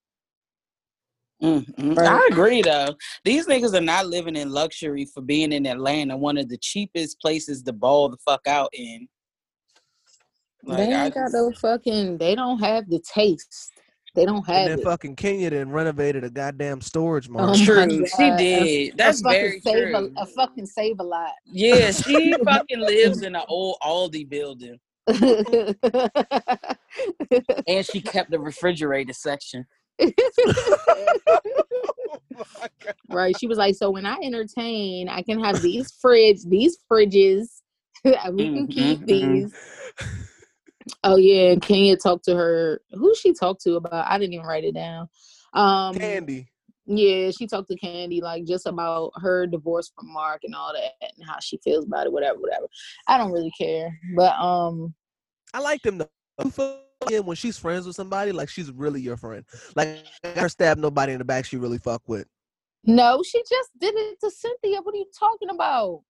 Mm, 1.41 1.75
mm. 1.75 1.95
Right. 1.97 2.07
I 2.07 2.27
agree 2.31 2.61
though. 2.61 2.95
These 3.23 3.47
niggas 3.47 3.75
are 3.75 3.81
not 3.81 4.07
living 4.07 4.35
in 4.35 4.49
luxury 4.49 5.05
for 5.13 5.21
being 5.21 5.51
in 5.51 5.67
Atlanta, 5.67 6.17
one 6.17 6.37
of 6.37 6.49
the 6.49 6.57
cheapest 6.57 7.19
places 7.21 7.61
to 7.63 7.73
ball 7.73 8.09
the 8.09 8.17
fuck 8.25 8.47
out 8.47 8.69
in. 8.73 9.07
they 10.65 10.91
ain't 10.91 11.13
got 11.13 11.31
no 11.31 11.51
fucking. 11.51 12.17
They 12.17 12.33
don't 12.35 12.59
have 12.59 12.89
the 12.89 12.99
taste. 12.99 13.73
They 14.15 14.25
don't 14.25 14.47
And 14.47 14.57
have 14.57 14.65
then 14.67 14.79
it. 14.79 14.83
fucking 14.83 15.15
Kenya 15.15 15.51
then 15.51 15.69
renovated 15.69 16.23
a 16.23 16.31
goddamn 16.31 16.81
storage 16.81 17.29
Oh 17.35 17.55
True, 17.55 18.03
she 18.07 18.31
did. 18.31 18.93
a 18.93 18.97
That's 18.97 19.21
fucking 19.21 19.39
very 19.39 19.61
save 19.61 19.75
true. 19.75 20.11
A, 20.17 20.21
a 20.21 20.25
fucking 20.25 20.65
save 20.65 20.99
a 20.99 21.03
lot. 21.03 21.33
Yeah, 21.45 21.91
she 21.91 22.33
fucking 22.43 22.79
lives 22.79 23.21
in 23.21 23.35
an 23.35 23.43
old 23.47 23.77
Aldi 23.83 24.27
building, 24.27 24.79
and 27.67 27.85
she 27.85 28.01
kept 28.01 28.31
the 28.31 28.39
refrigerator 28.39 29.13
section. 29.13 29.67
right. 33.09 33.37
She 33.37 33.47
was 33.47 33.57
like, 33.57 33.75
so 33.75 33.89
when 33.89 34.05
I 34.05 34.17
entertain, 34.21 35.09
I 35.09 35.21
can 35.21 35.43
have 35.43 35.61
these 35.61 35.91
fridge, 36.01 36.43
these 36.45 36.77
fridges. 36.91 37.61
we 38.05 38.11
can 38.11 38.67
Mm, 38.67 38.69
keep 38.69 38.99
mm, 38.99 39.07
mm. 39.07 39.07
these. 39.07 39.53
Oh 41.03 41.17
yeah, 41.17 41.51
and 41.51 41.61
Kenya 41.61 41.97
talked 41.97 42.25
to 42.25 42.35
her. 42.35 42.81
Who 42.91 43.13
she 43.15 43.33
talked 43.33 43.61
to 43.63 43.75
about? 43.75 44.07
I 44.07 44.17
didn't 44.17 44.33
even 44.33 44.45
write 44.45 44.63
it 44.63 44.73
down. 44.75 45.09
Um, 45.53 45.95
Kandi. 45.95 46.47
yeah, 46.85 47.31
she 47.31 47.47
talked 47.47 47.69
to 47.69 47.77
Kandi 47.79 48.21
like 48.21 48.45
just 48.45 48.65
about 48.67 49.11
her 49.17 49.47
divorce 49.47 49.91
from 49.93 50.11
Marc 50.13 50.43
and 50.43 50.55
all 50.55 50.73
that, 50.73 50.93
and 51.01 51.27
how 51.27 51.39
she 51.41 51.57
feels 51.63 51.85
about 51.85 52.05
it. 52.05 52.13
Whatever, 52.13 52.39
whatever. 52.39 52.67
I 53.07 53.17
don't 53.17 53.31
really 53.31 53.51
care, 53.59 53.97
but 54.15 54.33
um, 54.39 54.93
I 55.53 55.59
like 55.59 55.81
them 55.81 55.97
though. 55.97 56.83
You 57.01 57.07
feel 57.09 57.23
me? 57.23 57.27
when 57.27 57.35
she's 57.35 57.57
friends 57.57 57.85
with 57.85 57.95
somebody, 57.95 58.31
like 58.31 58.49
she's 58.49 58.71
really 58.71 59.01
your 59.01 59.17
friend. 59.17 59.43
Like 59.75 60.03
her 60.23 60.49
stab 60.49 60.77
nobody 60.77 61.13
in 61.13 61.19
the 61.19 61.25
back 61.25 61.45
she 61.45 61.57
really 61.57 61.77
fuck 61.77 62.01
with. 62.07 62.25
no, 62.83 63.21
she 63.23 63.39
just 63.49 63.69
did 63.79 63.93
it 63.95 64.19
to 64.21 64.31
Cynthia. 64.31 64.81
What 64.81 64.95
are 64.95 64.97
you 64.97 65.05
talking 65.17 65.49
about? 65.49 66.01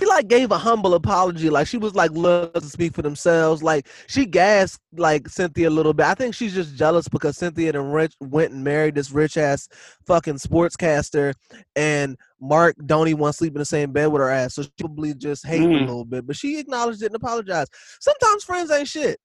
She 0.00 0.06
like 0.06 0.28
gave 0.28 0.52
a 0.52 0.58
humble 0.58 0.94
apology. 0.94 1.50
Like 1.50 1.66
she 1.66 1.76
was 1.76 1.92
like 1.96 2.12
love 2.12 2.52
to 2.52 2.60
speak 2.62 2.94
for 2.94 3.02
themselves. 3.02 3.64
Like 3.64 3.88
she 4.06 4.26
gassed 4.26 4.78
like 4.92 5.28
Cynthia 5.28 5.68
a 5.68 5.70
little 5.70 5.92
bit. 5.92 6.06
I 6.06 6.14
think 6.14 6.36
she's 6.36 6.54
just 6.54 6.76
jealous 6.76 7.08
because 7.08 7.36
Cynthia 7.36 7.70
and 7.70 7.92
rich 7.92 8.14
went 8.20 8.52
and 8.52 8.62
married 8.62 8.94
this 8.94 9.10
rich 9.10 9.36
ass 9.36 9.68
fucking 10.06 10.34
sportscaster 10.36 11.32
and 11.74 12.16
Marc 12.40 12.76
don't 12.86 13.08
even 13.08 13.18
want 13.20 13.32
to 13.32 13.38
sleep 13.38 13.54
in 13.54 13.58
the 13.58 13.64
same 13.64 13.90
bed 13.90 14.06
with 14.06 14.20
her 14.20 14.30
ass. 14.30 14.54
So 14.54 14.62
she 14.62 14.70
probably 14.78 15.14
just 15.14 15.44
hating 15.44 15.66
a 15.74 15.78
Mm. 15.78 15.86
little 15.86 16.04
bit. 16.04 16.28
But 16.28 16.36
she 16.36 16.60
acknowledged 16.60 17.02
it 17.02 17.06
and 17.06 17.16
apologized. 17.16 17.72
Sometimes 18.00 18.44
friends 18.44 18.70
ain't 18.70 18.86
shit. 18.86 19.18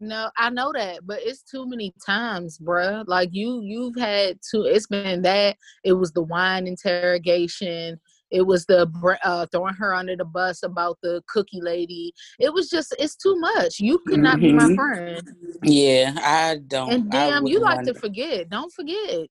No, 0.00 0.30
I 0.36 0.48
know 0.50 0.72
that, 0.74 1.00
but 1.04 1.18
it's 1.22 1.42
too 1.42 1.68
many 1.68 1.92
times, 2.06 2.58
bruh. 2.58 3.04
Like 3.08 3.30
you, 3.32 3.60
you've 3.62 3.96
had 3.96 4.38
two. 4.48 4.62
It's 4.62 4.86
been 4.86 5.22
that. 5.22 5.56
It 5.82 5.94
was 5.94 6.12
the 6.12 6.22
wine 6.22 6.66
interrogation. 6.68 7.98
It 8.30 8.42
was 8.42 8.64
the 8.66 8.86
uh, 9.24 9.46
throwing 9.50 9.74
her 9.74 9.94
under 9.94 10.14
the 10.14 10.24
bus 10.24 10.62
about 10.62 10.98
the 11.02 11.22
cookie 11.28 11.60
lady. 11.62 12.12
It 12.38 12.52
was 12.52 12.68
just, 12.68 12.94
it's 12.98 13.16
too 13.16 13.36
much. 13.40 13.80
You 13.80 13.98
could 14.06 14.20
not 14.20 14.38
be 14.38 14.52
my 14.52 14.64
Mhm. 14.64 14.74
friend. 14.76 15.28
Yeah, 15.64 16.14
I 16.18 16.58
don't. 16.66 16.92
And 16.92 17.10
damn, 17.10 17.46
you 17.46 17.58
like 17.58 17.84
to 17.84 17.92
to- 17.94 17.98
forget. 17.98 18.48
Don't 18.50 18.72
forget. 18.72 19.26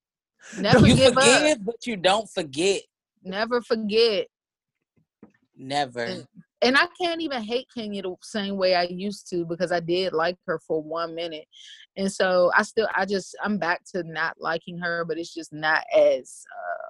Never 0.58 0.86
You 0.88 0.96
give 0.96 1.14
forgive, 1.14 1.60
up. 1.60 1.66
but 1.66 1.86
you 1.88 1.96
don't 1.96 2.28
forget. 2.30 2.82
Never 3.24 3.62
forget. 3.62 4.28
Never. 5.56 6.04
And 6.04 6.28
I 6.64 6.88
can't 7.00 7.22
even 7.22 7.44
hate 7.44 7.68
Kenya 7.76 8.02
the 8.02 8.16
same 8.24 8.58
way 8.58 8.76
I 8.76 8.84
used 8.84 9.30
to 9.30 9.46
because 9.46 9.72
I 9.72 9.80
did 9.80 10.14
like 10.14 10.38
her 10.48 10.60
for 10.66 10.82
one 10.82 11.14
minute. 11.14 11.46
And 11.98 12.12
so 12.12 12.52
I 12.56 12.64
still 12.64 12.88
I 12.96 13.06
just 13.06 13.36
I'm 13.44 13.58
back 13.58 13.82
to 13.94 14.04
not 14.04 14.36
liking 14.40 14.78
her, 14.80 15.06
but 15.06 15.18
it's 15.20 15.34
just 15.34 15.54
not 15.54 15.84
as 15.96 16.44
uh 16.52 16.90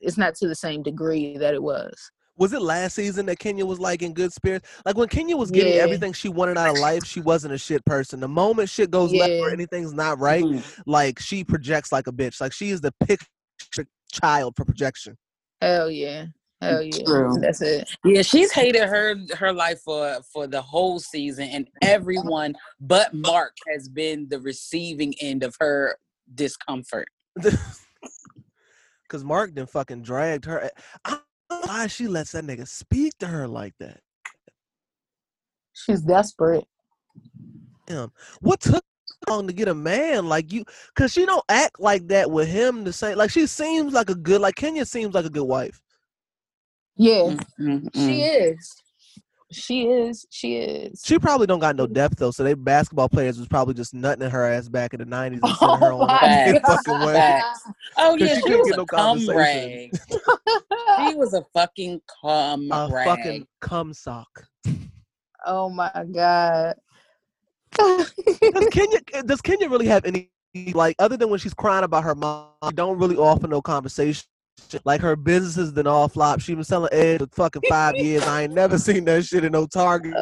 it's 0.00 0.16
not 0.16 0.34
to 0.36 0.48
the 0.48 0.54
same 0.54 0.82
degree 0.82 1.36
that 1.36 1.54
it 1.54 1.62
was. 1.62 1.92
Was 2.36 2.52
it 2.52 2.62
last 2.62 2.94
season 2.94 3.26
that 3.26 3.40
Kenya 3.40 3.66
was 3.66 3.80
like 3.80 4.00
in 4.00 4.14
good 4.14 4.32
spirits? 4.32 4.68
Like 4.86 4.96
when 4.96 5.08
Kenya 5.08 5.36
was 5.36 5.50
getting 5.50 5.74
Yeah. 5.74 5.80
everything 5.80 6.12
she 6.12 6.28
wanted 6.28 6.56
out 6.56 6.70
of 6.70 6.78
life, 6.78 7.04
she 7.04 7.20
wasn't 7.20 7.52
a 7.52 7.58
shit 7.58 7.84
person. 7.84 8.20
The 8.20 8.28
moment 8.28 8.70
shit 8.70 8.92
goes 8.92 9.12
left 9.12 9.32
or 9.32 9.50
anything's 9.50 9.92
not 9.92 10.20
right, 10.20 10.44
Mhm. 10.44 10.82
like 10.86 11.18
she 11.18 11.42
projects 11.42 11.90
like 11.90 12.06
a 12.06 12.12
bitch. 12.12 12.40
Like 12.40 12.52
she 12.52 12.70
is 12.70 12.80
the 12.80 12.92
picture 13.04 13.86
child 14.12 14.54
for 14.56 14.64
projection. 14.64 15.18
Hell 15.60 15.90
yeah. 15.90 16.26
Hell 16.60 16.82
yeah. 16.82 17.04
True. 17.04 17.36
That's 17.40 17.62
it. 17.62 17.88
Yeah, 18.04 18.22
she's 18.22 18.50
hated 18.50 18.82
her 18.82 19.14
her 19.36 19.52
life 19.52 19.80
for 19.84 20.18
for 20.32 20.46
the 20.48 20.60
whole 20.60 20.98
season, 20.98 21.48
and 21.48 21.68
everyone 21.82 22.56
but 22.80 23.14
Marc 23.14 23.54
has 23.72 23.88
been 23.88 24.28
the 24.28 24.40
receiving 24.40 25.14
end 25.20 25.44
of 25.44 25.54
her 25.60 25.98
discomfort. 26.34 27.08
Cause 29.08 29.24
Marc 29.24 29.54
then 29.54 29.66
fucking 29.66 30.02
dragged 30.02 30.44
her. 30.44 30.64
Eh, 30.64 30.68
I 31.04 31.10
don't 31.10 31.22
know 31.50 31.60
why 31.66 31.86
she 31.86 32.08
lets 32.08 32.32
that 32.32 32.44
nigga 32.44 32.68
speak 32.68 33.16
to 33.18 33.26
her 33.26 33.48
like 33.48 33.72
that. 33.78 34.00
She's 35.72 36.02
desperate. 36.02 36.66
Him. 37.86 38.12
What 38.40 38.60
took 38.60 38.84
long 39.28 39.46
to 39.46 39.52
get 39.52 39.68
a 39.68 39.74
man 39.74 40.28
like 40.28 40.52
you? 40.52 40.64
Cause 40.94 41.12
she 41.12 41.24
don't 41.24 41.44
act 41.48 41.80
like 41.80 42.08
that 42.08 42.30
with 42.30 42.48
him 42.48 42.84
the 42.84 42.92
same. 42.92 43.16
Like 43.16 43.30
she 43.30 43.46
seems 43.46 43.94
like 43.94 44.10
a 44.10 44.14
good. 44.14 44.40
Like 44.40 44.56
Kenya 44.56 44.84
seems 44.84 45.14
like 45.14 45.24
a 45.24 45.30
good 45.30 45.44
wife. 45.44 45.80
Yeah, 46.98 47.36
Mm-mm-mm. 47.60 47.88
she 47.94 48.00
mm-hmm. 48.00 48.52
is. 48.54 48.74
She 49.50 49.86
is. 49.86 50.26
She 50.30 50.56
is. 50.56 51.00
She 51.06 51.18
probably 51.18 51.46
don't 51.46 51.58
got 51.60 51.74
no 51.74 51.86
depth 51.86 52.16
though. 52.18 52.30
So 52.32 52.44
they 52.44 52.52
basketball 52.52 53.08
players 53.08 53.38
was 53.38 53.48
probably 53.48 53.72
just 53.72 53.94
nutting 53.94 54.28
her 54.28 54.44
ass 54.44 54.68
back 54.68 54.92
in 54.92 54.98
the 55.00 55.06
nineties 55.06 55.40
and 55.42 55.56
sending 55.56 55.78
her 55.80 55.92
Oh 55.92 56.00
on 56.02 56.06
my 56.08 56.18
her 56.18 56.60
fucking 56.66 57.00
way. 57.06 57.14
Facts. 57.14 57.62
Oh 57.96 58.16
'Cause 58.18 58.28
yeah, 58.28 58.34
she 58.34 58.40
she, 58.42 58.56
was 58.56 58.70
a 58.72 58.76
no 58.76 58.84
cum 58.86 59.28
rag. 59.30 59.98
She 61.08 61.14
was 61.14 61.32
a 61.34 61.42
fucking 61.54 62.02
cum 62.22 62.68
A 62.72 62.88
rag. 62.92 63.06
fucking 63.06 63.46
cum 63.62 63.94
sock. 63.94 64.28
oh 65.46 65.70
my 65.70 65.90
god. 66.14 66.74
Does 67.78 68.12
Kenya 68.70 68.98
does 69.24 69.40
Kenya 69.40 69.68
really 69.70 69.86
have 69.86 70.04
any 70.04 70.30
like 70.74 70.96
other 70.98 71.16
than 71.16 71.30
when 71.30 71.38
she's 71.38 71.54
crying 71.54 71.84
about 71.84 72.04
her 72.04 72.14
mom? 72.14 72.48
Don't 72.74 72.98
really 72.98 73.16
offer 73.16 73.46
no 73.46 73.62
conversation. 73.62 74.24
Like 74.84 75.00
her 75.00 75.16
business 75.16 75.56
has 75.56 75.72
been 75.72 75.86
all 75.86 76.08
flop. 76.08 76.40
She 76.40 76.54
been 76.54 76.64
selling 76.64 76.90
eggs 76.92 77.22
for 77.22 77.28
fucking 77.44 77.62
five 77.68 77.96
years. 77.96 78.22
I 78.24 78.42
ain't 78.42 78.54
never 78.54 78.78
seen 78.78 79.04
that 79.06 79.24
shit 79.24 79.44
in 79.44 79.52
no 79.52 79.66
Target. 79.66 80.14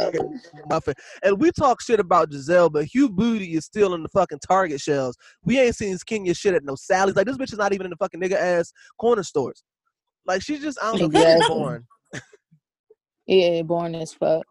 Nothing. 0.68 0.94
And 1.22 1.40
we 1.40 1.50
talk 1.50 1.80
shit 1.80 2.00
about 2.00 2.30
Gizelle, 2.30 2.72
but 2.72 2.84
Hue 2.84 3.08
Beauty 3.08 3.54
is 3.54 3.64
still 3.64 3.94
in 3.94 4.02
the 4.02 4.08
fucking 4.08 4.40
Target 4.46 4.80
shelves. 4.80 5.16
We 5.44 5.58
ain't 5.58 5.76
seen 5.76 5.96
Kenya 6.06 6.34
shit 6.34 6.54
at 6.54 6.64
no 6.64 6.74
Sally's. 6.74 7.16
Like 7.16 7.26
this 7.26 7.36
bitch 7.36 7.52
is 7.52 7.58
not 7.58 7.72
even 7.72 7.86
in 7.86 7.90
the 7.90 7.96
fucking 7.96 8.20
nigga 8.20 8.36
ass 8.36 8.72
corner 8.98 9.22
stores. 9.22 9.62
Like 10.26 10.42
she 10.42 10.58
just 10.58 10.78
I 10.82 10.92
don't 10.96 11.00
know. 11.00 11.10
She's 11.10 11.22
Exactly. 11.22 11.56
born. 11.56 11.86
Yeah, 13.26 13.62
born 13.62 13.94
as 13.94 14.12
fuck. 14.12 14.46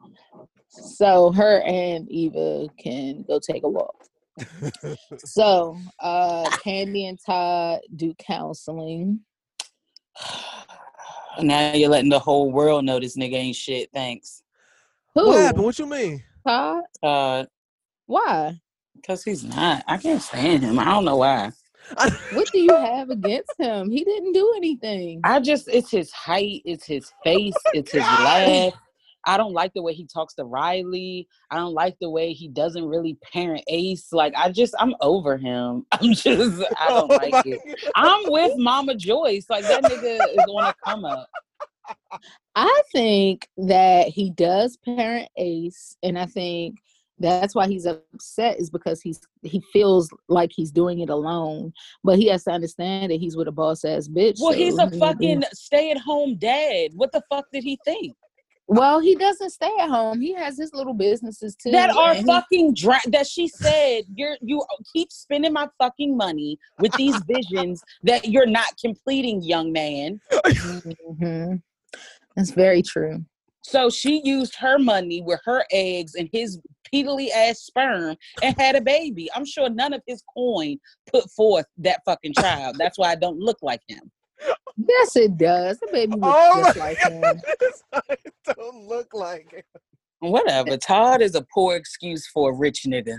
So 0.68 1.32
her 1.32 1.62
and 1.62 2.10
Eva 2.12 2.68
can 2.78 3.24
go 3.24 3.40
take 3.40 3.64
a 3.64 3.70
walk. 3.70 3.96
So 5.24 5.78
uh 6.02 6.44
Kandi 6.66 7.08
and 7.08 7.18
Todd 7.26 7.80
do 7.96 8.14
counseling. 8.20 9.22
Now 11.42 11.74
you're 11.74 11.90
letting 11.90 12.10
the 12.10 12.20
whole 12.20 12.52
world 12.52 12.86
know 12.86 13.00
this 13.00 13.18
nigga 13.18 13.34
ain't 13.34 13.56
shit. 13.56 13.90
Thanks. 13.94 14.44
Who? 15.16 15.28
What 15.28 15.42
happened? 15.42 15.66
What 15.66 15.80
you 15.80 15.86
mean? 15.86 16.24
Todd? 16.48 16.84
Uh, 17.04 17.46
Why? 18.06 18.60
cause 19.06 19.24
he's 19.24 19.44
not. 19.44 19.84
I 19.88 19.98
can't 19.98 20.22
stand 20.22 20.64
him. 20.64 20.80
I 20.80 20.86
don't 20.86 21.06
know 21.06 21.18
why. 21.18 21.52
What 22.34 22.52
do 22.52 22.60
you 22.60 22.76
have 22.76 23.10
against 23.12 23.54
him? 23.60 23.92
He 23.92 24.04
didn't 24.04 24.34
do 24.34 24.54
anything. 24.58 25.22
I 25.24 25.40
just 25.40 25.68
it's 25.68 25.92
his 25.92 26.12
height, 26.12 26.64
it's 26.66 26.86
his 26.86 27.12
face, 27.24 27.54
it's 27.74 27.92
his 27.92 28.02
laugh. 28.02 28.74
I 29.26 29.38
don't 29.38 29.54
like 29.54 29.74
the 29.74 29.82
way 29.82 29.94
he 29.94 30.06
talks 30.06 30.36
to 30.36 30.46
Riley. 30.46 31.28
I 31.50 31.58
don't 31.58 31.74
like 31.74 31.98
the 32.00 32.10
way 32.10 32.34
he 32.34 32.48
doesn't 32.48 32.86
really 32.86 33.18
parent 33.34 33.64
Ace. 33.68 34.12
Like 34.12 34.34
I 34.36 34.52
just 34.52 34.76
I'm 34.80 34.94
over 35.02 35.38
him. 35.38 35.86
I'm 35.92 36.14
just 36.14 36.62
I 36.80 36.88
don't 36.90 37.12
Oh 37.12 37.16
like 37.16 37.46
it. 37.46 37.60
God. 37.66 37.92
I'm 37.96 38.32
with 38.32 38.54
Mama 38.58 38.96
Joyce. 38.96 39.46
Like 39.50 39.64
that 39.64 39.84
nigga 39.84 40.36
is 40.36 40.46
on 40.48 40.66
a 40.66 40.76
come 40.86 41.06
up. 41.06 41.28
I 42.56 42.82
think 42.92 43.48
that 43.58 44.08
he 44.08 44.30
does 44.32 44.78
parent 44.78 45.30
Ace, 45.38 45.98
and 46.04 46.18
I 46.18 46.26
think 46.26 46.78
that's 47.20 47.56
why 47.56 47.68
he's 47.68 47.86
upset 47.86 48.60
is 48.60 48.70
because 48.70 49.02
he's 49.02 49.20
he 49.44 49.62
feels 49.72 50.10
like 50.28 50.52
he's 50.54 50.72
doing 50.72 51.00
it 51.00 51.10
alone. 51.10 51.74
But 52.04 52.18
he 52.18 52.28
has 52.28 52.44
to 52.46 52.52
understand 52.52 53.12
that 53.12 53.20
he's 53.20 53.38
with 53.38 53.48
a 53.48 53.52
boss 53.52 53.86
ass 53.86 54.08
bitch. 54.08 54.38
Well, 54.40 54.54
he's 54.54 54.78
a 54.78 54.90
fucking 54.92 55.44
stay 55.54 55.92
at 55.92 55.98
home 55.98 56.36
dad. 56.38 56.92
What 56.94 57.12
the 57.12 57.22
fuck 57.30 57.46
did 57.52 57.64
he 57.64 57.80
think? 57.86 58.16
Well, 58.68 59.00
he 59.00 59.16
doesn't 59.16 59.52
stay 59.52 59.72
at 59.80 59.90
home. 59.90 60.20
He 60.20 60.34
has 60.34 60.58
his 60.58 60.74
little 60.74 60.94
businesses 60.96 61.56
too. 61.56 61.72
that 61.72 61.92
are 61.92 62.16
fucking 62.16 62.74
dra- 62.74 63.00
that 63.08 63.28
she 63.28 63.48
said 63.48 64.04
you're 64.16 64.38
you 64.42 64.64
keep 64.92 65.12
spending 65.12 65.54
my 65.54 65.68
fucking 65.78 66.18
money 66.18 66.58
with 66.80 66.92
these 66.94 67.16
visions 67.28 67.84
that 68.04 68.28
you're 68.28 68.48
not 68.48 68.68
completing 68.82 69.42
young 69.44 69.72
man 69.72 70.20
Mhm. 70.32 71.62
That's 72.36 72.52
very 72.52 72.82
true. 72.82 73.24
so 73.62 73.90
she 73.90 74.22
used 74.24 74.56
her 74.56 74.78
money 74.80 75.22
with 75.22 75.40
her 75.46 75.64
eggs 75.72 76.16
and 76.16 76.28
his 76.34 76.60
peedly 76.92 77.30
ass 77.32 77.60
sperm 77.62 78.16
and 78.44 78.56
had 78.60 78.76
a 78.76 78.82
baby 78.82 79.28
i'm 79.36 79.46
sure 79.46 79.70
none 79.70 79.92
of 79.94 80.02
his 80.08 80.22
coin 80.36 80.78
put 81.12 81.30
forth 81.32 81.66
that 81.78 82.00
fucking 82.06 82.34
child 82.34 82.76
that's 82.78 82.98
why 83.00 83.10
i 83.12 83.16
don't 83.16 83.40
look 83.40 83.58
like 83.64 83.82
him 83.88 84.12
Yes, 84.78 85.16
it 85.16 85.38
does. 85.38 85.80
The 85.80 85.88
baby 85.92 86.14
looks 86.16 86.26
Oh 86.28 86.64
just 86.66 86.78
like 86.78 86.98
God. 87.00 87.12
him. 87.12 87.42
it 88.10 88.34
don't 88.58 88.88
look 88.88 89.14
like 89.14 89.54
it. 89.54 89.66
whatever 90.20 90.78
todd 90.78 91.22
is 91.22 91.36
a 91.36 91.46
poor 91.54 91.76
excuse 91.76 92.28
for 92.28 92.52
a 92.52 92.54
rich 92.54 92.86
nigga 92.88 93.18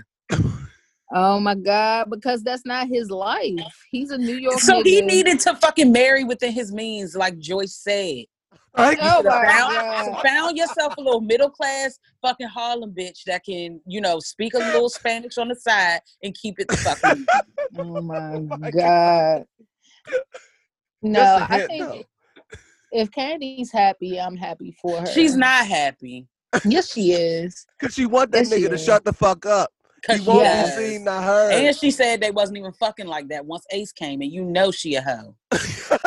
Oh 1.13 1.39
my 1.39 1.55
God, 1.55 2.09
because 2.09 2.43
that's 2.43 2.65
not 2.65 2.89
his 2.89 3.09
life. 3.09 3.53
He's 3.91 4.11
a 4.11 4.17
New 4.17 4.35
York. 4.35 4.59
so 4.59 4.83
he 4.83 5.01
needed 5.01 5.39
to 5.41 5.55
fucking 5.55 5.91
marry 5.91 6.25
within 6.25 6.51
his 6.51 6.73
means 6.73 7.15
like 7.15 7.37
joyce 7.39 7.75
said 7.75 8.25
Like, 8.75 8.97
Oh 9.01 9.23
my 9.23 9.45
found, 9.45 9.73
God. 9.73 10.17
found 10.25 10.57
yourself 10.57 10.93
a 10.97 11.01
little 11.01 11.21
middle 11.21 11.49
class 11.49 11.97
fucking 12.21 12.47
Harlem 12.47 12.93
bitch 12.93 13.23
that 13.25 13.45
can, 13.45 13.79
you 13.87 14.01
know, 14.01 14.19
speak 14.19 14.53
a 14.53 14.57
little 14.59 14.89
Spanish 14.89 15.37
on 15.37 15.47
the 15.47 15.55
side 15.55 16.01
and 16.23 16.35
keep 16.35 16.59
it 16.59 16.67
the 16.67 16.75
fucking. 16.77 17.25
Oh 17.79 18.01
my 18.01 18.37
my 18.59 18.71
God. 18.71 19.45
No, 21.01 21.21
Just 21.21 21.37
a 21.37 21.45
I 21.45 21.59
hint, 21.59 21.69
think 21.69 21.89
though. 21.89 22.03
if 22.91 23.11
Kandi's 23.11 23.71
happy, 23.71 24.19
I'm 24.19 24.35
happy 24.35 24.75
for 24.81 24.99
her. 24.99 25.07
She's 25.11 25.35
not 25.35 25.65
happy. 25.67 26.27
Yes, 26.65 26.91
she 26.91 27.11
is. 27.13 27.65
Cause 27.79 27.93
she 27.93 28.05
want 28.05 28.31
that 28.31 28.43
Yes, 28.43 28.51
nigga 28.51 28.69
to 28.69 28.75
is. 28.75 28.85
shut 28.85 29.05
the 29.05 29.13
fuck 29.13 29.45
up. 29.45 29.71
He 29.95 30.01
Cause 30.07 30.17
she 30.17 30.27
won't 30.27 30.43
Yes. 30.43 30.75
be 30.75 30.81
seen, 30.81 31.03
not 31.03 31.23
heard. 31.23 31.53
And 31.53 31.75
she 31.75 31.91
said 31.91 32.21
they 32.21 32.31
wasn't 32.31 32.57
even 32.57 32.71
fucking 32.73 33.07
like 33.07 33.27
that 33.29 33.45
once 33.45 33.65
Ace 33.71 33.91
came 33.91 34.21
and 34.21 34.31
you 34.31 34.43
know 34.43 34.71
she 34.71 34.95
a 34.95 35.01
hoe. 35.01 35.35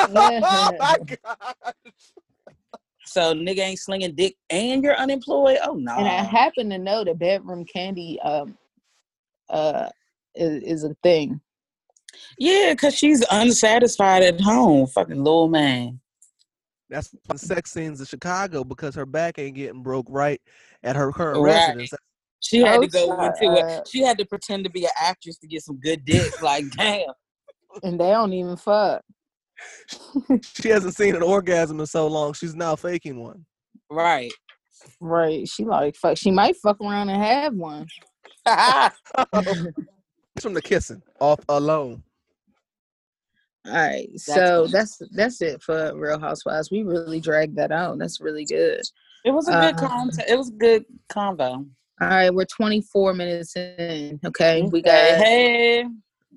oh 0.08 0.76
my 0.80 0.98
god. 0.98 1.64
So 3.06 3.34
nigga 3.34 3.60
ain't 3.60 3.78
slinging 3.78 4.14
dick 4.14 4.36
and 4.50 4.82
you're 4.84 4.96
unemployed. 4.96 5.58
Oh 5.64 5.74
no. 5.74 5.96
And 5.96 6.08
I 6.08 6.22
happen 6.22 6.70
to 6.70 6.78
know 6.78 7.04
that 7.04 7.18
Bedroom 7.18 7.64
Kandi 7.64 8.16
um 8.24 8.56
uh 9.48 9.88
is, 10.34 10.62
is 10.62 10.84
a 10.84 10.94
thing. 11.02 11.40
Yeah, 12.38 12.74
cause 12.74 12.94
she's 12.94 13.24
unsatisfied 13.30 14.22
at 14.22 14.40
home. 14.40 14.86
Fucking 14.88 15.16
little 15.18 15.48
man. 15.48 16.00
That's 16.88 17.14
the 17.28 17.38
sex 17.38 17.70
scenes 17.70 18.00
in 18.00 18.06
Chicago 18.06 18.64
because 18.64 18.94
her 18.96 19.06
back 19.06 19.38
ain't 19.38 19.54
getting 19.54 19.82
broke 19.82 20.06
right 20.08 20.40
at 20.82 20.96
her 20.96 21.12
current 21.12 21.40
Right. 21.42 21.68
residence. 21.68 21.92
She 22.40 22.60
had 22.62 22.78
Oh, 22.78 22.82
to 22.82 22.88
go 22.88 23.06
shut 23.06 23.42
into 23.42 23.56
it. 23.78 23.88
She 23.88 24.00
had 24.00 24.18
to 24.18 24.24
pretend 24.24 24.64
to 24.64 24.70
be 24.70 24.84
an 24.84 24.90
actress 25.00 25.38
to 25.38 25.46
get 25.46 25.62
some 25.62 25.78
good 25.78 26.04
dick. 26.04 26.42
like, 26.42 26.64
damn. 26.76 27.10
And 27.84 28.00
they 28.00 28.10
don't 28.10 28.32
even 28.32 28.56
fuck. 28.56 29.02
She 30.60 30.68
hasn't 30.70 30.96
seen 30.96 31.14
an 31.14 31.22
orgasm 31.22 31.78
in 31.80 31.86
so 31.86 32.06
long. 32.06 32.32
She's 32.32 32.54
now 32.54 32.74
faking 32.76 33.20
one. 33.20 33.44
Right. 33.90 34.32
Right. 35.00 35.46
She 35.46 35.64
like 35.64 35.94
fuck 35.96 36.16
she 36.16 36.30
might 36.30 36.56
fuck 36.56 36.80
around 36.80 37.10
and 37.10 37.22
have 37.22 37.54
one. 37.54 37.86
It's 40.40 40.44
from 40.46 40.54
the 40.54 40.62
kissing 40.62 41.02
off 41.20 41.40
alone. 41.50 42.02
All 43.66 43.74
right. 43.74 44.08
So 44.18 44.66
that's 44.68 44.96
that's 45.10 45.42
it 45.42 45.60
for 45.60 45.94
Real 45.94 46.18
Housewives. 46.18 46.70
We 46.70 46.82
really 46.82 47.20
dragged 47.20 47.56
that 47.56 47.70
out. 47.70 47.98
That's 47.98 48.22
really 48.22 48.46
good. 48.46 48.80
It 49.26 49.32
was 49.32 49.48
a 49.48 49.52
good 49.52 49.74
Uh, 49.74 49.86
content. 49.86 50.30
It 50.30 50.38
was 50.38 50.48
a 50.48 50.52
good 50.52 50.86
convo. 51.10 51.68
All 52.00 52.08
right, 52.08 52.32
we're 52.32 52.46
24 52.46 53.12
minutes 53.12 53.54
in. 53.54 54.18
Okay, 54.24 54.62
we 54.62 54.80
got 54.80 54.94
hey. 54.94 55.84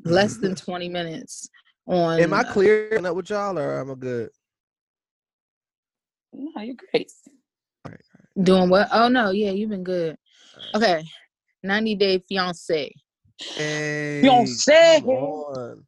less 0.03 0.35
than 0.35 0.53
20 0.55 0.89
minutes 0.89 1.47
on. 1.87 2.19
Am 2.19 2.33
I 2.33 2.43
clearing 2.43 3.05
up 3.05 3.15
with 3.15 3.29
y'all 3.29 3.57
or 3.57 3.79
am 3.79 3.89
I 3.89 3.95
good? 3.95 4.31
No, 6.33 6.61
you're 6.61 6.75
great. 6.91 7.09
Doing 8.41 8.69
what? 8.69 8.89
Oh 8.91 9.07
no, 9.07 9.29
yeah, 9.31 9.51
you've 9.51 9.69
been 9.69 9.85
good. 9.85 10.17
Okay. 10.75 11.05
90 11.63 11.95
Day 11.95 12.19
Fiance. 12.27 12.93
Hey, 13.39 14.21
Fiancé. 14.23 15.01
come 15.01 15.09
on. 15.09 15.85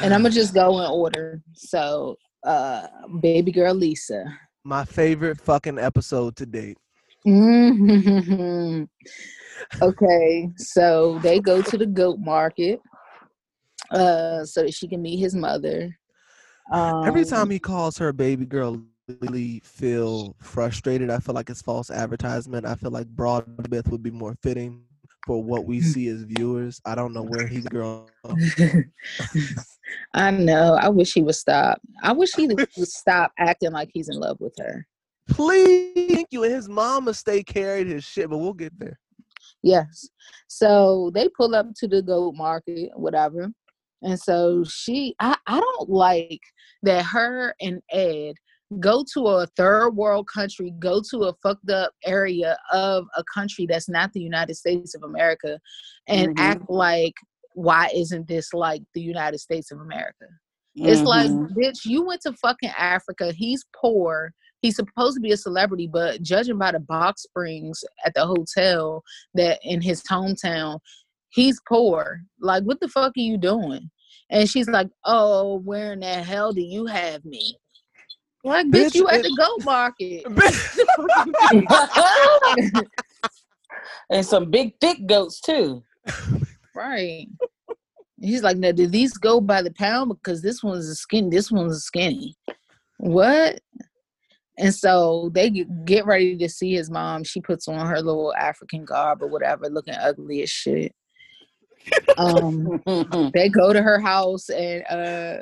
And 0.00 0.14
I'm 0.14 0.22
gonna 0.22 0.34
just 0.34 0.54
go 0.54 0.80
in 0.80 0.90
order. 0.90 1.42
So 1.54 2.16
uh 2.44 2.86
baby 3.20 3.52
girl 3.52 3.74
Lisa. 3.74 4.24
My 4.64 4.84
favorite 4.84 5.40
fucking 5.40 5.78
episode 5.78 6.36
to 6.36 6.46
date. 6.46 6.78
Mhm. 7.26 8.88
okay, 9.82 10.48
so 10.56 11.18
they 11.22 11.40
go 11.40 11.60
to 11.62 11.76
the 11.76 11.86
goat 11.86 12.18
market 12.18 12.80
uh 13.92 14.44
so 14.44 14.62
that 14.62 14.74
she 14.74 14.88
can 14.88 15.02
meet 15.02 15.18
his 15.18 15.34
mother. 15.34 15.96
Um, 16.72 17.04
Every 17.04 17.24
time 17.24 17.50
he 17.50 17.58
calls 17.58 17.98
her 17.98 18.12
baby 18.12 18.46
girl, 18.46 18.80
really 19.20 19.60
feel 19.64 20.36
frustrated. 20.40 21.10
I 21.10 21.18
feel 21.18 21.34
like 21.34 21.50
it's 21.50 21.62
false 21.62 21.90
advertisement. 21.90 22.64
I 22.64 22.76
feel 22.76 22.92
like 22.92 23.08
Broadbeth 23.08 23.88
would 23.90 24.02
be 24.04 24.12
more 24.12 24.36
fitting 24.40 24.84
for 25.26 25.42
what 25.42 25.64
we 25.64 25.80
see 25.80 26.08
as 26.08 26.22
viewers. 26.22 26.80
I 26.84 26.94
don't 26.94 27.12
know 27.12 27.22
where 27.22 27.46
he's 27.46 27.66
growing. 27.66 28.08
I 30.14 30.30
know. 30.30 30.74
I 30.80 30.88
wish 30.88 31.12
he 31.12 31.22
would 31.22 31.34
stop. 31.34 31.80
I 32.02 32.12
wish 32.12 32.34
he 32.34 32.46
would 32.46 32.68
stop 32.72 33.32
acting 33.38 33.72
like 33.72 33.90
he's 33.92 34.08
in 34.08 34.16
love 34.16 34.38
with 34.40 34.54
her. 34.58 34.86
Please, 35.28 36.14
thank 36.14 36.28
you. 36.30 36.44
And 36.44 36.52
his 36.52 36.68
mama 36.68 37.14
stay 37.14 37.42
carried 37.42 37.86
his 37.86 38.04
shit, 38.04 38.28
but 38.28 38.38
we'll 38.38 38.52
get 38.52 38.76
there. 38.78 38.98
Yes. 39.62 40.08
So 40.48 41.10
they 41.14 41.28
pull 41.28 41.54
up 41.54 41.66
to 41.76 41.88
the 41.88 42.02
goat 42.02 42.34
market, 42.34 42.90
whatever. 42.94 43.52
And 44.02 44.18
so 44.18 44.64
she, 44.64 45.14
I, 45.20 45.36
I 45.46 45.60
don't 45.60 45.90
like 45.90 46.40
that 46.82 47.04
her 47.04 47.54
and 47.60 47.82
Ed 47.92 48.34
go 48.78 49.04
to 49.14 49.26
a 49.26 49.46
third 49.56 49.90
world 49.90 50.28
country, 50.32 50.72
go 50.78 51.02
to 51.10 51.24
a 51.24 51.34
fucked 51.42 51.68
up 51.70 51.92
area 52.04 52.56
of 52.72 53.04
a 53.16 53.24
country 53.34 53.66
that's 53.66 53.88
not 53.88 54.12
the 54.12 54.20
United 54.20 54.54
States 54.54 54.94
of 54.94 55.02
America 55.02 55.58
and 56.06 56.30
Mhm. 56.30 56.38
act 56.38 56.70
like, 56.70 57.14
why 57.54 57.90
isn't 57.92 58.28
this 58.28 58.54
like 58.54 58.82
the 58.94 59.00
United 59.02 59.38
States 59.38 59.72
of 59.72 59.80
America? 59.80 60.26
It's 60.76 61.02
like, 61.02 61.30
Mhm. 61.30 61.52
bitch, 61.56 61.84
you 61.84 62.04
went 62.04 62.20
to 62.22 62.32
fucking 62.34 62.70
Africa. 62.70 63.32
He's 63.32 63.64
poor. 63.74 64.32
He's 64.62 64.76
supposed 64.76 65.16
to 65.16 65.20
be 65.20 65.32
a 65.32 65.36
celebrity, 65.36 65.88
but 65.88 66.22
judging 66.22 66.58
by 66.58 66.70
the 66.70 66.78
box 66.80 67.22
springs 67.22 67.82
at 68.04 68.14
the 68.14 68.24
hotel 68.24 69.02
that 69.34 69.58
in 69.64 69.80
his 69.80 70.02
hometown, 70.04 70.78
he's 71.30 71.60
poor. 71.68 72.20
Like, 72.38 72.62
what 72.64 72.78
the 72.78 72.88
fuck 72.88 73.12
are 73.16 73.20
you 73.20 73.36
doing? 73.36 73.90
And 74.30 74.48
she's 74.48 74.68
like, 74.68 74.88
Oh, 75.04 75.56
where 75.60 75.92
in 75.94 76.00
the 76.00 76.22
hell 76.22 76.52
do 76.52 76.60
you 76.62 76.86
have 76.86 77.24
me? 77.24 77.56
Like, 78.42 78.66
bitch, 78.68 78.86
Bitch, 78.90 78.94
you 78.94 79.06
at 79.08 79.20
it- 79.20 79.24
the 79.24 79.36
goat 79.38 79.62
market. 79.64 80.24
and 84.10 84.24
some 84.24 84.50
big 84.50 84.74
thick 84.80 85.06
goats 85.06 85.40
too. 85.40 85.82
right. 86.74 87.26
He's 88.18 88.42
like, 88.42 88.56
now, 88.58 88.72
do 88.72 88.86
these 88.86 89.14
go 89.14 89.40
by 89.40 89.62
the 89.62 89.72
pound? 89.72 90.10
Because 90.10 90.42
this 90.42 90.62
one's 90.62 90.88
a 90.88 90.94
skin, 90.94 91.30
this 91.30 91.50
one's 91.50 91.76
a 91.76 91.80
skinny. 91.80 92.36
What? 92.98 93.60
And 94.58 94.74
so 94.74 95.30
they 95.32 95.48
get- 95.48 95.84
get 95.86 96.04
ready 96.06 96.36
to 96.36 96.48
see 96.48 96.74
his 96.74 96.90
mom. 96.90 97.24
She 97.24 97.40
puts 97.40 97.66
on 97.68 97.86
her 97.86 98.02
little 98.02 98.34
African 98.34 98.84
garb 98.84 99.22
or 99.22 99.28
whatever, 99.28 99.68
looking 99.70 99.94
ugly 99.94 100.42
as 100.42 100.50
shit. 100.50 100.94
Um, 102.18 102.82
they 103.32 103.48
go 103.48 103.72
to 103.72 103.80
her 103.82 103.98
house 103.98 104.50
and 104.50 104.84
uh, 104.90 105.38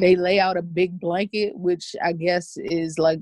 they 0.00 0.16
lay 0.16 0.40
out 0.40 0.56
a 0.56 0.62
big 0.62 0.98
blanket, 1.00 1.56
which 1.56 1.94
I 2.02 2.12
guess 2.12 2.56
is 2.56 2.98
like, 2.98 3.20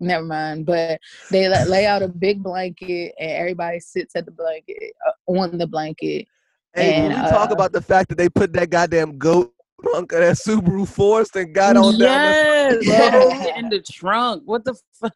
never 0.00 0.24
mind. 0.24 0.66
But 0.66 1.00
they 1.30 1.48
lay 1.48 1.86
out 1.86 2.02
a 2.02 2.08
big 2.08 2.42
blanket 2.42 3.14
and 3.18 3.30
everybody 3.30 3.80
sits 3.80 4.16
at 4.16 4.24
the 4.24 4.32
blanket 4.32 4.92
uh, 5.06 5.32
on 5.32 5.58
the 5.58 5.66
blanket. 5.66 6.26
Hey, 6.74 6.94
And, 6.94 7.12
when 7.12 7.22
we 7.22 7.30
talk 7.30 7.50
uh, 7.50 7.54
about 7.54 7.72
the 7.72 7.82
fact 7.82 8.08
that 8.10 8.18
they 8.18 8.28
put 8.28 8.52
that 8.54 8.70
goddamn 8.70 9.18
goat 9.18 9.52
trunk 9.82 10.12
of 10.12 10.20
that 10.20 10.36
Subaru 10.36 10.86
Forest 10.88 11.36
and 11.36 11.54
got 11.54 11.76
on 11.76 11.98
down 11.98 12.22
the 12.22 12.80
yes, 12.84 12.86
road. 12.88 13.30
put 13.30 13.48
it 13.48 13.56
in 13.56 13.68
the 13.68 13.82
trunk. 13.82 14.42
What 14.46 14.64
the 14.64 14.74
fuck? 14.94 15.12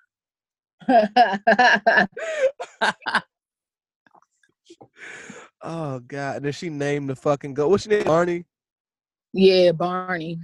Oh 5.62 5.98
god! 5.98 6.36
And 6.36 6.44
then 6.44 6.52
she 6.52 6.70
named 6.70 7.10
the 7.10 7.16
fucking 7.16 7.54
goat. 7.54 7.70
What's 7.70 7.82
she 7.82 7.90
name? 7.90 8.04
Barney. 8.04 8.44
yeah, 9.32 9.72
Barney. 9.72 10.38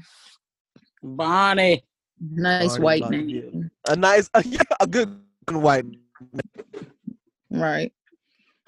Bonnie. 1.03 1.85
Nice 2.21 2.79
Barney 2.79 2.85
white 2.85 3.01
Barney, 3.01 3.23
name. 3.25 3.71
A 3.88 3.97
nice, 3.97 4.31
yeah, 4.45 4.62
a 4.81 4.87
good 4.87 5.19
white. 5.49 5.85
Right. 7.51 7.93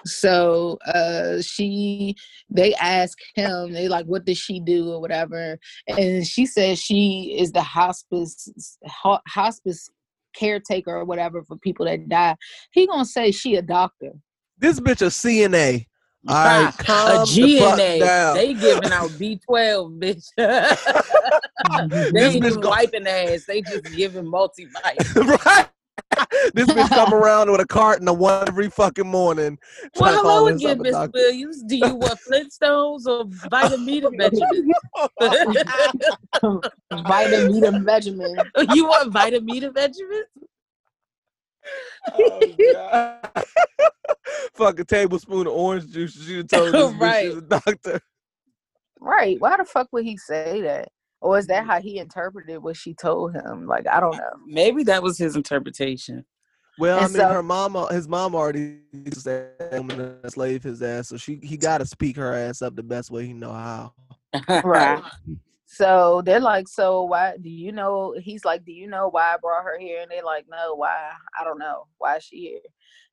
So 0.05 0.77
uh 0.85 1.41
she 1.41 2.15
they 2.49 2.75
ask 2.75 3.17
him, 3.33 3.73
they 3.73 3.87
like, 3.87 4.05
what 4.05 4.25
does 4.25 4.37
she 4.37 4.59
do 4.59 4.91
or 4.91 5.01
whatever? 5.01 5.57
And 5.87 6.25
she 6.27 6.45
says 6.45 6.79
she 6.79 7.35
is 7.39 7.51
the 7.51 7.63
hospice 7.63 8.49
ho- 8.85 9.19
hospice 9.27 9.89
caretaker 10.35 10.95
or 10.95 11.05
whatever 11.05 11.43
for 11.43 11.57
people 11.57 11.85
that 11.85 12.07
die. 12.07 12.35
He 12.71 12.85
gonna 12.85 13.05
say 13.05 13.31
she 13.31 13.55
a 13.55 13.61
doctor. 13.61 14.11
This 14.57 14.79
bitch 14.79 15.01
a 15.01 15.05
CNA. 15.05 15.87
All 16.27 16.35
right, 16.35 16.73
a 16.79 16.83
calm 16.83 17.19
the 17.27 17.57
fuck 17.59 17.77
GNA. 17.77 17.99
down. 17.99 18.35
They 18.35 18.53
giving 18.53 18.91
out 18.91 19.09
B12, 19.11 19.99
bitch. 19.99 20.25
they 20.37 22.19
This 22.19 22.33
ain't 22.35 22.43
bitch 22.43 22.47
even 22.47 22.61
go- 22.61 22.69
wiping 22.69 23.07
ass. 23.07 23.45
They 23.47 23.61
just 23.61 23.91
giving 23.91 24.25
multivite. 24.25 25.05
right. 25.45 25.69
this 26.53 26.67
bitch 26.69 26.89
come 26.89 27.13
around 27.13 27.51
with 27.51 27.59
a 27.61 27.65
cart 27.67 27.85
carton 27.97 28.07
of 28.07 28.17
one 28.17 28.47
every 28.47 28.69
fucking 28.69 29.07
morning. 29.07 29.57
trying 29.95 30.13
Well, 30.13 30.15
to 30.15 30.21
call 30.21 30.31
hello 30.37 30.45
herself 30.45 30.61
again, 30.61 30.79
a 30.79 30.83
Miss 30.83 30.91
doctor. 30.93 31.11
Williams. 31.13 31.63
Do 31.63 31.75
you 31.77 31.95
want 31.95 32.19
Flintstones 32.31 33.05
or 33.05 33.25
vitamin 33.49 34.17
Benjamin? 34.17 34.73
Vitamin 36.91 37.83
regimen. 37.83 38.35
you 38.69 38.85
want 38.87 39.11
vitamin 39.11 39.71
Benjamin? 39.73 40.23
Oh, 42.13 43.19
Fuck 44.53 44.79
a 44.79 44.85
tablespoon 44.85 45.47
of 45.47 45.53
orange 45.53 45.87
juice. 45.91 46.13
She 46.13 46.43
told 46.43 46.73
this 46.73 46.91
bitch 46.93 47.21
she's 47.21 47.35
a 47.35 47.41
doctor. 47.41 47.99
Right. 48.99 49.39
Why 49.39 49.57
the 49.57 49.65
fuck 49.65 49.87
would 49.91 50.05
he 50.05 50.17
say 50.17 50.61
that? 50.61 50.89
Or 51.21 51.37
is 51.37 51.47
that 51.47 51.63
mm. 51.63 51.67
how 51.67 51.81
he 51.81 51.99
interpreted 51.99 52.61
what 52.61 52.77
she 52.77 52.93
told 52.93 53.33
him? 53.33 53.65
Like, 53.67 53.87
I 53.87 53.99
don't 53.99 54.15
know. 54.17 54.31
Maybe 54.45 54.83
that 54.83 55.03
was 55.03 55.17
his 55.17 55.35
interpretation. 55.35 56.25
Well, 56.77 56.99
I 56.99 57.05
And 57.05 57.13
mean, 57.13 57.21
so- 57.21 57.29
her 57.29 57.43
mama, 57.43 57.87
his 57.91 58.07
mom 58.07 58.35
already 58.35 58.79
said 59.13 59.51
I'm 59.71 59.87
gonna 59.87 60.29
slave 60.29 60.63
his 60.63 60.81
ass, 60.81 61.09
so 61.09 61.17
she 61.17 61.39
he 61.41 61.57
got 61.57 61.77
to 61.77 61.85
speak 61.85 62.17
her 62.17 62.33
ass 62.33 62.61
up 62.61 62.75
the 62.75 62.83
best 62.83 63.11
way 63.11 63.25
he 63.25 63.33
know 63.33 63.53
how. 63.53 63.93
Right. 64.63 65.01
Mm. 65.27 65.39
So 65.75 66.21
they're 66.25 66.39
like, 66.39 66.69
so 66.69 67.03
why 67.03 67.35
do 67.41 67.49
you 67.49 67.73
know? 67.73 68.15
He's 68.17 68.45
like, 68.45 68.63
do 68.63 68.71
you 68.71 68.87
know 68.87 69.09
why 69.09 69.33
I 69.33 69.37
brought 69.41 69.65
her 69.65 69.77
here? 69.77 70.01
And 70.01 70.09
they're 70.09 70.23
like, 70.23 70.45
no, 70.49 70.73
why? 70.75 71.11
I 71.37 71.43
don't 71.43 71.59
know. 71.59 71.87
Why 71.97 72.15
is 72.15 72.23
she 72.23 72.37
here? 72.37 72.59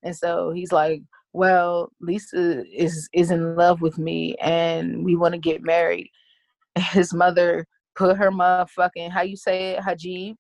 And 0.05 0.15
so 0.15 0.53
he's 0.53 0.71
like, 0.71 1.03
well, 1.33 1.91
Lisa 2.01 2.65
is 2.73 3.09
is 3.13 3.33
in 3.33 3.57
love 3.57 3.81
with 3.81 3.99
me, 3.99 4.37
and 4.41 5.05
we 5.05 5.17
want 5.17 5.35
to 5.35 5.41
get 5.41 5.63
married. 5.63 6.09
His 6.79 7.13
mother 7.13 7.67
put 7.97 8.17
her 8.17 8.31
motherfucking 8.31 9.11
how 9.11 9.23
you 9.23 9.37
say 9.37 9.73
it, 9.73 9.81
hajib, 9.81 10.37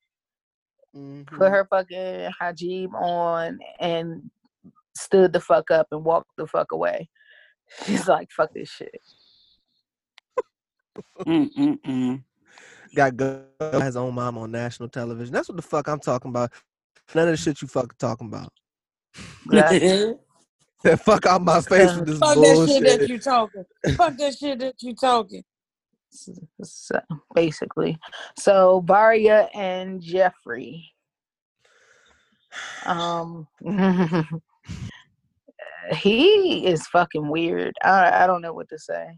Mm-hmm. 0.94 1.36
put 1.38 1.50
her 1.50 1.66
fucking 1.70 2.30
hajib 2.40 2.92
on, 2.92 3.58
and 3.80 4.30
stood 4.94 5.32
the 5.32 5.40
fuck 5.40 5.70
up 5.72 5.88
and 5.90 6.04
walked 6.04 6.30
the 6.36 6.46
fuck 6.46 6.70
away. 6.70 7.08
She's 7.86 8.06
like, 8.06 8.30
fuck 8.30 8.52
this 8.54 8.68
shit. 8.68 9.00
Mm-mm-mm. 11.20 12.22
Got 12.94 13.16
go 13.16 13.44
his 13.58 13.96
own 13.96 14.14
mom 14.14 14.36
on 14.36 14.50
national 14.50 14.88
television. 14.88 15.32
That's 15.32 15.48
what 15.48 15.56
the 15.56 15.62
fuck 15.62 15.88
I'm 15.88 16.00
talking 16.00 16.28
about. 16.28 16.52
None 17.14 17.28
of 17.28 17.32
the 17.32 17.36
shit 17.36 17.62
you 17.62 17.68
fucking 17.68 17.96
talking 17.98 18.26
about. 18.26 18.52
Exactly. 19.46 20.14
That 20.82 21.00
fuck 21.04 21.26
out 21.26 21.42
my 21.42 21.60
face 21.60 21.94
with 21.94 22.06
this 22.06 22.18
Fuck 22.18 22.36
that 22.36 22.68
shit 22.68 22.84
that 22.84 23.08
you 23.08 23.18
talking. 23.18 23.64
Fuck 23.96 24.16
that 24.18 24.36
shit 24.36 24.58
that 24.58 24.74
you 24.82 24.94
talking. 24.94 25.42
so, 26.62 27.00
basically. 27.34 27.98
So 28.38 28.82
Varya 28.86 29.48
and 29.54 30.00
Geoffrey. 30.02 30.92
Um 32.84 33.46
he 35.94 36.66
is 36.66 36.86
fucking 36.88 37.28
weird. 37.28 37.74
I 37.82 38.24
I 38.24 38.26
don't 38.26 38.42
know 38.42 38.52
what 38.52 38.68
to 38.68 38.78
say. 38.78 39.16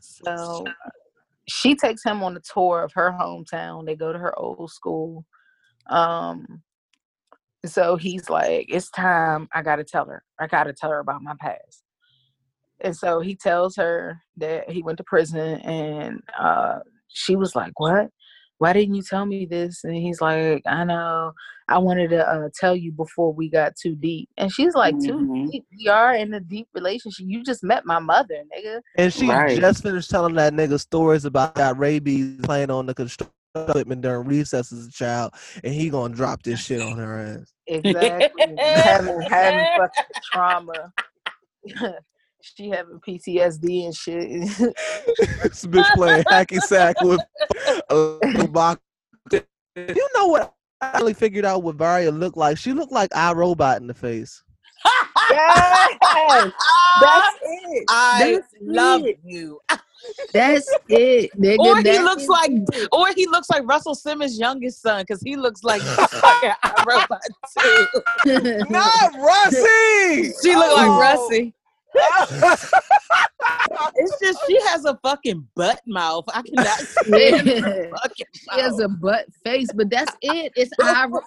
So 0.00 0.64
she 1.48 1.74
takes 1.74 2.04
him 2.04 2.22
on 2.22 2.36
a 2.36 2.40
tour 2.40 2.82
of 2.82 2.92
her 2.94 3.12
hometown. 3.12 3.86
They 3.86 3.96
go 3.96 4.12
to 4.12 4.18
her 4.18 4.38
old 4.38 4.70
school. 4.70 5.24
Um 5.88 6.62
so 7.64 7.96
he's 7.96 8.28
like, 8.30 8.66
It's 8.68 8.90
time. 8.90 9.48
I 9.52 9.62
gotta 9.62 9.84
tell 9.84 10.06
her. 10.06 10.22
I 10.38 10.46
gotta 10.46 10.72
tell 10.72 10.90
her 10.90 11.00
about 11.00 11.22
my 11.22 11.34
past. 11.40 11.82
And 12.80 12.96
so 12.96 13.20
he 13.20 13.34
tells 13.34 13.76
her 13.76 14.20
that 14.36 14.70
he 14.70 14.82
went 14.82 14.98
to 14.98 15.04
prison 15.04 15.60
and 15.60 16.20
uh 16.38 16.80
she 17.08 17.36
was 17.36 17.54
like, 17.54 17.78
What? 17.78 18.10
Why 18.58 18.72
didn't 18.72 18.94
you 18.94 19.02
tell 19.02 19.26
me 19.26 19.46
this? 19.46 19.84
And 19.84 19.94
he's 19.94 20.20
like, 20.20 20.62
I 20.66 20.84
know. 20.84 21.32
I 21.68 21.78
wanted 21.78 22.10
to 22.10 22.26
uh, 22.28 22.48
tell 22.58 22.76
you 22.76 22.92
before 22.92 23.32
we 23.32 23.50
got 23.50 23.74
too 23.76 23.96
deep. 23.96 24.28
And 24.36 24.52
she's 24.52 24.74
like, 24.74 24.94
too 25.00 25.18
Mhm. 25.18 25.50
deep? 25.50 25.64
We 25.76 25.88
are 25.88 26.14
in 26.14 26.32
a 26.34 26.40
deep 26.40 26.68
relationship. 26.74 27.26
You 27.28 27.42
just 27.42 27.64
met 27.64 27.84
my 27.84 27.98
mother, 27.98 28.42
nigga. 28.56 28.80
And 28.96 29.12
she 29.12 29.26
Right. 29.28 29.58
just 29.58 29.82
finished 29.82 30.08
telling 30.10 30.34
that 30.34 30.52
nigga 30.52 30.78
stories 30.78 31.24
about 31.24 31.54
that 31.56 31.76
rabies 31.76 32.38
playing 32.42 32.70
on 32.70 32.86
the 32.86 32.94
construction 32.94 33.32
equipment 33.56 34.02
during 34.02 34.26
recess 34.28 34.70
as 34.72 34.86
a 34.86 34.90
child, 34.92 35.32
and 35.64 35.74
he 35.74 35.88
gonna 35.90 36.14
drop 36.14 36.42
this 36.42 36.60
shit 36.60 36.80
on 36.80 36.96
her 36.98 37.18
ass. 37.40 37.52
Exactly. 37.66 38.56
having 38.84 39.20
having 39.22 39.66
fucking 39.76 40.04
trauma. 40.32 40.92
she 42.54 42.68
having 42.70 43.00
PTSD 43.00 43.86
and 43.86 43.94
shit. 43.96 44.28
this 45.42 45.64
bitch 45.66 45.94
playing 45.94 46.24
hacky 46.24 46.60
sack 46.60 47.00
with 47.02 47.20
a 47.90 48.48
box. 48.50 48.80
You 49.32 50.08
know 50.14 50.26
what? 50.28 50.54
I 50.80 50.98
really 50.98 51.14
figured 51.14 51.44
out 51.44 51.62
what 51.62 51.76
Varya 51.76 52.10
looked 52.10 52.36
like. 52.36 52.58
She 52.58 52.72
looked 52.72 52.92
like 52.92 53.10
iRobot 53.10 53.78
in 53.78 53.86
the 53.86 53.94
face. 53.94 54.42
yes, 55.30 55.92
that's 57.00 57.36
it. 57.42 57.84
I 57.88 58.32
That's 58.40 58.54
love 58.60 59.04
it. 59.06 59.18
you. 59.24 59.58
That's 60.32 60.70
it, 60.88 61.30
nigga. 61.36 61.58
Or 61.58 61.76
he 61.78 61.82
That 61.82 62.04
looks 62.04 62.22
is 62.24 62.28
like, 62.28 62.50
it. 62.52 62.88
or 62.92 63.08
he 63.14 63.26
looks 63.26 63.50
like 63.50 63.66
Russell 63.66 63.94
Simmons' 63.94 64.38
youngest 64.38 64.80
son 64.82 65.02
because 65.02 65.20
he 65.22 65.34
looks 65.36 65.64
like 65.64 65.82
fucking 65.82 66.52
iRobot 66.64 67.18
too. 67.58 68.64
Not 68.70 69.14
Russie. 69.18 70.32
She 70.42 70.54
look 70.54 70.76
like 70.76 70.88
Oh. 70.88 71.00
Russie. 71.00 71.54
It's 73.96 74.20
just 74.20 74.38
she 74.46 74.60
has 74.66 74.84
a 74.84 74.98
fucking 75.02 75.46
butt 75.54 75.80
mouth. 75.86 76.24
I 76.32 76.42
cannot 76.42 76.78
stand 76.78 77.48
her 77.48 77.90
fucking 77.90 78.26
She 78.34 78.60
has 78.60 78.78
a 78.80 78.88
butt 78.88 79.26
face, 79.44 79.68
but 79.74 79.90
that's 79.90 80.14
it. 80.22 80.52
It's 80.56 80.70
iRobot. 80.80 81.22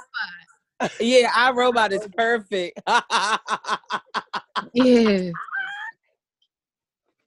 Yeah, 1.00 1.30
iRobot 1.32 1.92
is 1.92 2.08
perfect. 2.16 2.80
Yeah. 4.74 5.32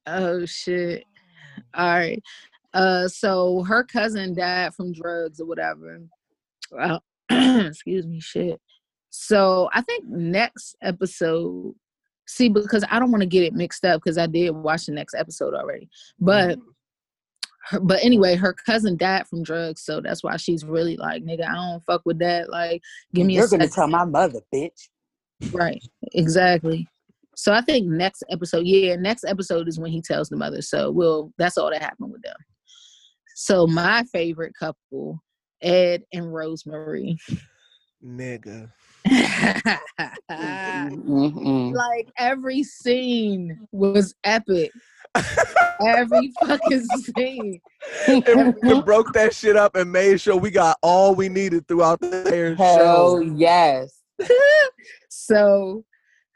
Oh 0.05 0.44
shit. 0.46 1.05
All 1.74 1.87
right. 1.87 2.20
Uh 2.74 3.07
so 3.07 3.62
her 3.62 3.85
cousin 3.85 4.35
died 4.35 4.74
from 4.74 4.92
drugs 4.92 5.38
or 5.38 5.46
whatever. 5.46 6.00
Uh, 6.76 6.98
excuse 7.31 8.05
me, 8.05 8.18
shit. 8.18 8.61
So 9.11 9.70
I 9.72 9.81
think 9.83 10.07
next 10.09 10.74
episode 10.83 11.76
see 12.33 12.49
because 12.49 12.85
I 12.90 12.99
don't 12.99 13.11
want 13.11 13.23
to 13.23 13.29
get 13.29 13.45
it 13.45 13.55
mixed 13.55 13.85
up 13.85 14.01
because 14.03 14.18
I 14.18 14.27
did 14.27 14.51
watch 14.51 14.87
the 14.87 14.92
next 14.92 15.14
episode 15.14 15.55
already. 15.55 15.88
But 16.18 16.59
mm-hmm. 16.59 17.77
her, 17.77 17.81
but 17.81 18.03
anyway, 18.03 18.37
her 18.37 18.53
cousin 18.53 18.97
died 18.97 19.27
from 19.29 19.42
drugs, 19.42 19.83
so 19.83 20.01
that's 20.01 20.23
why 20.23 20.37
she's 20.37 20.64
really 20.64 20.97
like, 20.97 21.23
nigga, 21.23 21.49
I 21.49 21.55
don't 21.55 21.85
fuck 21.85 22.03
with 22.05 22.18
that. 22.21 22.51
Like, 22.51 22.83
give 23.14 23.27
me 23.27 23.37
a 23.37 23.40
You're 23.40 23.49
gonna 23.49 23.64
second. 23.64 23.75
tell 23.75 23.88
my 23.88 24.05
mother, 24.05 24.40
bitch. 24.55 24.88
Right. 25.53 25.83
Exactly. 26.12 26.87
So 27.35 27.53
I 27.53 27.62
think 27.62 27.87
next 27.87 28.25
episode, 28.31 28.66
yeah, 28.66 28.97
next 28.97 29.25
episode 29.25 29.68
is 29.68 29.79
when 29.79 29.90
he 29.90 30.03
tells 30.03 30.29
the 30.29 30.37
mother. 30.37 30.62
So 30.62 30.90
we'll 30.90 31.33
that's 31.38 31.57
all 31.57 31.71
that 31.71 31.83
happened 31.83 32.12
with 32.12 32.23
them. 32.23 32.37
So 33.35 33.66
my 33.66 34.05
favorite 34.12 34.53
couple, 34.59 35.23
Ed 35.62 36.05
and 36.12 36.33
Rosemary. 36.33 37.16
Nigga. 38.05 38.71
Like 41.75 42.09
every 42.18 42.62
scene 42.62 43.66
was 43.73 44.14
epic. 44.25 44.71
Every 45.87 46.33
fucking 46.40 46.85
scene. 46.87 47.61
and 48.07 48.55
we 48.62 48.81
broke 48.83 49.12
that 49.12 49.35
shit 49.35 49.57
up 49.57 49.75
and 49.77 49.90
made 49.92 50.21
sure 50.21 50.37
we 50.37 50.51
got 50.51 50.79
all 50.83 51.14
we 51.14 51.29
needed 51.29 51.66
throughout 51.68 52.01
the 52.01 52.18
entire 52.18 52.55
Hell 52.55 52.77
show. 52.77 53.21
yes. 53.37 54.01
so 55.09 55.85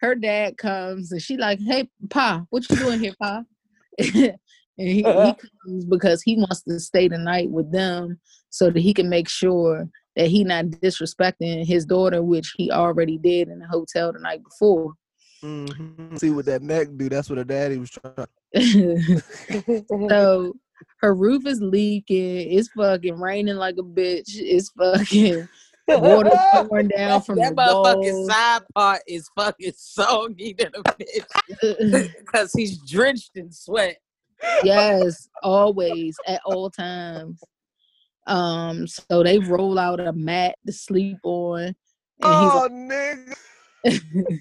her 0.01 0.15
dad 0.15 0.59
comes 0.59 1.13
and 1.13 1.23
she 1.23 1.37
like, 1.37 1.59
"Hey, 1.61 1.89
pa, 2.11 2.45
what 2.51 2.69
you 2.69 2.77
doing 2.77 3.01
here, 3.01 3.15
pa?" 3.21 3.43
and 3.99 4.37
he, 4.77 4.97
he 4.97 5.03
comes 5.05 5.85
because 5.89 6.23
he 6.23 6.37
wants 6.37 6.63
to 6.63 6.79
stay 6.79 7.09
the 7.09 7.19
night 7.19 7.51
with 7.51 7.73
them 7.73 8.19
so 8.51 8.71
that 8.71 8.81
he 8.81 8.93
can 8.93 9.09
make 9.09 9.29
sure 9.29 9.89
that 10.17 10.29
he 10.29 10.43
not 10.45 10.65
disrespecting 10.67 11.65
his 11.67 11.85
daughter, 11.85 12.23
which 12.23 12.55
he 12.57 12.71
already 12.71 13.19
did 13.19 13.49
in 13.49 13.59
the 13.59 13.67
hotel 13.69 14.13
the 14.13 14.19
night 14.19 14.43
before. 14.43 14.95
Mhm. 15.43 16.19
See 16.19 16.31
what 16.31 16.47
that 16.47 16.63
neck 16.63 16.89
do? 16.97 17.09
That's 17.09 17.29
what 17.29 17.39
her 17.39 17.45
daddy 17.45 17.77
was 17.79 17.91
trying. 17.91 18.27
To. 18.55 19.23
So 20.11 20.55
her 21.01 21.15
roof 21.15 21.47
is 21.47 21.61
leaking. 21.61 22.53
It's 22.53 22.69
fucking 22.77 23.19
raining 23.19 23.57
like 23.57 23.77
a 23.79 23.83
bitch. 23.83 24.25
It's 24.35 24.71
fucking 24.71 25.49
water 25.89 26.31
pouring 26.53 26.89
down 26.97 27.23
from 27.23 27.39
that 27.39 27.55
the 27.55 27.63
motherfucking 27.63 28.13
walls. 28.13 28.27
side 28.31 28.63
part 28.75 29.03
is 29.07 29.29
fucking 29.37 29.73
soggy 29.77 30.55
than 30.59 30.73
a 30.75 30.83
bitch 30.83 32.11
because 32.19 32.53
he's 32.53 32.79
drenched 32.79 33.33
in 33.37 33.51
sweat. 33.53 33.97
yes, 34.63 35.29
always 35.43 36.17
at 36.27 36.41
all 36.45 36.71
times. 36.71 37.41
Um, 38.27 38.87
so 38.87 39.23
they 39.23 39.39
roll 39.39 39.79
out 39.79 40.01
a 40.01 40.13
mat 40.13 40.57
to 40.67 40.73
sleep 40.73 41.19
on, 41.23 41.61
and 41.63 41.75
Oh, 42.23 42.69
nigga. 42.71 43.35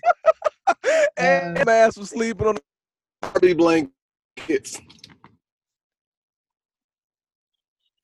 and 1.17 1.57
Uh, 1.59 1.63
my 1.65 1.73
ass 1.73 1.97
was 1.97 2.09
sleeping 2.09 2.47
on 2.47 2.55
the 2.55 2.61
Barbie 3.21 3.53
blankets. 3.53 4.81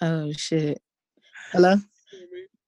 oh 0.02 0.32
shit. 0.34 0.82
Hello. 1.52 1.76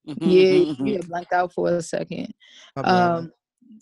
Mm-hmm. 0.08 0.30
Yeah, 0.30 0.86
you 0.86 0.94
had 0.98 1.08
blanked 1.08 1.34
out 1.34 1.54
for 1.54 1.70
a 1.70 1.82
second. 1.82 2.34
Um, 2.76 3.32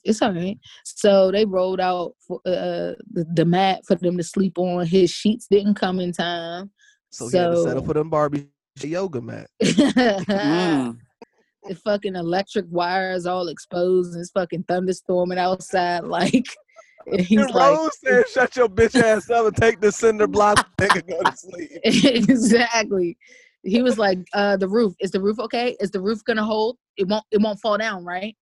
it's 0.03 0.21
all 0.21 0.33
right. 0.33 0.57
So 0.83 1.31
they 1.31 1.45
rolled 1.45 1.79
out 1.79 2.13
for, 2.27 2.39
uh, 2.45 2.93
the, 3.11 3.25
the 3.33 3.45
mat 3.45 3.81
for 3.87 3.95
them 3.95 4.17
to 4.17 4.23
sleep 4.23 4.57
on. 4.57 4.85
His 4.85 5.09
sheets 5.09 5.47
didn't 5.49 5.75
come 5.75 5.99
in 5.99 6.11
time. 6.11 6.71
so 7.11 7.27
he 7.27 7.37
had 7.37 7.51
to 7.51 7.63
settle 7.63 7.83
for 7.83 7.93
them 7.93 8.09
Barbie 8.09 8.47
yoga 8.79 9.21
mat. 9.21 9.47
Mm. 9.61 10.97
the 11.63 11.75
fucking 11.75 12.15
electric 12.15 12.65
wires 12.69 13.25
all 13.25 13.47
exposed 13.47 14.13
and 14.13 14.21
it's 14.21 14.31
fucking 14.31 14.63
thunderstorming 14.63 15.37
outside. 15.37 16.03
Like, 16.11 16.45
and 17.07 17.21
he's 17.21 17.41
and 17.41 17.49
like, 17.51 17.77
Rose 17.77 17.91
said, 18.03 18.29
"Shut 18.29 18.55
your 18.55 18.69
bitch 18.69 18.95
ass 19.01 19.27
up 19.31 19.47
and 19.47 19.55
take 19.55 19.79
the 19.79 19.91
cinder 19.91 20.27
block, 20.27 20.69
nigga, 20.77 21.07
go 21.07 21.19
to 21.23 21.35
sleep." 21.35 21.71
exactly. 21.83 23.17
He 23.63 23.81
was 23.81 23.97
like, 23.97 24.19
uh, 24.33 24.57
the 24.57 24.67
roof, 24.67 24.93
is 24.99 25.09
the 25.09 25.19
roof 25.19 25.39
okay? 25.39 25.75
Is 25.79 25.89
the 25.89 25.99
roof 25.99 26.23
gonna 26.25 26.43
hold? 26.43 26.77
It 26.97 27.07
won't 27.07 27.23
it 27.31 27.41
won't 27.41 27.59
fall 27.59 27.77
down, 27.79 28.05
right? 28.05 28.35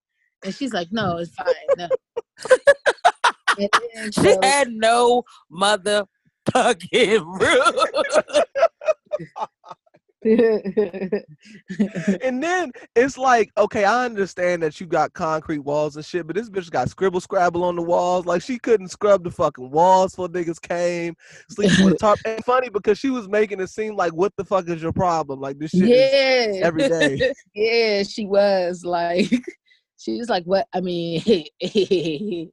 And 0.43 0.53
she's 0.53 0.73
like, 0.73 0.89
No, 0.91 1.17
it's 1.17 1.33
fine. 1.35 1.47
No. 1.77 1.89
And 3.57 3.69
then, 3.93 4.11
She 4.11 4.33
so- 4.33 4.39
had 4.41 4.69
no 4.71 5.23
motherfucking 5.51 7.23
roof. 7.41 8.43
And 12.21 12.43
then 12.43 12.71
it's 12.95 13.17
like, 13.17 13.51
okay, 13.57 13.83
I 13.83 14.05
understand 14.05 14.61
that 14.63 14.79
you 14.79 14.85
got 14.85 15.13
concrete 15.13 15.59
walls 15.59 15.95
and 15.95 16.05
shit, 16.05 16.27
but 16.27 16.35
this 16.35 16.49
bitch 16.49 16.69
got 16.69 16.89
scribble 16.89 17.21
scrabble 17.21 17.63
on 17.63 17.75
the 17.75 17.81
walls. 17.81 18.25
Like 18.25 18.41
she 18.41 18.59
couldn't 18.59 18.89
scrub 18.89 19.23
the 19.23 19.31
fucking 19.31 19.71
walls 19.71 20.15
for 20.15 20.27
niggas 20.27 20.61
came, 20.61 21.15
sleep 21.49 21.71
on 21.79 21.91
the 21.91 21.97
top. 21.99 22.19
And 22.25 22.43
funny 22.43 22.69
because 22.69 22.99
she 22.99 23.09
was 23.09 23.27
making 23.27 23.59
it 23.59 23.69
seem 23.69 23.95
like, 23.95 24.13
what 24.13 24.33
the 24.37 24.45
fuck 24.45 24.67
is 24.69 24.81
your 24.81 24.93
problem? 24.93 25.39
Like 25.39 25.57
this 25.57 25.71
shit 25.71 25.89
is 25.89 26.57
yeah. 26.57 26.65
every 26.65 26.87
day. 26.87 27.33
yeah, 27.53 28.03
she 28.03 28.25
was 28.25 28.83
like, 28.83 29.31
she 29.97 30.17
was 30.17 30.29
like, 30.29 30.43
what? 30.43 30.67
I 30.73 30.81
mean, 30.81 32.51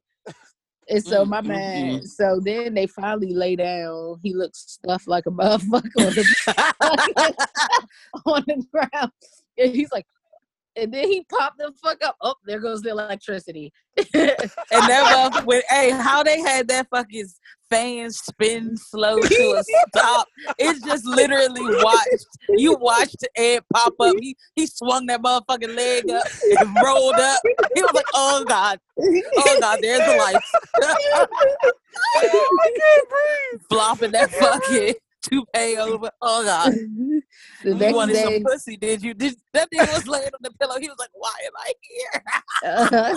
and 0.89 1.03
so 1.03 1.25
my 1.25 1.41
mm, 1.41 1.47
man, 1.47 2.05
so 2.05 2.39
then 2.43 2.73
they 2.73 2.87
finally 2.87 3.33
lay 3.33 3.55
down. 3.55 4.19
He 4.23 4.33
looks 4.33 4.79
stuffed 4.81 5.07
like 5.07 5.25
a 5.25 5.31
motherfucker 5.31 5.97
on 5.97 6.13
the, 6.13 6.27
on 8.25 8.43
the 8.47 8.65
ground. 8.71 9.11
And 9.57 9.75
he's 9.75 9.91
like, 9.91 10.05
and 10.77 10.93
then 10.93 11.07
he 11.07 11.23
popped 11.23 11.57
the 11.57 11.73
fuck 11.83 11.97
up. 12.03 12.15
Oh, 12.21 12.35
there 12.45 12.59
goes 12.59 12.81
the 12.81 12.89
electricity. 12.89 13.73
And 14.13 14.83
that 14.89 15.31
motherfucker, 15.33 15.45
when, 15.45 15.61
hey, 15.69 15.89
how 15.89 16.21
they 16.21 16.39
had 16.39 16.67
that 16.67 16.87
fucking 16.91 17.27
fan 17.69 18.11
spin 18.11 18.77
slow 18.77 19.19
to 19.19 19.43
a 19.57 19.63
stop. 19.95 20.27
It's 20.57 20.81
just 20.81 21.05
literally 21.05 21.61
watched. 21.83 22.27
You 22.49 22.75
watched 22.75 23.25
Ed 23.35 23.63
pop 23.73 23.93
up. 23.99 24.15
He 24.19 24.35
he 24.55 24.67
swung 24.67 25.05
that 25.07 25.21
motherfucking 25.21 25.75
leg 25.75 26.09
up 26.11 26.27
and 26.59 26.77
rolled 26.83 27.15
up. 27.15 27.39
He 27.73 27.81
was 27.81 27.93
like, 27.93 28.05
oh 28.13 28.45
God. 28.47 28.79
Oh 28.99 29.57
God, 29.59 29.79
there's 29.81 29.99
the 29.99 30.15
lights. 30.17 30.51
I 32.17 32.71
can't 32.77 33.09
breathe. 33.09 33.61
Flopping 33.69 34.11
that 34.11 34.31
fucking 34.31 34.93
toupee 35.29 35.77
over. 35.77 36.09
Oh 36.21 36.43
God. 36.43 36.73
the 36.73 37.21
You 37.63 37.75
next 37.75 37.95
wanted 37.95 38.13
day, 38.13 38.23
some 38.23 38.43
pussy, 38.43 38.77
did 38.77 39.01
you? 39.01 39.13
Did, 39.13 39.35
that 39.53 39.69
nigga 39.73 39.93
was 39.93 40.07
laying 40.07 40.25
on 40.25 40.39
the 40.41 40.51
pillow. 40.59 40.79
He 40.79 40.89
was 40.89 40.97
like, 40.99 41.09
why 41.13 41.33
am 41.45 41.51
I 41.57 41.73
here? 41.81 42.23
uh, 42.65 43.15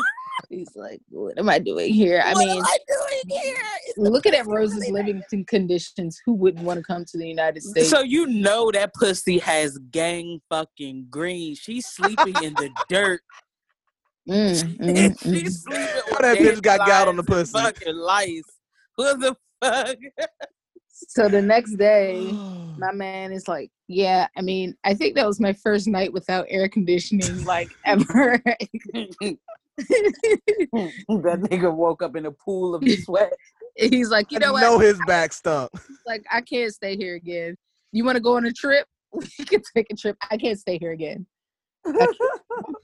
He's 0.48 0.74
like, 0.74 1.00
what 1.10 1.38
am 1.38 1.48
I 1.48 1.58
doing 1.58 1.92
here? 1.92 2.22
I 2.24 2.32
what 2.34 2.46
mean, 2.46 2.58
am 2.58 2.64
I 2.64 2.78
doing 2.88 3.40
here? 3.40 3.56
Looking 3.96 4.34
at 4.34 4.46
Rose's 4.46 4.80
really 4.80 4.92
living 4.92 5.22
con- 5.30 5.44
conditions, 5.44 6.20
who 6.24 6.34
wouldn't 6.34 6.64
want 6.64 6.78
to 6.78 6.84
come 6.84 7.04
to 7.04 7.18
the 7.18 7.26
United 7.26 7.62
States? 7.62 7.90
So 7.90 8.00
you 8.00 8.26
know 8.26 8.70
that 8.72 8.94
pussy 8.94 9.38
has 9.38 9.78
gang 9.90 10.40
fucking 10.48 11.06
green. 11.10 11.54
She's 11.54 11.86
sleeping 11.86 12.42
in 12.42 12.54
the 12.54 12.70
dirt. 12.88 13.20
Mm, 14.28 14.76
mm, 14.76 14.88
and 14.88 15.18
mm. 15.18 15.40
she's 15.40 15.62
sleeping 15.62 15.86
How 16.10 16.16
on 16.16 16.22
that 16.22 16.38
bitch 16.38 16.62
got 16.62 16.86
gout 16.86 17.08
on 17.08 17.16
the 17.16 17.22
pussy? 17.22 17.52
Fucking 17.52 17.96
lice. 17.96 18.42
Who 18.96 19.18
the 19.18 19.36
fuck? 19.62 19.96
So 21.08 21.28
the 21.28 21.42
next 21.42 21.76
day, 21.76 22.34
my 22.78 22.92
man 22.92 23.32
is 23.32 23.48
like, 23.48 23.70
yeah, 23.88 24.28
I 24.36 24.42
mean, 24.42 24.76
I 24.84 24.94
think 24.94 25.16
that 25.16 25.26
was 25.26 25.40
my 25.40 25.52
first 25.52 25.88
night 25.88 26.12
without 26.12 26.46
air 26.48 26.68
conditioning, 26.68 27.44
like 27.44 27.70
ever. 27.84 28.38
that 28.94 29.38
nigga 31.08 31.74
woke 31.74 32.02
up 32.02 32.16
in 32.16 32.26
a 32.26 32.32
pool 32.32 32.74
of 32.74 32.84
sweat. 33.02 33.32
He's 33.76 34.10
like, 34.10 34.30
you 34.30 34.38
know 34.38 34.48
I 34.48 34.52
what? 34.52 34.60
know 34.62 34.78
his 34.78 34.98
back 35.06 35.32
stunk. 35.32 35.70
Like, 36.06 36.24
I 36.30 36.40
can't 36.40 36.72
stay 36.72 36.96
here 36.96 37.14
again. 37.14 37.56
You 37.92 38.04
want 38.04 38.16
to 38.16 38.22
go 38.22 38.36
on 38.36 38.44
a 38.44 38.52
trip? 38.52 38.86
We 39.12 39.26
can 39.44 39.62
take 39.74 39.88
a 39.90 39.96
trip. 39.96 40.16
I 40.30 40.36
can't 40.36 40.58
stay 40.58 40.78
here 40.78 40.92
again. 40.92 41.26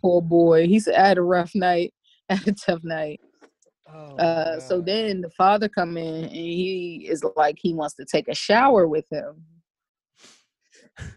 Poor 0.00 0.22
boy. 0.22 0.66
He 0.66 0.80
said, 0.80 0.94
I 0.94 1.06
had 1.06 1.18
a 1.18 1.22
rough 1.22 1.54
night. 1.54 1.92
I 2.28 2.34
had 2.34 2.48
a 2.48 2.52
tough 2.52 2.82
night. 2.82 3.20
Oh, 3.92 4.16
Uh, 4.16 4.60
so 4.60 4.80
then 4.80 5.20
the 5.20 5.30
father 5.30 5.68
come 5.68 5.96
in 5.96 6.24
and 6.24 6.32
he 6.32 7.06
is 7.08 7.24
like 7.36 7.56
he 7.58 7.74
wants 7.74 7.94
to 7.96 8.04
take 8.04 8.28
a 8.28 8.34
shower 8.34 8.86
with 8.86 9.04
him. 9.10 9.44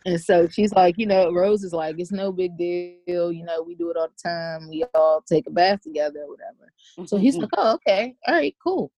And 0.05 0.19
so 0.21 0.47
she's 0.47 0.73
like, 0.73 0.97
you 0.97 1.05
know, 1.05 1.31
Rose 1.31 1.63
is 1.63 1.73
like, 1.73 1.95
it's 1.99 2.11
no 2.11 2.31
big 2.31 2.57
deal. 2.57 3.31
You 3.31 3.45
know, 3.45 3.63
we 3.63 3.75
do 3.75 3.89
it 3.89 3.97
all 3.97 4.09
the 4.09 4.29
time. 4.29 4.67
We 4.69 4.83
all 4.93 5.23
take 5.27 5.47
a 5.47 5.51
bath 5.51 5.81
together 5.81 6.21
or 6.21 6.29
whatever. 6.29 7.07
So 7.07 7.17
he's 7.17 7.37
like, 7.37 7.49
oh, 7.57 7.75
okay. 7.75 8.15
All 8.27 8.35
right, 8.35 8.55
cool. 8.61 8.91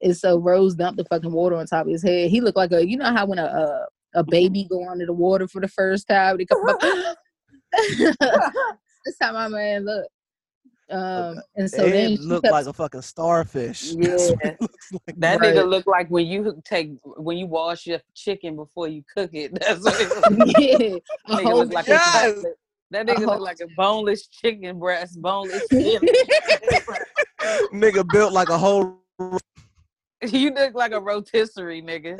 And 0.00 0.16
so 0.16 0.38
Rose 0.38 0.74
dumped 0.74 0.98
the 0.98 1.04
fucking 1.04 1.32
water 1.32 1.56
on 1.56 1.66
top 1.66 1.86
of 1.86 1.92
his 1.92 2.02
head. 2.02 2.30
He 2.30 2.40
looked 2.40 2.56
like 2.56 2.72
a, 2.72 2.86
you 2.86 2.96
know 2.96 3.12
how 3.12 3.26
when 3.26 3.38
a 3.38 3.44
a, 3.44 4.20
a 4.20 4.24
baby 4.24 4.66
go 4.68 4.88
under 4.88 5.06
the 5.06 5.12
water 5.12 5.48
for 5.48 5.60
the 5.60 5.68
first 5.68 6.08
time, 6.08 6.36
they 6.38 6.44
come 6.44 6.68
up. 6.68 6.80
That's 9.04 9.16
how 9.20 9.32
my 9.32 9.48
man 9.48 9.84
looked. 9.84 10.10
Um, 10.92 11.40
and 11.56 11.70
so 11.70 11.84
it 11.86 11.90
then 11.92 12.10
she 12.10 12.22
looked 12.22 12.44
kept 12.44 12.52
like 12.52 12.66
a 12.66 12.72
fucking 12.72 13.02
starfish. 13.02 13.92
Yeah. 13.92 14.10
That's 14.16 14.30
what 14.30 14.44
it 14.44 14.60
looks 14.60 14.92
like. 14.92 15.16
That 15.16 15.40
Right. 15.40 15.54
nigga 15.56 15.68
look 15.68 15.86
like 15.86 16.08
when 16.10 16.26
you 16.26 16.60
take 16.64 16.90
when 17.02 17.38
you 17.38 17.46
wash 17.46 17.86
your 17.86 18.00
chicken 18.14 18.56
before 18.56 18.88
you 18.88 19.02
cook 19.14 19.30
it. 19.32 19.52
That's 19.60 19.82
what 19.82 20.00
it 20.00 20.08
look 20.38 20.58
yeah, 20.58 21.34
a 21.34 21.36
nigga 21.40 21.42
whole 21.44 21.58
look 21.64 21.72
like. 21.72 21.86
Yes. 21.86 22.44
A, 22.44 22.48
that 22.90 23.06
nigga 23.06 23.24
whole- 23.24 23.26
look 23.34 23.40
like 23.40 23.60
a 23.60 23.68
boneless 23.76 24.26
chicken 24.28 24.78
breast, 24.78 25.20
boneless 25.22 25.64
skin. 25.64 26.00
Nigga 27.72 28.04
built 28.12 28.32
like 28.32 28.50
a 28.50 28.58
whole. 28.58 28.98
you 30.22 30.50
look 30.52 30.74
like 30.74 30.92
a 30.92 31.00
rotisserie, 31.00 31.82
nigga. 31.82 32.18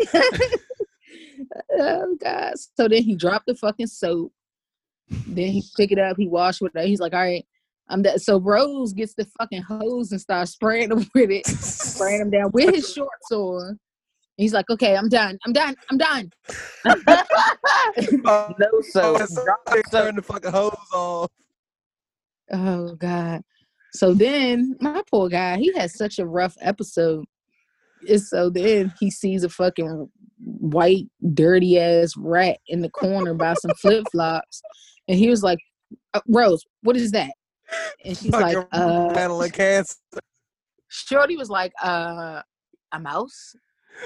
oh 1.79 2.17
god. 2.23 2.55
So 2.77 2.89
then 2.89 3.03
he 3.03 3.15
dropped 3.17 3.47
the 3.47 3.55
fucking 3.55 3.87
soap. 3.89 4.33
Then 5.27 5.49
he 5.53 5.63
pick 5.77 5.93
it 5.93 5.99
up, 5.99 6.17
he 6.17 6.27
washed 6.27 6.63
with 6.63 6.75
it. 6.75 6.87
He's 6.87 7.01
like, 7.01 7.13
all 7.13 7.21
right, 7.21 7.45
I'm 7.89 8.03
that. 8.03 8.21
So 8.23 8.41
Rose 8.41 8.93
gets 8.93 9.15
the 9.15 9.27
fucking 9.39 9.63
hose 9.63 10.13
and 10.13 10.21
starts 10.21 10.53
spraying 10.53 10.91
him 10.91 11.07
with 11.15 11.31
it, 11.31 11.47
spraying 11.47 12.21
him 12.23 12.31
down 12.31 12.51
with 12.53 12.75
his 12.75 12.93
shorts 12.93 13.31
on. 13.31 13.79
He's 14.37 14.55
like, 14.55 14.69
okay, 14.71 14.97
I'm 14.97 15.09
done. 15.09 15.39
I'm 15.47 15.53
done. 15.53 15.75
I'm 15.91 15.99
done. 15.99 16.31
Oh, 18.25 18.55
No 18.59 18.81
soap. 18.81 19.21
it's 19.21 19.35
Drop 19.45 19.61
turn 19.91 20.17
the 20.17 20.23
fucking 20.23 20.51
hose 20.53 20.73
off. 20.95 21.31
Oh 22.53 22.95
God. 22.95 23.43
So 23.95 24.15
then 24.15 24.77
my 24.81 25.03
poor 25.11 25.29
guy, 25.29 25.59
he 25.59 25.73
had 25.75 25.91
such 25.91 26.19
a 26.19 26.27
rough 26.27 26.57
episode. 26.61 27.25
And 28.09 28.21
so 28.21 28.51
then 28.51 28.93
he 28.99 29.11
sees 29.11 29.45
a 29.45 29.49
fucking 29.49 30.09
white, 30.39 31.07
dirty 31.35 31.79
ass 31.79 32.15
rat 32.17 32.59
in 32.69 32.81
the 32.81 32.91
corner 32.91 33.35
by 33.35 33.55
some 33.55 33.73
flip 33.81 34.07
flops. 34.11 34.63
And 35.09 35.19
he 35.19 35.29
was 35.29 35.43
like, 35.43 35.59
uh, 36.15 36.21
Rose, 36.27 36.65
what 36.83 36.97
is 36.97 37.11
that? 37.13 37.33
And 38.05 38.17
she's 38.17 38.31
like, 38.31 38.55
Fucking 38.55 38.69
uh, 38.73 39.13
battling 39.15 39.51
cancer. 39.51 39.97
Shorty 40.89 41.37
was 41.37 41.49
like, 41.49 41.73
uh, 41.83 42.43
a 42.93 43.01
mouse? 43.01 43.55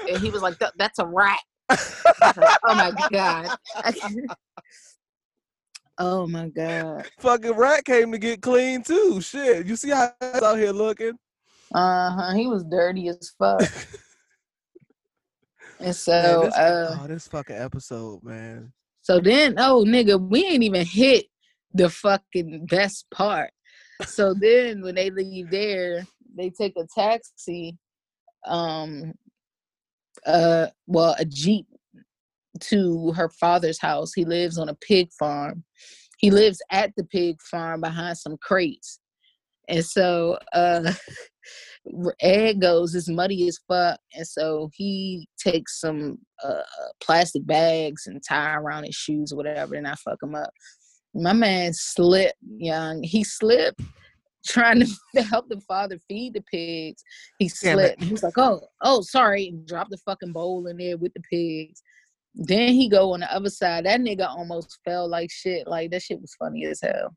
And 0.09 0.17
he 0.17 0.29
was 0.29 0.41
like, 0.41 0.55
that's 0.77 0.99
a 0.99 1.05
rat. 1.05 1.39
oh 1.69 2.53
my 2.65 2.91
God. 3.11 3.57
oh 5.97 6.27
my 6.27 6.47
God. 6.49 7.05
fucking 7.19 7.53
rat 7.53 7.83
came 7.85 8.11
to 8.11 8.17
get 8.17 8.41
clean 8.41 8.83
too. 8.83 9.19
Shit, 9.21 9.65
you 9.67 9.75
see 9.75 9.89
how 9.89 10.13
he's 10.21 10.41
out 10.41 10.57
here 10.57 10.71
looking? 10.71 11.13
Uh 11.73 12.11
huh. 12.11 12.33
He 12.33 12.47
was 12.47 12.63
dirty 12.63 13.09
as 13.09 13.33
fuck. 13.37 13.61
And 15.79 15.87
Man, 15.87 15.93
so, 15.93 16.41
this, 16.45 16.55
uh, 16.55 16.97
oh, 16.99 17.07
this 17.07 17.27
fucking 17.27 17.55
episode, 17.55 18.23
man. 18.23 18.73
so 19.03 19.19
then, 19.19 19.53
oh 19.59 19.85
nigga, 19.87 20.19
we 20.19 20.43
ain't 20.43 20.63
even 20.63 20.83
hit 20.83 21.25
the 21.71 21.87
fucking 21.87 22.65
best 22.65 23.05
part. 23.11 23.51
So 24.05 24.33
then, 24.33 24.81
when 24.81 24.95
they 24.95 25.09
leave 25.09 25.49
there, 25.49 26.05
they 26.35 26.49
take 26.49 26.73
a 26.77 26.85
taxi, 26.93 27.77
um, 28.45 29.13
uh, 30.25 30.67
well, 30.85 31.15
a 31.17 31.25
jeep 31.25 31.65
to 32.59 33.11
her 33.13 33.29
father's 33.29 33.79
house. 33.79 34.13
He 34.13 34.25
lives 34.25 34.57
on 34.57 34.69
a 34.69 34.75
pig 34.75 35.09
farm. 35.17 35.63
He 36.17 36.31
lives 36.31 36.59
at 36.71 36.91
the 36.97 37.03
pig 37.03 37.41
farm 37.41 37.81
behind 37.81 38.17
some 38.17 38.37
crates. 38.41 38.99
And 39.69 39.85
so 39.85 40.37
uh 40.53 40.93
Ed 42.19 42.59
goes, 42.59 42.95
it's 42.95 43.07
muddy 43.07 43.47
as 43.47 43.59
fuck. 43.67 43.99
And 44.13 44.27
so 44.27 44.69
he 44.73 45.27
takes 45.41 45.79
some 45.79 46.17
uh 46.43 46.63
plastic 47.01 47.45
bags 47.45 48.07
and 48.07 48.21
tie 48.27 48.55
around 48.55 48.85
his 48.85 48.95
shoes 48.95 49.31
or 49.31 49.37
whatever, 49.37 49.75
and 49.75 49.87
I 49.87 49.95
fuck 49.95 50.21
him 50.21 50.35
up. 50.35 50.49
My 51.17 51.33
man 51.33 51.73
slipped, 51.73 52.37
young. 52.41 53.03
He 53.03 53.23
slipped 53.23 53.81
trying 54.47 54.85
to 55.13 55.21
help 55.23 55.49
the 55.49 55.59
father 55.61 55.99
feed 56.07 56.33
the 56.33 56.41
pigs. 56.41 57.03
He 57.39 57.49
slipped. 57.49 58.01
He 58.03 58.11
was 58.11 58.23
like, 58.23 58.37
oh, 58.37 58.61
oh, 58.81 59.01
sorry, 59.01 59.49
and 59.49 59.67
dropped 59.67 59.91
the 59.91 59.97
fucking 59.97 60.31
bowl 60.31 60.67
in 60.67 60.77
there 60.77 60.97
with 60.97 61.13
the 61.13 61.21
pigs. 61.21 61.81
Then 62.33 62.69
he 62.69 62.87
go 62.87 63.13
on 63.13 63.21
the 63.21 63.33
other 63.33 63.49
side. 63.49 63.85
That 63.85 63.99
nigga 63.99 64.27
almost 64.27 64.79
fell 64.85 65.09
like 65.09 65.31
shit. 65.31 65.67
Like 65.67 65.91
that 65.91 66.03
shit 66.03 66.21
was 66.21 66.35
funny 66.35 66.65
as 66.65 66.81
hell. 66.81 67.15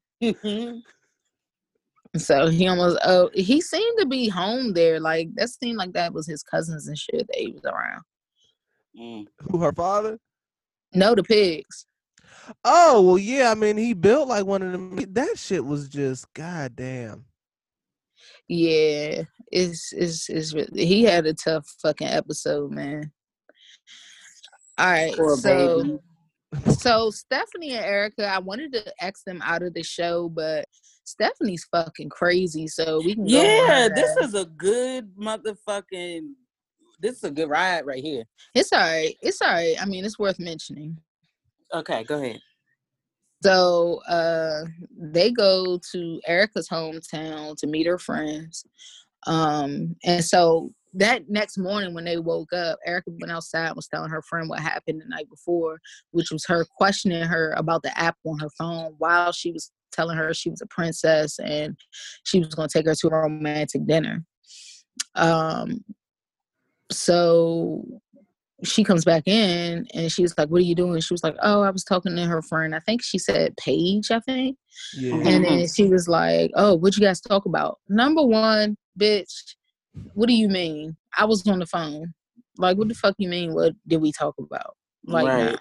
So 2.17 2.49
he 2.49 2.67
almost 2.67 2.99
oh 3.05 3.31
he 3.35 3.61
seemed 3.61 3.99
to 4.01 4.07
be 4.07 4.29
home 4.29 4.73
there. 4.73 4.99
Like 4.99 5.29
that 5.35 5.51
seemed 5.51 5.77
like 5.77 5.93
that 5.93 6.15
was 6.15 6.27
his 6.27 6.43
cousins 6.43 6.89
and 6.89 6.99
shit 6.99 7.27
that 7.29 7.37
he 7.37 7.53
was 7.53 7.65
around. 7.65 8.03
Mm. 8.99 9.27
Who 9.51 9.59
her 9.59 9.73
father? 9.73 10.19
No, 10.95 11.15
the 11.15 11.23
pigs. 11.23 11.87
Oh 12.65 13.03
well, 13.03 13.19
yeah. 13.19 13.51
I 13.51 13.55
mean, 13.55 13.77
he 13.77 13.93
built 13.95 14.29
like 14.29 14.47
one 14.47 14.63
of 14.63 14.73
them. 14.73 14.97
That 15.15 15.39
shit 15.39 15.65
was 15.65 15.89
just 15.89 16.33
goddamn. 16.35 17.25
Yeah, 18.49 19.23
it's 19.53 19.93
it's 19.93 20.29
it's 20.29 20.53
really, 20.53 20.85
he 20.87 21.05
had 21.05 21.27
a 21.27 21.35
tough 21.35 21.67
fucking 21.83 22.09
episode, 22.09 22.71
man. 22.73 23.13
All 24.79 24.87
right, 24.91 25.15
Poor 25.15 25.37
so 25.37 25.83
baby. 25.83 25.99
so 26.75 27.11
Stephanie 27.11 27.73
and 27.75 27.85
Erica, 27.85 28.27
I 28.27 28.39
wanted 28.39 28.73
to 28.73 28.93
X 29.01 29.23
them 29.25 29.41
out 29.45 29.63
of 29.63 29.75
the 29.75 29.83
show, 29.83 30.29
but 30.29 30.65
Stephanie's 31.05 31.67
fucking 31.71 32.09
crazy, 32.09 32.67
so 32.67 33.01
we 33.05 33.15
can 33.15 33.27
Yeah, 33.27 33.89
her 33.89 33.95
this 33.95 34.17
is 34.17 34.35
a 34.35 34.47
good 34.47 35.15
motherfucking. 35.17 36.23
This 37.01 37.17
is 37.17 37.25
a 37.25 37.31
good 37.31 37.49
ride 37.49 37.87
right 37.87 38.03
here. 38.03 38.25
it's 38.55 38.73
all 38.73 38.81
right. 38.81 39.15
It's 39.23 39.41
all 39.41 39.53
right. 39.53 39.81
I 39.81 39.87
mean, 39.87 40.05
it's 40.05 40.19
worth 40.19 40.39
mentioning. 40.39 40.99
Okay, 41.73 42.05
go 42.05 42.23
ahead. 42.23 42.41
So 43.43 44.01
uh 44.09 44.65
they 44.99 45.31
go 45.31 45.81
to 45.93 46.21
Erica's 46.27 46.69
hometown 46.69 47.57
to 47.57 47.67
meet 47.67 47.87
her 47.87 47.99
friends. 47.99 48.65
Um 49.27 49.97
and 50.05 50.25
so 50.25 50.73
that 50.95 51.31
next 51.31 51.57
morning 51.57 51.95
when 51.95 52.05
they 52.05 52.19
woke 52.19 52.53
up, 52.53 52.79
Erica 52.85 53.11
went 53.21 53.33
outside 53.33 53.69
and 53.69 53.77
was 53.77 53.87
telling 53.87 54.11
her 54.11 54.23
friend 54.23 54.49
what 54.49 54.59
happened 54.61 55.01
the 55.01 55.09
night 55.09 55.31
before, 55.31 55.79
which 56.11 56.31
was 56.33 56.45
her 56.47 56.67
questioning 56.77 57.25
her 57.25 57.55
about 57.57 57.83
the 57.83 57.97
app 57.99 58.17
on 58.27 58.39
her 58.41 58.51
phone 58.59 58.95
while 58.99 59.33
she 59.33 59.53
was 59.53 59.71
telling 59.93 60.17
her 60.17 60.35
she 60.35 60.51
was 60.51 60.61
a 60.61 60.67
princess 60.67 61.39
and 61.39 61.77
she 62.25 62.41
was 62.41 62.55
gonna 62.55 62.69
take 62.69 62.87
her 62.87 62.95
to 62.95 63.09
a 63.09 63.11
romantic 63.11 63.87
dinner. 63.87 64.25
Um 65.15 65.85
so 66.91 67.85
she 68.63 68.85
comes 68.85 69.05
back 69.05 69.27
in 69.27 69.87
and 69.95 70.13
she 70.13 70.23
was 70.23 70.37
like, 70.37 70.49
What 70.49 70.59
are 70.59 70.65
you 70.65 70.75
doing? 70.75 71.01
She 71.01 71.15
was 71.15 71.25
like, 71.25 71.37
Oh, 71.43 71.63
I 71.63 71.71
was 71.71 71.85
talking 71.85 72.15
to 72.17 72.25
her 72.27 72.43
friend. 72.43 72.75
I 72.75 72.81
think 72.81 73.03
she 73.03 73.19
said 73.19 73.57
Paige, 73.57 74.11
I 74.11 74.21
think. 74.21 74.57
Yeah. 74.95 75.15
And 75.15 75.45
then 75.45 75.45
mm-hmm. 75.45 75.73
she 75.75 75.89
was 75.89 76.09
like, 76.09 76.51
Oh, 76.55 76.75
what 76.75 76.97
you 76.97 77.03
guys 77.03 77.21
talk 77.21 77.47
about? 77.47 77.79
Number 77.89 78.23
one, 78.23 78.77
bitch, 78.99 79.33
what 80.15 80.29
do 80.29 80.35
you 80.35 80.49
mean? 80.49 80.97
I 81.17 81.25
was 81.25 81.47
on 81.47 81.59
the 81.59 81.67
phone. 81.67 82.13
Like, 82.59 82.77
what 82.77 82.89
the 82.89 82.95
fuck 82.95 83.15
you 83.19 83.29
mean? 83.29 83.55
What 83.55 83.75
did 83.87 84.01
we 84.01 84.13
talk 84.13 84.35
about? 84.39 84.77
Like, 85.05 85.27
Right. 85.27 85.59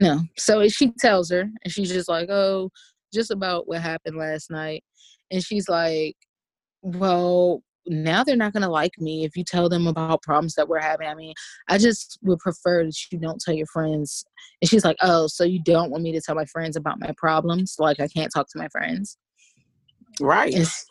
nah. 0.00 0.16
no. 0.16 0.20
So 0.36 0.68
she 0.68 0.92
tells 0.98 1.30
her, 1.30 1.40
and 1.40 1.72
she's 1.72 1.90
just 1.90 2.08
like, 2.08 2.28
Oh, 2.30 2.70
just 3.12 3.30
about 3.30 3.66
what 3.66 3.80
happened 3.80 4.16
last 4.16 4.50
night. 4.50 4.84
And 5.30 5.42
she's 5.42 5.68
like, 5.68 6.16
well, 6.82 7.62
now 7.86 8.24
they're 8.24 8.36
not 8.36 8.52
gonna 8.52 8.68
like 8.68 8.92
me 8.98 9.24
if 9.24 9.36
you 9.36 9.44
tell 9.44 9.68
them 9.68 9.86
about 9.86 10.22
problems 10.22 10.54
that 10.54 10.68
we're 10.68 10.80
having. 10.80 11.06
I 11.08 11.14
mean, 11.14 11.34
I 11.68 11.78
just 11.78 12.18
would 12.22 12.38
prefer 12.38 12.84
that 12.84 12.96
you 13.12 13.18
don't 13.18 13.40
tell 13.40 13.54
your 13.54 13.66
friends. 13.66 14.24
And 14.62 14.68
she's 14.68 14.84
like, 14.84 14.96
Oh, 15.02 15.26
so 15.26 15.44
you 15.44 15.62
don't 15.64 15.90
want 15.90 16.02
me 16.02 16.12
to 16.12 16.20
tell 16.20 16.34
my 16.34 16.46
friends 16.46 16.76
about 16.76 17.00
my 17.00 17.12
problems? 17.16 17.76
Like 17.78 18.00
I 18.00 18.08
can't 18.08 18.32
talk 18.32 18.48
to 18.50 18.58
my 18.58 18.68
friends. 18.68 19.18
Right. 20.20 20.54
It's, 20.54 20.86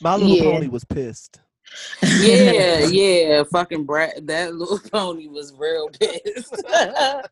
My 0.00 0.14
little 0.16 0.36
Yeah. 0.36 0.42
pony 0.42 0.68
was 0.68 0.84
pissed. 0.84 1.40
Yeah, 2.02 2.86
yeah. 2.86 3.42
Fucking 3.52 3.84
brat. 3.84 4.26
That 4.26 4.54
little 4.54 4.78
pony 4.92 5.28
was 5.28 5.52
real 5.56 5.88
pissed. 5.90 6.62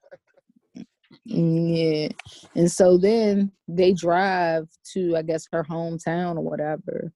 Yeah. 1.29 2.09
And 2.55 2.71
so 2.71 2.99
then 2.99 3.51
they 3.67 3.93
drive 3.93 4.69
to, 4.93 5.17
I 5.17 5.23
guess, 5.23 5.47
her 5.53 5.65
hometown 5.65 6.37
or 6.37 6.43
whatever. 6.43 7.13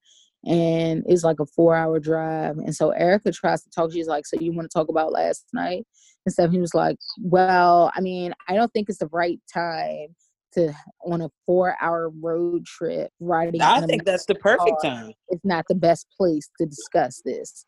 And 0.47 1.05
it's 1.07 1.22
like 1.22 1.38
a 1.41 1.47
four 1.47 1.76
hour 1.76 2.01
drive. 2.01 2.57
And 2.59 2.74
so 2.74 2.91
Erica 2.91 3.30
tries 3.32 3.62
to 3.62 3.70
talk. 3.70 3.93
She's 3.93 4.07
like, 4.07 4.26
So 4.26 4.38
you 4.41 4.53
want 4.53 4.70
to 4.70 4.78
talk 4.78 4.88
about 4.88 5.12
last 5.12 5.45
night? 5.53 5.86
And 6.26 6.32
stuff. 6.32 6.51
He 6.51 6.59
was 6.59 6.74
like, 6.74 6.97
Well, 7.20 7.93
I 7.95 8.01
mean, 8.01 8.32
I 8.49 8.55
don't 8.55 8.72
think 8.72 8.88
it's 8.88 8.99
the 8.99 9.09
right 9.09 9.38
time 9.53 10.09
to 10.55 10.72
on 11.05 11.20
a 11.20 11.30
four 11.47 11.76
hour 11.80 12.11
road 12.20 12.64
trip 12.64 13.11
riding. 13.20 13.61
I 13.61 13.80
think 13.82 14.05
that's 14.05 14.26
the 14.26 14.34
perfect 14.34 14.80
car. 14.82 14.91
time. 14.91 15.12
It's 15.28 15.45
not 15.45 15.66
the 15.68 15.74
best 15.74 16.07
place 16.16 16.49
to 16.59 16.66
discuss 16.66 17.20
this. 17.24 17.64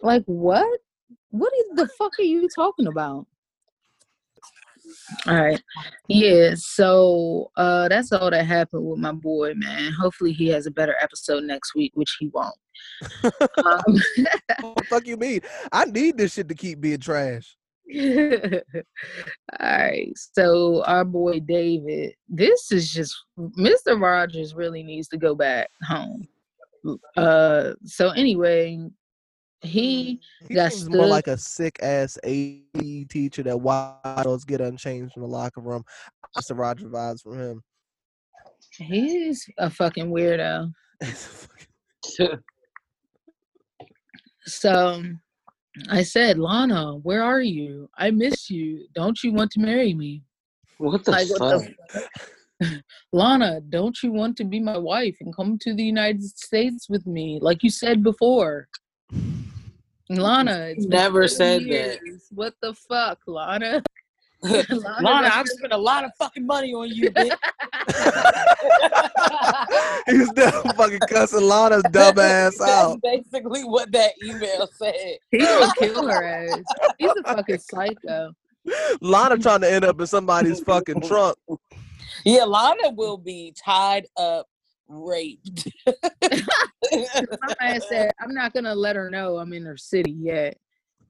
Like, 0.00 0.24
what? 0.26 0.80
What 1.30 1.52
is 1.52 1.76
the 1.76 1.88
fuck 1.98 2.12
are 2.18 2.22
you 2.22 2.48
talking 2.54 2.86
about? 2.86 3.26
All 5.26 5.34
right. 5.34 5.62
Yeah, 6.08 6.54
so 6.56 7.50
uh 7.56 7.88
that's 7.88 8.12
all 8.12 8.30
that 8.30 8.46
happened 8.46 8.84
with 8.86 8.98
my 8.98 9.12
boy, 9.12 9.54
man. 9.54 9.92
Hopefully 9.92 10.32
he 10.32 10.48
has 10.48 10.66
a 10.66 10.70
better 10.70 10.96
episode 11.00 11.44
next 11.44 11.74
week, 11.74 11.92
which 11.94 12.16
he 12.18 12.28
won't. 12.28 12.54
Um, 13.64 13.98
what 14.60 14.76
the 14.76 14.84
fuck 14.88 15.06
you 15.06 15.16
mean? 15.16 15.40
I 15.72 15.84
need 15.86 16.18
this 16.18 16.34
shit 16.34 16.48
to 16.48 16.54
keep 16.54 16.80
being 16.80 16.98
trash. 16.98 17.56
all 17.94 18.60
right. 19.60 20.12
So 20.14 20.82
our 20.84 21.04
boy 21.04 21.40
David, 21.40 22.14
this 22.28 22.72
is 22.72 22.92
just 22.92 23.16
Mr. 23.38 24.00
Rogers 24.00 24.54
really 24.54 24.82
needs 24.82 25.08
to 25.08 25.16
go 25.16 25.34
back 25.34 25.70
home. 25.86 26.26
Uh 27.16 27.72
so 27.84 28.10
anyway, 28.10 28.78
he 29.64 30.20
He 30.48 30.54
Got 30.54 30.72
seems 30.72 30.88
more 30.90 31.06
like 31.06 31.26
a 31.26 31.36
sick 31.36 31.78
ass 31.82 32.18
AE 32.24 33.04
teacher 33.08 33.42
that 33.44 33.56
waddles 33.58 34.44
get 34.44 34.60
unchanged 34.60 35.12
from 35.14 35.22
the 35.22 35.28
locker 35.28 35.60
room. 35.60 35.84
Mr. 36.38 36.58
Roger 36.58 36.88
vibes 36.88 37.22
from 37.22 37.38
him. 37.38 37.62
he's 38.78 39.48
a 39.58 39.70
fucking 39.70 40.10
weirdo. 40.10 40.72
So 44.46 45.02
I 45.88 46.02
said, 46.02 46.38
Lana, 46.38 46.96
where 46.98 47.22
are 47.22 47.40
you? 47.40 47.88
I 47.96 48.10
miss 48.10 48.50
you. 48.50 48.86
Don't 48.94 49.22
you 49.24 49.32
want 49.32 49.50
to 49.52 49.60
marry 49.60 49.94
me? 49.94 50.22
What 50.78 51.04
the 51.04 51.12
Like, 51.12 51.26
what 51.28 51.38
fuck? 51.38 51.62
the 51.62 51.74
f- 52.62 52.82
Lana, 53.12 53.60
don't 53.70 53.96
you 54.02 54.12
want 54.12 54.36
to 54.36 54.44
be 54.44 54.60
my 54.60 54.76
wife 54.76 55.16
and 55.20 55.34
come 55.34 55.58
to 55.62 55.74
the 55.74 55.82
United 55.82 56.22
States 56.22 56.88
with 56.90 57.06
me, 57.06 57.38
like 57.40 57.62
you 57.62 57.70
said 57.70 58.02
before? 58.02 58.68
Lana, 60.10 60.72
it's 60.76 60.86
Never 60.86 61.26
seven 61.28 61.66
said 61.68 61.98
that. 62.02 62.20
What 62.30 62.54
the 62.60 62.74
fuck, 62.74 63.20
Lana? 63.26 63.82
Lana, 64.42 64.64
that's 64.68 65.36
I've 65.36 65.48
spent 65.48 65.72
a 65.72 65.78
lot 65.78 66.04
of 66.04 66.10
fucking 66.18 66.44
money 66.46 66.74
on 66.74 66.90
you, 66.90 67.10
bitch. 67.10 67.34
He's 70.06 70.28
still 70.28 70.62
fucking 70.76 70.98
cussing 71.08 71.44
Lana's 71.44 71.82
dumb 71.90 72.18
ass 72.18 72.58
That's 72.58 72.70
out. 72.70 73.00
basically 73.02 73.64
what 73.64 73.90
that 73.92 74.12
email 74.22 74.68
said. 74.74 75.16
He 75.30 75.38
gonna 75.38 75.72
kill 75.78 76.06
her 76.06 76.22
ass. 76.24 76.60
He's 76.98 77.10
a 77.10 77.22
fucking 77.22 77.58
psycho. 77.58 78.34
Lana 79.00 79.38
trying 79.38 79.62
to 79.62 79.72
end 79.72 79.86
up 79.86 79.98
in 79.98 80.06
somebody's 80.06 80.60
fucking 80.60 81.00
trunk. 81.00 81.36
Yeah, 82.26 82.44
Lana 82.44 82.90
will 82.90 83.16
be 83.16 83.54
tied 83.56 84.06
up, 84.18 84.46
raped. 84.88 85.68
My 85.86 87.54
man 87.60 87.80
said, 87.88 88.12
I'm 88.20 88.34
not 88.34 88.52
gonna 88.52 88.74
let 88.74 88.96
her 88.96 89.10
know 89.10 89.38
I'm 89.38 89.52
in 89.52 89.64
her 89.64 89.76
city 89.76 90.12
yet. 90.12 90.56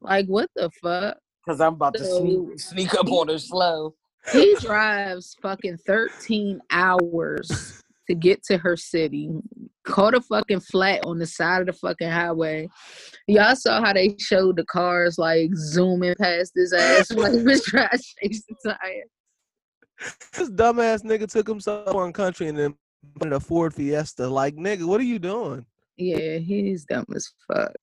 Like, 0.01 0.27
what 0.27 0.51
the 0.55 0.70
fuck? 0.83 1.16
Because 1.45 1.61
I'm 1.61 1.75
about 1.75 1.95
to 1.95 2.05
sneak, 2.05 2.61
sneak 2.61 2.95
up 2.95 3.11
on 3.11 3.29
her 3.29 3.39
slow. 3.39 3.95
He 4.33 4.57
drives 4.61 5.37
fucking 5.43 5.79
13 5.87 6.61
hours 6.70 7.83
to 8.09 8.14
get 8.14 8.43
to 8.45 8.57
her 8.59 8.77
city. 8.77 9.31
Caught 9.85 10.14
a 10.14 10.20
fucking 10.22 10.61
flat 10.61 11.05
on 11.05 11.18
the 11.18 11.27
side 11.27 11.61
of 11.61 11.66
the 11.66 11.72
fucking 11.75 12.11
highway. 12.11 12.68
Y'all 13.27 13.57
saw 13.57 13.83
how 13.83 13.93
they 13.93 14.16
showed 14.18 14.57
the 14.57 14.64
cars 14.64 15.18
like 15.18 15.51
zooming 15.55 16.14
past 16.18 16.53
his 16.55 16.72
ass 16.72 17.11
like 17.12 17.33
he 17.33 17.43
was 17.43 17.64
trying 17.64 17.89
to 17.91 17.99
chase 17.99 18.43
the 18.49 18.55
tire. 18.64 19.05
This 20.33 20.51
dumbass 20.51 21.05
nigga 21.05 21.31
took 21.31 21.47
himself 21.47 21.87
to 21.87 21.93
one 21.93 22.12
country 22.12 22.49
and 22.49 22.59
then 22.59 22.75
put 23.19 23.33
a 23.33 23.41
Ford 23.41 23.75
Fiesta. 23.75 24.27
Like, 24.27 24.57
nigga, 24.57 24.85
what 24.85 25.01
are 25.01 25.05
you 25.05 25.19
doing? 25.19 25.65
Yeah, 25.97 26.39
he's 26.39 26.85
dumb 26.85 27.07
as 27.15 27.29
fuck. 27.47 27.77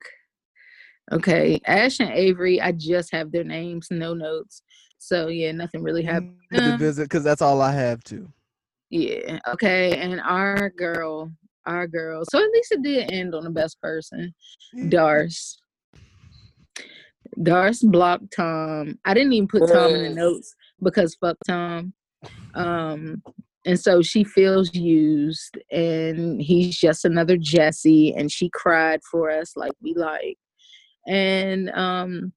Okay, 1.11 1.59
Ash 1.65 1.99
and 1.99 2.11
Avery, 2.11 2.61
I 2.61 2.71
just 2.71 3.11
have 3.11 3.31
their 3.31 3.43
names, 3.43 3.87
no 3.91 4.13
notes. 4.13 4.63
So 4.97 5.27
yeah, 5.27 5.51
nothing 5.51 5.81
really 5.81 6.03
happened. 6.03 6.37
To 6.53 6.77
visit 6.77 7.03
because 7.03 7.23
that's 7.23 7.41
all 7.41 7.59
I 7.61 7.71
have 7.71 8.03
to. 8.05 8.31
Yeah. 8.91 9.39
Okay. 9.47 9.97
And 9.97 10.21
our 10.21 10.69
girl, 10.69 11.31
our 11.65 11.87
girl. 11.87 12.23
So 12.29 12.37
at 12.37 12.51
least 12.51 12.71
it 12.73 12.83
did 12.83 13.11
end 13.11 13.33
on 13.33 13.43
the 13.43 13.49
best 13.49 13.81
person, 13.81 14.33
Darce. 14.75 15.55
Darce 17.39 17.81
blocked 17.89 18.33
Tom. 18.35 18.99
I 19.05 19.13
didn't 19.13 19.33
even 19.33 19.47
put 19.47 19.67
Tom 19.71 19.95
in 19.95 20.03
the 20.03 20.09
notes 20.09 20.53
because 20.83 21.15
fuck 21.15 21.37
Tom. 21.47 21.93
Um, 22.53 23.23
and 23.65 23.79
so 23.79 24.01
she 24.01 24.23
feels 24.23 24.73
used, 24.73 25.57
and 25.71 26.41
he's 26.41 26.77
just 26.77 27.05
another 27.05 27.37
Jesse, 27.37 28.13
and 28.13 28.31
she 28.31 28.49
cried 28.53 29.01
for 29.09 29.29
us 29.29 29.55
like 29.55 29.73
we 29.81 29.93
like. 29.93 30.37
And 31.07 31.69
um, 31.71 32.33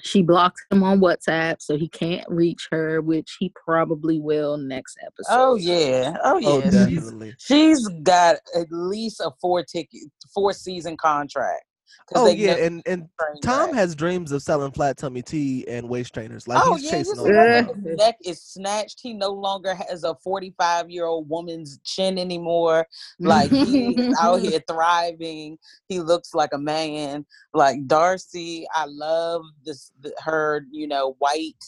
she 0.00 0.22
blocked 0.22 0.60
him 0.70 0.82
on 0.82 1.00
WhatsApp, 1.00 1.56
so 1.60 1.76
he 1.76 1.88
can't 1.88 2.26
reach 2.28 2.68
her, 2.70 3.00
which 3.00 3.36
he 3.38 3.52
probably 3.64 4.18
will 4.18 4.56
next 4.56 4.98
episode. 5.02 5.30
Oh 5.30 5.54
yeah, 5.56 6.16
oh 6.22 6.38
yeah. 6.38 6.48
Oh, 6.48 6.60
she's, 6.62 6.72
definitely. 6.72 7.34
she's 7.38 7.88
got 8.02 8.36
at 8.56 8.66
least 8.70 9.20
a 9.20 9.30
four 9.40 9.62
ticket, 9.62 10.10
four 10.34 10.52
season 10.52 10.96
contract. 10.96 11.64
Oh 12.14 12.28
yeah, 12.28 12.56
and 12.56 12.82
and 12.86 13.08
Tom 13.42 13.72
has 13.72 13.94
dreams 13.94 14.32
of 14.32 14.42
selling 14.42 14.72
flat 14.72 14.98
tummy 14.98 15.22
tea 15.22 15.66
and 15.68 15.88
waist 15.88 16.12
trainers. 16.12 16.46
Like 16.46 16.62
oh 16.64 16.74
he's 16.74 16.84
yeah, 16.84 16.90
chasing 16.90 17.26
Yeah. 17.26 17.62
His 17.62 17.96
neck 17.96 18.16
is 18.24 18.42
snatched. 18.42 19.00
He 19.00 19.14
no 19.14 19.30
longer 19.30 19.74
has 19.74 20.04
a 20.04 20.14
forty-five 20.16 20.90
year 20.90 21.06
old 21.06 21.28
woman's 21.28 21.78
chin 21.84 22.18
anymore. 22.18 22.86
Like 23.18 23.50
he's 23.50 24.14
out 24.20 24.36
here 24.40 24.60
thriving. 24.68 25.58
He 25.88 26.00
looks 26.00 26.34
like 26.34 26.50
a 26.52 26.58
man. 26.58 27.24
Like 27.54 27.86
Darcey, 27.86 28.64
I 28.74 28.84
love 28.86 29.42
this 29.64 29.90
her, 30.18 30.66
you 30.70 30.86
know, 30.86 31.16
white 31.18 31.64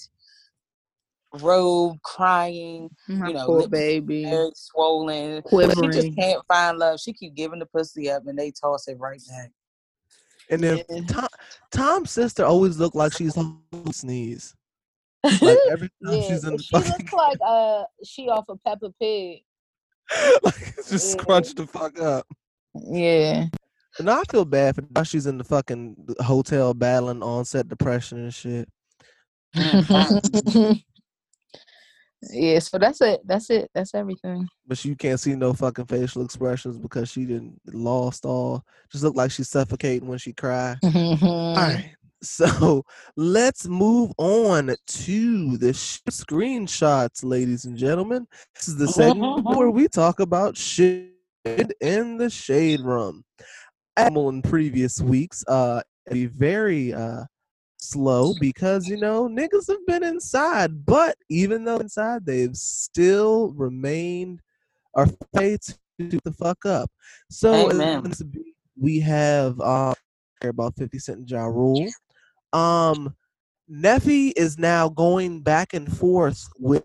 robe 1.40 2.00
crying, 2.02 2.90
My 3.08 3.28
you 3.28 3.34
know, 3.34 3.46
poor 3.46 3.68
baby. 3.68 4.24
very 4.24 4.50
swollen. 4.54 5.42
But 5.50 5.74
she 5.74 5.88
just 5.88 6.16
can't 6.16 6.42
find 6.46 6.78
love. 6.78 7.00
She 7.00 7.12
keep 7.12 7.34
giving 7.34 7.58
the 7.58 7.66
pussy 7.66 8.10
up 8.10 8.26
and 8.26 8.38
they 8.38 8.50
toss 8.50 8.88
it 8.88 8.98
right 8.98 9.20
back. 9.28 9.50
And 10.50 10.62
then 10.62 10.82
Yeah. 10.88 11.00
Tom, 11.08 11.28
Tom's 11.70 12.10
sister 12.10 12.44
always 12.44 12.78
looked 12.78 12.96
like 12.96 13.12
she's 13.12 13.36
on 13.36 13.60
sneeze. 13.92 14.54
Like 15.40 15.58
every 15.70 15.88
time 16.04 16.14
Yeah, 16.14 16.28
she's 16.28 16.44
in 16.44 16.56
the 16.56 16.62
she 16.62 16.70
fucking, 16.76 16.92
looks 16.92 17.12
like 17.12 17.38
uh 17.46 17.84
she 18.04 18.28
off 18.28 18.44
of 18.48 18.58
Peppa 18.64 18.90
Pig. 19.00 19.40
like 20.42 20.54
it's 20.76 20.90
just 20.90 21.16
Yeah. 21.16 21.22
scrunched 21.22 21.56
the 21.56 21.66
fuck 21.66 21.98
up. 22.00 22.26
Yeah. 22.74 23.46
And 23.98 24.10
I 24.10 24.22
feel 24.24 24.44
bad 24.44 24.74
for 24.74 24.82
now 24.94 25.02
she's 25.04 25.26
in 25.26 25.38
the 25.38 25.44
fucking 25.44 25.96
hotel 26.20 26.74
battling 26.74 27.22
onset 27.22 27.68
depression 27.68 28.18
and 28.18 28.34
shit. 28.34 28.68
yeah, 32.32 32.58
so 32.58 32.78
that's 32.78 33.00
it. 33.00 33.20
That's 33.24 33.50
it. 33.50 33.70
That's 33.74 33.94
everything. 33.94 34.48
But 34.66 34.84
you 34.84 34.96
can't 34.96 35.20
see 35.20 35.34
no 35.34 35.52
fucking 35.52 35.86
facial 35.86 36.24
expressions 36.24 36.78
because 36.78 37.10
she 37.10 37.24
didn't 37.24 37.60
lost 37.66 38.24
all. 38.24 38.64
Just 38.90 39.04
look 39.04 39.16
like 39.16 39.30
she's 39.30 39.48
suffocating 39.48 40.08
when 40.08 40.18
she 40.18 40.32
cried. 40.32 40.78
All 40.84 41.54
right. 41.54 41.94
So 42.22 42.84
let's 43.16 43.66
move 43.66 44.12
on 44.16 44.74
to 44.86 45.56
the 45.58 45.74
sh- 45.74 46.00
screenshots, 46.10 47.22
ladies 47.22 47.66
and 47.66 47.76
gentlemen. 47.76 48.26
This 48.54 48.68
is 48.68 48.76
the 48.78 48.88
segment 48.88 49.44
where 49.56 49.70
we 49.70 49.88
talk 49.88 50.20
about 50.20 50.56
shit 50.56 51.10
in 51.44 52.16
the 52.16 52.30
shade 52.30 52.80
room. 52.80 53.24
Animal 53.98 54.30
in 54.30 54.40
previous 54.40 55.00
weeks, 55.02 55.44
uh, 55.46 55.82
be 56.10 56.26
very 56.26 56.94
uh 56.94 57.24
slow 57.84 58.34
because 58.34 58.88
you 58.88 58.96
know 58.96 59.28
niggas 59.28 59.68
have 59.68 59.84
been 59.86 60.02
inside, 60.04 60.84
but 60.86 61.16
even 61.30 61.64
though 61.64 61.76
inside, 61.78 62.26
they've 62.26 62.56
still 62.56 63.52
remained 63.52 64.40
or 64.94 65.06
faith 65.34 65.78
to 65.98 66.18
the 66.24 66.32
fuck 66.32 66.64
up. 66.66 66.90
So 67.30 67.70
Amen. 67.70 67.98
in 67.98 68.10
this 68.10 68.22
beat, 68.22 68.54
we 68.78 69.00
have 69.00 69.60
um 69.60 69.94
about 70.42 70.74
50 70.76 70.98
Cent 70.98 71.18
and 71.20 71.30
Ja 71.30 71.44
Rule. 71.44 71.90
Um 72.52 73.14
Neffe 73.70 74.32
is 74.36 74.58
now 74.58 74.88
going 74.90 75.40
back 75.40 75.72
and 75.72 75.90
forth 75.96 76.46
with 76.58 76.84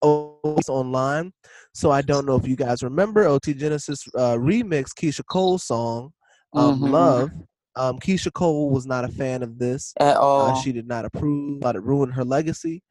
OT 0.00 0.62
online. 0.68 1.32
So 1.74 1.90
I 1.90 2.02
don't 2.02 2.24
know 2.24 2.36
if 2.36 2.46
you 2.46 2.54
guys 2.56 2.82
remember 2.82 3.24
OT 3.24 3.52
Genesis 3.54 4.06
uh, 4.16 4.36
remix 4.36 4.90
Keyshia 4.94 5.24
Cole's 5.28 5.64
song 5.64 6.12
um, 6.54 6.80
Mhm. 6.80 6.90
Love. 6.92 7.30
Um, 7.76 7.98
Keyshia 7.98 8.32
Cole 8.32 8.70
was 8.70 8.86
not 8.86 9.04
a 9.04 9.08
fan 9.08 9.42
of 9.42 9.58
this. 9.58 9.92
At 10.00 10.16
all. 10.16 10.50
Uh, 10.50 10.54
she 10.54 10.72
did 10.72 10.86
not 10.86 11.04
approve. 11.04 11.62
Thought 11.62 11.76
it 11.76 11.82
ruined 11.82 12.14
her 12.14 12.24
legacy. 12.24 12.82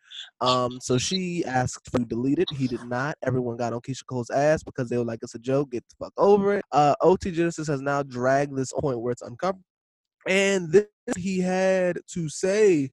Um, 0.42 0.80
so 0.82 0.98
she 0.98 1.44
asked 1.46 1.92
to 1.94 2.00
delete 2.06 2.40
it. 2.40 2.48
He 2.52 2.68
did 2.68 2.84
not. 2.84 3.18
Everyone 3.24 3.58
got 3.58 3.74
on 3.74 3.82
Keyshia 3.82 4.06
Cole's 4.08 4.30
ass 4.30 4.64
because 4.64 4.90
they 4.90 4.98
were 4.98 5.04
like, 5.04 5.20
"It's 5.22 5.36
a 5.36 5.40
joke. 5.40 5.72
Get 5.72 5.84
the 5.90 5.96
fuck 6.06 6.14
over 6.18 6.56
it." 6.56 6.66
Uh, 6.72 6.96
OT 7.02 7.32
Genesis 7.32 7.68
has 7.68 7.82
now 7.82 8.04
dragged 8.04 8.56
this 8.56 8.72
point 8.74 9.00
where 9.00 9.12
it's 9.12 9.22
uncomfortable, 9.22 9.66
and 10.28 10.72
this 10.72 10.88
he 11.18 11.40
had 11.40 12.00
to 12.14 12.30
say 12.30 12.92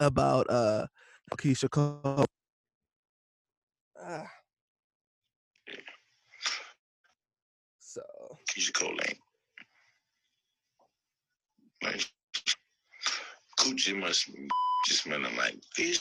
about 0.00 0.48
uh 0.48 0.86
Keyshia 1.36 1.70
Cole. 1.70 2.26
Ah. 4.00 4.30
So 7.78 8.02
Keyshia 8.50 8.74
Cole 8.74 8.98
ain't. 9.08 9.18
Like, 11.84 12.06
coochie 13.60 13.98
must 13.98 14.30
just 14.86 15.02
smelling 15.02 15.36
like 15.36 15.56
fish. 15.74 16.00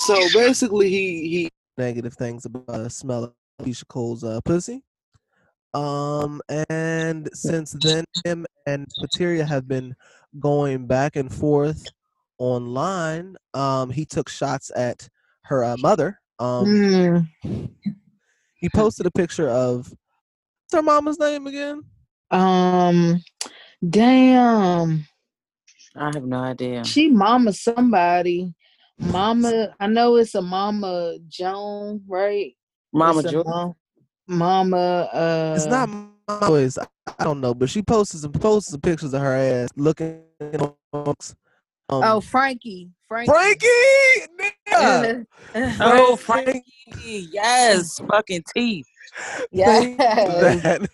So 0.00 0.14
basically, 0.34 0.90
he 0.90 1.28
he 1.28 1.50
negative 1.78 2.14
things 2.14 2.44
about 2.44 2.66
the 2.66 2.90
smell 2.90 3.24
of 3.24 3.32
Keyshia 3.62 3.86
Cole's 3.88 4.24
uh, 4.24 4.40
pussy. 4.44 4.82
Um, 5.74 6.42
and 6.68 7.30
since 7.32 7.72
then, 7.72 8.04
him 8.24 8.46
and 8.66 8.86
Materia 9.00 9.44
have 9.44 9.66
been 9.66 9.94
going 10.38 10.86
back 10.86 11.16
and 11.16 11.32
forth 11.32 11.86
online. 12.38 13.36
Um, 13.54 13.90
he 13.90 14.04
took 14.04 14.28
shots 14.28 14.70
at 14.76 15.08
her 15.44 15.64
uh, 15.64 15.76
mother. 15.78 16.20
Um, 16.38 16.66
Mm, 16.66 17.28
he 18.56 18.68
posted 18.68 19.06
a 19.06 19.10
picture 19.10 19.48
of 19.48 19.92
what's 20.72 20.80
her 20.80 20.82
mama's 20.82 21.18
name 21.18 21.46
again? 21.46 21.82
um, 22.30 23.22
damn. 23.86 25.06
I 25.94 26.06
have 26.14 26.24
no 26.24 26.38
idea. 26.38 26.82
She 26.84 27.10
mama 27.10 27.52
somebody. 27.52 28.54
Mama, 28.98 29.74
I 29.80 29.86
know 29.88 30.16
it's 30.16 30.34
a 30.34 30.40
Mama 30.40 31.18
Joan, 31.28 32.02
right? 32.08 32.54
Mama 32.92 33.18
It's 33.20 33.28
a 33.28 33.32
Jordan. 33.32 33.50
mo- 33.52 33.76
Mama. 34.28 35.08
Uh, 35.12 35.54
It's 35.56 35.66
not 35.66 35.88
my 35.88 36.46
voice. 36.46 36.78
I, 36.78 36.86
I 37.18 37.24
don't 37.24 37.40
know, 37.40 37.52
but 37.52 37.68
she 37.68 37.82
posted 37.82 38.20
some 38.20 38.32
posts 38.32 38.70
some 38.70 38.80
pictures 38.80 39.12
of 39.12 39.20
her 39.20 39.34
ass 39.34 39.68
looking. 39.76 40.22
amongst, 40.40 41.34
Um, 41.90 42.02
Oh, 42.04 42.20
Frankie. 42.20 42.90
Frankie. 43.08 43.30
Frankie! 43.30 43.66
Yeah. 44.70 45.22
Oh, 45.80 46.16
Frankie. 46.16 46.62
Frankie. 46.86 47.28
Yes. 47.32 48.00
Fucking 48.10 48.42
teeth. 48.56 48.86
Thank 49.64 49.98
you 50.00 50.14
for 50.14 50.32
Yes. 50.32 50.62
that. 50.62 50.88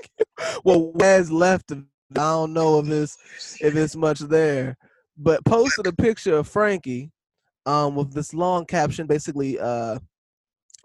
well, 0.64 0.92
Waz 0.92 1.30
left. 1.30 1.72
I 1.72 1.82
don't 2.12 2.52
know 2.52 2.78
if 2.80 2.88
it's 2.88 3.18
if 3.60 3.76
it's 3.76 3.96
much 3.96 4.20
there, 4.20 4.76
but 5.16 5.44
posted 5.44 5.86
a 5.86 5.92
picture 5.92 6.36
of 6.36 6.48
Frankie, 6.48 7.10
um, 7.66 7.94
with 7.94 8.12
this 8.14 8.32
long 8.32 8.64
caption, 8.64 9.06
basically, 9.06 9.58
uh, 9.58 9.98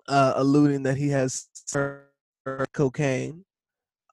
uh, 0.08 0.34
alluding 0.36 0.84
that 0.84 0.98
he 0.98 1.10
has 1.10 1.48
cocaine. 2.74 3.46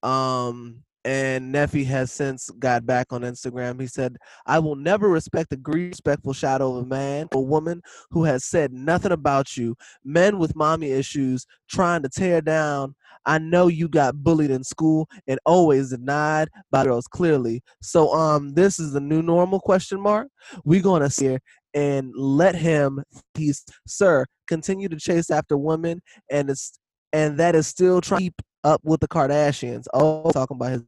Um, 0.02 0.84
and 1.04 1.54
Neffe 1.54 1.86
has 1.86 2.12
since 2.12 2.50
got 2.58 2.84
back 2.84 3.06
on 3.10 3.22
Instagram. 3.22 3.80
He 3.80 3.86
said, 3.86 4.16
"I 4.46 4.58
will 4.58 4.76
never 4.76 5.08
respect 5.08 5.52
a 5.52 5.56
greedy, 5.56 5.88
respectful 5.88 6.32
shadow 6.32 6.76
of 6.76 6.84
a 6.84 6.86
man 6.86 7.28
or 7.34 7.46
woman 7.46 7.82
who 8.10 8.24
has 8.24 8.44
said 8.44 8.72
nothing 8.72 9.12
about 9.12 9.56
you. 9.56 9.76
Men 10.04 10.38
with 10.38 10.56
mommy 10.56 10.90
issues 10.90 11.46
trying 11.68 12.02
to 12.02 12.08
tear 12.08 12.40
down. 12.40 12.94
I 13.26 13.38
know 13.38 13.68
you 13.68 13.88
got 13.88 14.22
bullied 14.22 14.50
in 14.50 14.64
school 14.64 15.08
and 15.26 15.38
always 15.44 15.90
denied 15.90 16.48
by 16.70 16.84
girls 16.84 17.06
clearly. 17.06 17.62
So 17.82 18.12
um, 18.14 18.54
this 18.54 18.78
is 18.78 18.92
the 18.92 19.00
new 19.00 19.22
normal? 19.22 19.60
Question 19.60 20.00
mark. 20.00 20.28
We're 20.64 20.82
gonna 20.82 21.10
sit 21.10 21.30
here 21.30 21.40
and 21.74 22.12
let 22.16 22.54
him. 22.54 23.02
He's 23.34 23.64
sir 23.86 24.26
continue 24.48 24.88
to 24.88 24.96
chase 24.96 25.30
after 25.30 25.56
women 25.56 26.02
and 26.28 26.50
it's 26.50 26.80
and 27.12 27.38
that 27.38 27.54
is 27.54 27.66
still 27.68 28.00
trying 28.00 28.18
to 28.18 28.24
keep 28.24 28.42
up 28.64 28.80
with 28.84 29.00
the 29.00 29.08
Kardashians. 29.08 29.84
Oh, 29.94 30.30
talking 30.32 30.56
about 30.56 30.72
his 30.72 30.82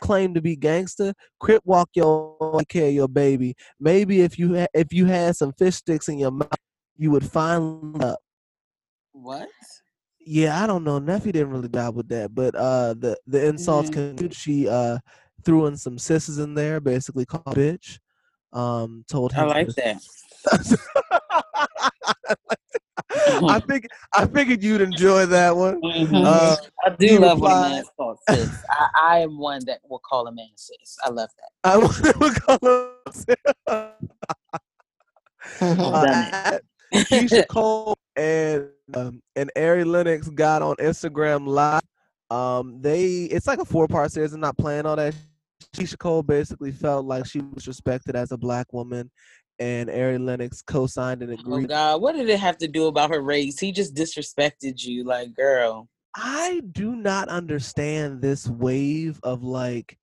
claim 0.00 0.34
to 0.34 0.40
be 0.42 0.56
gangster. 0.56 1.14
Crip 1.40 1.62
walk 1.64 1.88
your 1.94 2.60
care 2.68 2.88
of 2.88 2.94
your 2.94 3.08
baby. 3.08 3.54
Maybe 3.80 4.20
if 4.22 4.38
you 4.38 4.56
ha- 4.58 4.66
if 4.74 4.92
you 4.92 5.06
had 5.06 5.36
some 5.36 5.52
fish 5.52 5.76
sticks 5.76 6.08
in 6.08 6.18
your 6.18 6.30
mouth, 6.32 6.48
you 6.96 7.10
would 7.10 7.24
find 7.24 8.02
up. 8.02 8.18
What? 9.12 9.48
Yeah, 10.26 10.62
I 10.62 10.66
don't 10.66 10.84
know. 10.84 10.98
Neffe 11.00 11.24
didn't 11.24 11.50
really 11.50 11.68
dive 11.68 11.94
with 11.94 12.08
that, 12.08 12.34
but 12.34 12.54
uh, 12.54 12.94
the 12.94 13.16
the 13.26 13.46
insults 13.46 13.90
Mhm. 13.90 13.94
continued. 13.94 14.34
She 14.34 14.68
uh 14.68 14.98
threw 15.44 15.66
in 15.66 15.76
some 15.76 15.96
sisses 15.98 16.42
in 16.42 16.54
there, 16.54 16.80
basically 16.80 17.26
called 17.26 17.44
bitch. 17.56 17.98
Um, 18.52 19.04
told 19.08 19.32
him. 19.32 19.44
I 19.44 19.46
like 19.46 19.68
to- 19.68 19.74
that. 19.74 20.00
I 23.16 23.60
think 23.68 23.86
I 24.14 24.26
figured 24.26 24.62
you'd 24.62 24.80
enjoy 24.80 25.26
that 25.26 25.56
one. 25.56 25.80
Mhm. 25.82 26.24
Uh, 26.24 26.56
I 26.84 26.90
do 26.90 27.06
he 27.06 27.18
love 27.18 27.40
when 27.40 27.50
a 27.50 27.54
replied- 27.54 27.70
man's 27.72 27.90
called 27.96 28.18
sis. 28.28 28.64
I, 28.70 28.88
I 29.02 29.18
am 29.20 29.38
one 29.38 29.62
that 29.66 29.80
will 29.88 30.00
call 30.00 30.26
a 30.26 30.32
man 30.32 30.48
sis. 30.56 30.96
I 31.04 31.10
love 31.10 31.28
that. 31.38 31.70
I 31.70 31.76
want 31.78 31.94
to 31.94 32.40
call 32.40 32.58
him. 32.62 33.94
I've 35.60 35.78
Uh, 35.80 36.04
done 36.06 36.34
at 36.34 36.62
Keyshia 36.94 37.46
Cole 37.48 37.96
and 38.16 38.68
um, 38.94 39.20
and 39.36 39.50
Ari 39.56 39.84
Lennox 39.84 40.28
got 40.30 40.62
on 40.62 40.76
Instagram 40.76 41.46
live. 41.46 41.82
Um, 42.30 42.80
they 42.80 43.24
it's 43.24 43.46
like 43.46 43.58
a 43.60 43.64
four 43.64 43.86
part 43.88 44.10
series. 44.12 44.32
I'm 44.32 44.40
not 44.40 44.56
playing 44.56 44.86
all 44.86 44.96
that. 44.96 45.14
Keyshia 45.76 45.98
Cole 45.98 46.22
basically 46.22 46.72
felt 46.72 47.04
like 47.04 47.26
she 47.26 47.40
was 47.40 47.66
respected 47.66 48.16
as 48.16 48.32
a 48.32 48.36
black 48.38 48.72
woman, 48.72 49.10
and 49.58 49.88
Ari 49.90 50.18
Lennox 50.18 50.62
co-signed 50.62 51.22
and 51.22 51.30
Oh 51.30 51.34
agreed. 51.34 51.68
God, 51.68 52.00
what 52.02 52.14
did 52.14 52.28
it 52.28 52.40
have 52.40 52.58
to 52.58 52.68
do 52.68 52.86
about 52.86 53.10
her 53.10 53.20
race? 53.22 53.58
He 53.58 53.72
just 53.72 53.94
disrespected 53.94 54.82
you, 54.84 55.04
like 55.04 55.34
girl. 55.34 55.88
I 56.16 56.62
do 56.72 56.94
not 56.96 57.28
understand 57.28 58.22
this 58.22 58.46
wave 58.48 59.18
of 59.22 59.42
like 59.42 59.98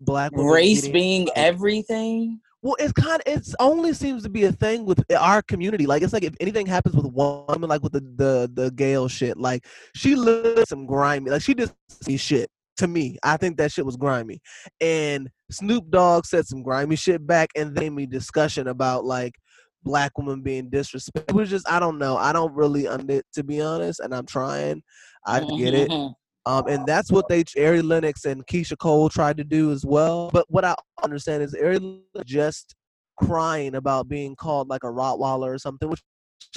black 0.00 0.32
women 0.32 0.46
Race 0.52 0.80
getting, 0.82 0.92
being 0.92 1.24
like- 1.26 1.32
everything. 1.36 2.40
Well, 2.62 2.76
it's 2.78 2.92
kind 2.92 3.22
of 3.26 3.32
it's 3.32 3.54
only 3.58 3.94
seems 3.94 4.22
to 4.24 4.28
be 4.28 4.44
a 4.44 4.52
thing 4.52 4.84
with 4.84 5.02
our 5.18 5.40
community. 5.40 5.86
Like 5.86 6.02
it's 6.02 6.12
like 6.12 6.24
if 6.24 6.34
anything 6.40 6.66
happens 6.66 6.94
with 6.94 7.06
one 7.06 7.46
woman, 7.48 7.70
like 7.70 7.82
with 7.82 7.92
the 7.92 8.00
the 8.00 8.50
the 8.52 8.70
Gayle 8.72 9.08
shit, 9.08 9.38
like 9.38 9.64
she 9.94 10.14
looked 10.14 10.68
some 10.68 10.84
grimy, 10.84 11.30
like 11.30 11.40
she 11.40 11.54
did 11.54 11.72
some 11.88 12.16
shit 12.18 12.50
to 12.80 12.88
me. 12.88 13.18
I 13.22 13.36
think 13.36 13.56
that 13.58 13.72
shit 13.72 13.86
was 13.86 13.96
grimy, 13.96 14.40
and 14.80 15.28
Snoop 15.50 15.90
Dogg 15.90 16.26
said 16.26 16.46
some 16.46 16.62
grimy 16.62 16.96
shit 16.96 17.26
back, 17.26 17.50
and 17.56 17.74
they 17.74 17.90
made 17.90 18.10
discussion 18.10 18.68
about 18.68 19.04
like 19.04 19.34
black 19.82 20.16
women 20.18 20.42
being 20.42 20.70
disrespected. 20.70 21.28
It 21.30 21.34
was 21.34 21.50
just 21.50 21.68
I 21.70 21.80
don't 21.80 21.98
know. 21.98 22.16
I 22.16 22.32
don't 22.32 22.54
really 22.54 22.86
under 22.86 23.22
to 23.34 23.44
be 23.44 23.60
honest, 23.60 24.00
and 24.00 24.14
I'm 24.14 24.26
trying. 24.26 24.82
I 25.26 25.40
get 25.40 25.74
it. 25.74 25.90
Mhm. 25.90 26.14
Um, 26.46 26.66
and 26.68 26.86
that's 26.86 27.12
what 27.12 27.28
they 27.28 27.44
Ari 27.58 27.82
Lennox 27.82 28.24
and 28.24 28.46
Keyshia 28.46 28.78
Cole 28.78 29.10
tried 29.10 29.36
to 29.36 29.44
do 29.44 29.72
as 29.72 29.84
well. 29.84 30.30
But 30.32 30.46
what 30.48 30.64
I 30.64 30.74
understand 31.02 31.42
is 31.42 31.54
Ari 31.54 32.00
just 32.24 32.74
crying 33.22 33.74
about 33.74 34.08
being 34.08 34.34
called 34.34 34.68
like 34.68 34.82
a 34.82 34.88
Rottweiler 34.88 35.54
or 35.54 35.58
something, 35.58 35.88
which 35.88 36.02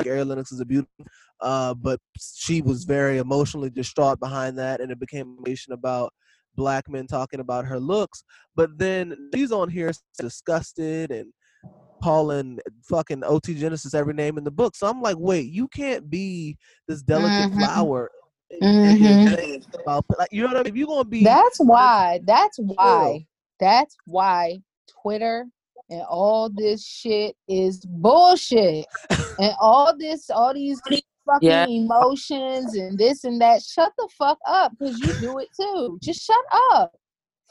Ari 0.06 0.24
Lennox 0.24 0.52
is 0.52 0.60
a 0.60 0.66
beautiful. 0.66 1.06
Uh, 1.42 1.74
but 1.74 2.00
she 2.20 2.62
was 2.62 2.84
very 2.86 3.18
emotionally 3.18 3.70
distraught 3.70 4.20
behind 4.20 4.58
that, 4.58 4.80
and 4.82 4.92
it 4.92 5.00
became 5.00 5.38
a 5.44 5.50
nation 5.50 5.74
about 5.74 6.14
black 6.56 6.88
men 6.90 7.08
talking 7.08 7.40
about 7.40 7.66
her 7.66 7.80
looks. 7.80 8.24
But 8.56 8.78
then 8.78 9.30
she's 9.34 9.52
on 9.52 9.70
here 9.70 9.92
disgusted 10.18 11.12
and 11.12 11.34
calling 12.04 12.60
fucking 12.84 13.24
OT 13.24 13.56
Genesis 13.56 13.94
every 13.94 14.14
name 14.14 14.38
in 14.38 14.44
the 14.44 14.52
book. 14.52 14.76
So 14.76 14.88
I'm 14.88 15.02
like, 15.02 15.18
wait, 15.18 15.52
you 15.52 15.68
can't 15.70 16.10
be 16.10 16.58
this 16.88 17.02
delicate 17.02 17.52
Mhm. 17.52 17.58
flower. 17.60 18.12
Mhm. 18.62 19.64
about- 19.82 20.06
like, 20.20 20.32
you 20.32 20.42
know 20.42 20.48
what 20.50 20.58
I 20.58 20.60
mean? 20.64 20.68
If 20.74 20.76
you're 20.76 20.88
gonna 20.88 21.06
be 21.06 21.24
That's 21.24 21.58
why. 21.60 22.20
That's 22.26 22.60
why. 22.60 23.26
That's 23.60 23.96
why 24.06 24.62
Twitter 25.02 25.48
and 25.90 26.02
all 26.10 26.50
this 26.50 26.86
shit 26.86 27.36
is 27.48 27.86
bullshit. 27.86 28.86
and 29.40 29.54
all 29.60 29.96
this, 29.98 30.30
all 30.30 30.54
these 30.54 30.80
fucking 31.26 31.50
Yeah. 31.50 31.66
emotions 31.68 32.76
and 32.76 32.98
this 32.98 33.24
and 33.24 33.40
that. 33.42 33.62
Shut 33.64 33.92
the 33.98 34.08
fuck 34.18 34.38
up, 34.48 34.74
because 34.78 35.00
you 35.00 35.14
do 35.20 35.40
it 35.40 35.50
too. 35.60 35.98
Just 36.02 36.22
shut 36.24 36.38
up. 36.74 36.94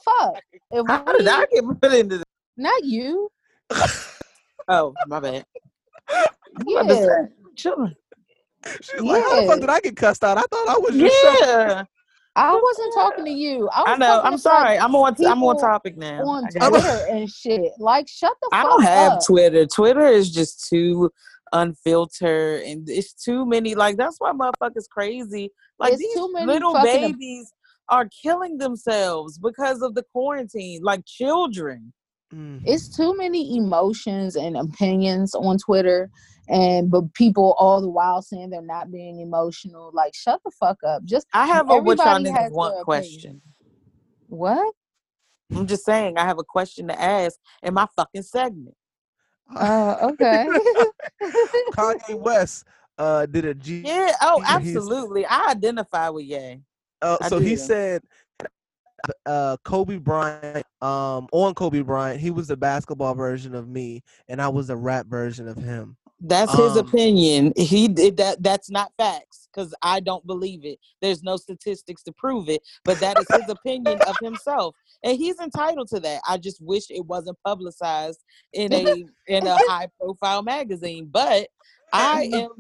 Fuck. 0.05 0.43
If 0.71 0.87
How 0.89 1.05
did 1.17 1.29
I 1.29 1.47
get 1.53 1.65
put 1.81 1.93
into 1.93 2.17
this? 2.19 2.25
Not 2.57 2.85
you. 2.85 3.29
Oh, 4.69 4.95
my 5.09 5.19
bad. 5.19 5.45
Yeah. 6.67 7.27
chilling. 7.57 7.95
She 8.81 8.95
was 9.01 9.03
like, 9.03 9.23
"How 9.25 9.41
the 9.41 9.47
fuck 9.49 9.61
did 9.61 9.69
I 9.71 9.81
get 9.81 9.97
cussed 9.97 10.23
out? 10.23 10.39
I 10.39 10.43
thought 10.43 10.69
I 10.69 10.79
was 10.79 10.95
just 10.95 11.41
Yeah, 11.41 11.85
I 12.35 12.55
wasn't 12.55 12.95
talking 12.95 13.25
to 13.27 13.31
you. 13.31 13.69
I, 13.75 13.81
was 13.83 13.89
I 13.89 13.97
know. 13.97 14.21
I'm 14.23 14.39
sorry. 14.39 14.79
I'm 14.79 14.95
on. 14.95 15.15
I'm 15.27 15.43
on 15.43 15.59
topic 15.59 15.99
now. 15.99 16.23
on 16.23 16.45
I. 16.61 16.69
Twitter 16.69 17.07
and 17.11 17.31
shit. 17.31 17.73
Like, 17.79 18.09
shut 18.09 18.33
the 18.41 18.49
I 18.53 18.63
don't 18.63 18.83
have 18.83 19.13
up. 19.13 19.25
Twitter. 19.27 19.67
Twitter 19.67 20.07
is 20.07 20.31
just 20.33 20.69
too 20.69 21.11
unfiltered, 21.53 22.63
and 22.63 22.89
it's 22.89 23.13
too 23.13 23.45
many. 23.47 23.75
Like 23.75 23.97
that's 23.97 24.17
why 24.19 24.33
motherfuckers 24.33 24.89
crazy. 24.91 25.51
Like 25.79 25.93
It's 25.93 26.01
these 26.01 26.15
too 26.15 26.33
many 26.33 26.47
little 26.47 26.75
fucking 26.75 27.05
op- 27.05 27.11
babies 27.13 27.53
are 27.89 28.09
killing 28.23 28.59
themselves 28.59 29.39
because 29.39 29.83
of 29.83 29.95
the 29.95 30.05
quarantine. 30.13 30.81
Like 30.83 31.05
children. 31.05 31.93
Mm. 32.35 32.63
It's 32.65 32.95
too 32.97 33.15
many 33.17 33.59
emotions 33.59 34.37
and 34.37 34.57
opinions 34.57 35.35
on 35.35 35.59
Twitter, 35.59 36.11
and 36.49 36.91
but 36.91 37.13
people 37.15 37.55
all 37.59 37.81
the 37.81 37.89
while 37.89 38.23
saying 38.23 38.51
they're 38.51 38.63
not 38.63 38.91
being 38.91 39.21
emotional. 39.21 39.91
Like, 39.93 40.15
shut 40.15 40.41
the 40.45 40.51
fuck 40.51 40.79
up. 40.87 41.05
Just 41.05 41.27
I 41.33 41.47
have 41.47 41.71
a 41.71 41.79
what 41.81 41.99
y'all 41.99 42.17
everybody 42.17 42.31
has 42.31 42.53
want 42.53 42.85
question. 42.85 43.41
What? 44.29 44.75
I'm 45.55 45.67
just 45.67 45.85
saying. 45.85 46.17
I 46.17 46.25
have 46.25 46.39
a 46.39 46.45
question 46.45 46.89
to 46.89 47.01
ask 47.01 47.39
in 47.63 47.75
my 47.75 47.87
fucking 47.95 48.23
segment. 48.23 48.75
Uh, 49.55 49.97
okay. 50.03 50.49
Kanye 51.73 52.19
West 52.19 52.65
uh, 52.99 53.27
did 53.27 53.45
a 53.45 53.55
G. 53.55 53.83
Yeah. 53.85 54.13
Oh, 54.23 54.43
absolutely. 54.47 55.27
I 55.27 55.51
identify 55.51 56.09
with 56.09 56.25
Ye. 56.25 56.61
Uh, 57.01 57.19
I 57.21 57.29
so 57.29 57.39
he 57.39 57.57
said, 57.57 58.03
uh, 59.27 59.57
Kobe 59.65 59.99
Bryant, 59.99 60.65
um, 60.81 61.27
on 61.33 61.55
Kobe 61.55 61.81
Bryant, 61.81 62.21
he 62.21 62.31
was 62.31 62.47
the 62.47 62.57
basketball 62.57 63.15
version 63.15 63.55
of 63.55 63.69
me, 63.69 64.03
and 64.29 64.41
I 64.41 64.49
was 64.49 64.69
the 64.69 64.77
rap 64.77 65.07
version 65.07 65.49
of 65.49 65.57
him. 65.57 65.97
That's 66.25 66.55
his 66.57 66.77
Um, 66.77 66.87
opinion. 66.87 67.53
He 67.57 67.89
did 67.89 68.17
that. 68.19 68.43
That's 68.43 68.71
not 68.71 68.93
facts 68.97 69.49
because 69.53 69.75
I 69.83 69.99
don't 69.99 70.25
believe 70.25 70.65
it. 70.65 70.79
There's 71.01 71.23
no 71.23 71.37
statistics 71.37 72.05
to 72.05 72.13
prove 72.13 72.49
it, 72.49 72.63
but 72.85 73.01
that 73.01 73.19
is 73.19 73.29
his 73.29 73.49
opinion 73.49 73.99
of 74.07 74.17
himself, 74.21 74.77
and 75.03 75.17
he's 75.17 75.41
entitled 75.41 75.89
to 75.89 76.01
that. 76.01 76.21
I 76.29 76.39
just 76.39 76.63
wish 76.63 76.91
it 76.91 77.05
wasn't 77.05 77.39
publicized 77.45 78.23
in 78.53 78.73
a 78.73 79.05
in 79.27 79.47
a 79.47 79.59
high 79.59 79.89
profile 80.01 80.43
magazine. 80.43 81.09
But 81.11 81.49
I 81.93 82.31
am 82.33 82.51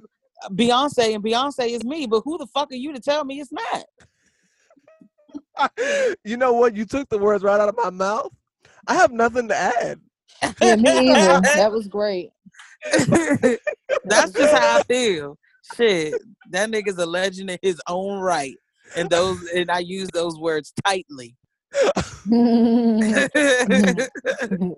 Beyonce, 0.50 1.14
and 1.14 1.22
Beyonce 1.22 1.68
is 1.70 1.84
me. 1.84 2.06
But 2.06 2.22
who 2.24 2.38
the 2.38 2.48
fuck 2.48 2.72
are 2.72 2.76
you 2.76 2.92
to 2.92 3.00
tell 3.00 3.24
me 3.24 3.40
it's 3.40 3.52
not? 3.52 3.84
you 6.24 6.36
know 6.36 6.52
what? 6.52 6.74
You 6.74 6.84
took 6.84 7.08
the 7.08 7.18
words 7.18 7.44
right 7.44 7.60
out 7.60 7.68
of 7.68 7.76
my 7.76 7.90
mouth. 7.90 8.32
I 8.88 8.94
have 8.94 9.12
nothing 9.12 9.46
to 9.48 9.56
add. 9.56 10.00
yeah, 10.60 10.74
me 10.74 10.90
either. 11.12 11.40
That 11.54 11.70
was 11.70 11.86
great. 11.86 12.32
That's 14.04 14.32
just 14.32 14.54
how 14.54 14.78
I 14.78 14.82
feel. 14.84 15.38
Shit, 15.76 16.14
that 16.50 16.70
nigga's 16.70 16.98
a 16.98 17.06
legend 17.06 17.50
in 17.50 17.58
his 17.62 17.80
own 17.86 18.20
right, 18.20 18.56
and 18.96 19.08
those 19.08 19.42
and 19.54 19.70
I 19.70 19.78
use 19.78 20.08
those 20.12 20.38
words 20.38 20.72
tightly. 20.84 21.36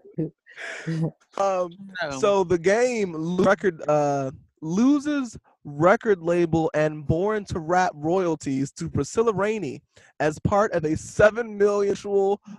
Um, 1.36 1.70
No. 2.02 2.18
so 2.20 2.44
the 2.44 2.58
game 2.58 3.36
record 3.38 3.82
uh, 3.88 4.30
loses 4.60 5.36
record 5.64 6.22
label 6.22 6.70
and 6.74 7.06
born 7.06 7.44
to 7.46 7.58
rap 7.58 7.90
royalties 7.94 8.70
to 8.72 8.88
Priscilla 8.88 9.32
Rainey 9.32 9.82
as 10.20 10.38
part 10.38 10.72
of 10.72 10.84
a 10.84 10.96
seven 10.96 11.58
million 11.58 11.96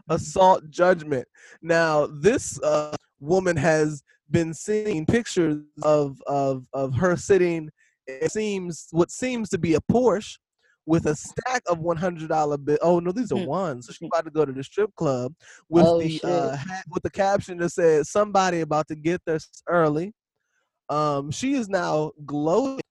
assault 0.09 0.69
judgment. 0.69 1.27
Now, 1.61 2.07
this 2.07 2.59
uh, 2.61 2.95
woman 3.25 3.57
has 3.57 4.03
been 4.29 4.53
seeing 4.53 5.05
pictures 5.05 5.57
of 5.83 6.21
of 6.27 6.65
of 6.73 6.93
her 6.95 7.15
sitting. 7.15 7.69
It 8.07 8.31
seems 8.31 8.87
what 8.91 9.11
seems 9.11 9.49
to 9.49 9.57
be 9.57 9.73
a 9.75 9.79
Porsche 9.91 10.37
with 10.85 11.07
a 11.07 11.15
stack 11.15 11.63
of 11.67 11.79
one 11.79 11.97
hundred 11.97 12.29
dollar 12.29 12.57
bill. 12.57 12.77
Oh 12.81 12.99
no, 12.99 13.11
these 13.11 13.31
are 13.31 13.37
Hmm. 13.37 13.45
ones. 13.45 13.87
So 13.87 13.93
she's 13.93 14.07
about 14.11 14.25
to 14.25 14.31
go 14.31 14.45
to 14.45 14.51
the 14.51 14.63
strip 14.63 14.93
club 14.95 15.33
with 15.69 15.85
Oh, 15.87 15.99
the 15.99 16.21
uh, 16.23 16.55
hat, 16.55 16.85
with 16.89 17.03
the 17.03 17.09
caption 17.09 17.57
that 17.59 17.69
says 17.69 18.09
"Somebody 18.11 18.61
about 18.61 18.87
to 18.89 18.95
get 18.95 19.21
this 19.25 19.49
early." 19.67 20.13
Um, 20.89 21.31
she 21.31 21.55
is 21.55 21.67
now 21.67 22.11
glowing. 22.25 22.81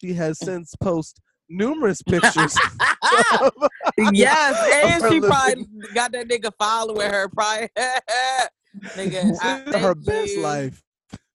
She 0.00 0.12
has 0.14 0.38
since 0.40 0.74
posted 0.82 1.22
numerous 1.48 2.02
pictures. 2.08 2.58
of- 3.40 3.52
yes, 4.12 4.72
and 5.02 5.12
she 5.12 5.20
probably 5.20 5.66
got 5.94 6.10
that 6.12 6.28
nigga 6.28 6.50
following 6.58 7.08
her. 7.10 7.28
Probably, 7.28 7.68
nigga, 8.94 9.36
I 9.74 9.78
her 9.78 9.94
best 9.94 10.34
you. 10.34 10.40
life. 10.42 10.82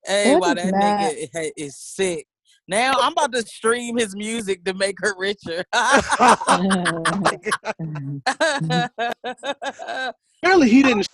Hey, 0.06 0.32
That 0.34 0.40
wow, 0.40 0.50
is 0.52 0.56
that 0.56 0.72
not- 0.72 1.14
nigga 1.14 1.52
is 1.58 1.78
sick. 1.78 2.26
Now 2.68 2.94
I'm 3.00 3.14
about 3.14 3.32
to 3.34 3.42
stream 3.42 3.98
his 3.98 4.16
music 4.16 4.64
to 4.66 4.74
make 4.76 4.96
her 5.00 5.16
richer. 5.18 5.64
Apparently, 10.44 10.70
he 10.70 10.84
didn't. 10.84 11.08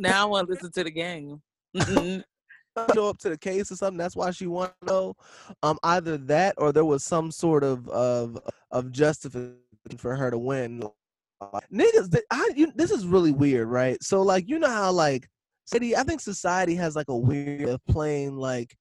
now 0.00 0.22
I 0.22 0.24
want 0.24 0.48
to 0.48 0.52
listen 0.54 0.72
to 0.72 0.84
the 0.84 0.90
game. 0.90 1.40
show 2.94 3.08
up 3.08 3.18
to 3.18 3.28
the 3.28 3.38
case 3.38 3.70
or 3.70 3.76
something. 3.76 3.98
That's 3.98 4.16
why 4.16 4.30
she 4.30 4.46
wanted 4.46 4.72
to 4.82 4.86
know. 4.86 5.14
Um, 5.62 5.78
either 5.82 6.16
that 6.18 6.54
or 6.58 6.72
there 6.72 6.84
was 6.84 7.04
some 7.04 7.30
sort 7.30 7.64
of 7.64 7.88
of 7.88 8.38
of 8.70 8.90
justification 8.92 9.58
for 9.98 10.16
her 10.16 10.30
to 10.30 10.38
win. 10.38 10.82
Niggas, 11.72 12.16
I 12.30 12.50
you, 12.54 12.72
this 12.74 12.90
is 12.90 13.06
really 13.06 13.32
weird, 13.32 13.68
right? 13.68 14.02
So 14.02 14.22
like, 14.22 14.48
you 14.48 14.58
know 14.58 14.68
how 14.68 14.92
like 14.92 15.28
city, 15.64 15.96
I 15.96 16.02
think 16.02 16.20
society 16.20 16.74
has 16.76 16.96
like 16.96 17.08
a 17.08 17.16
weird 17.16 17.68
of 17.68 17.84
playing 17.86 18.36
like 18.36 18.74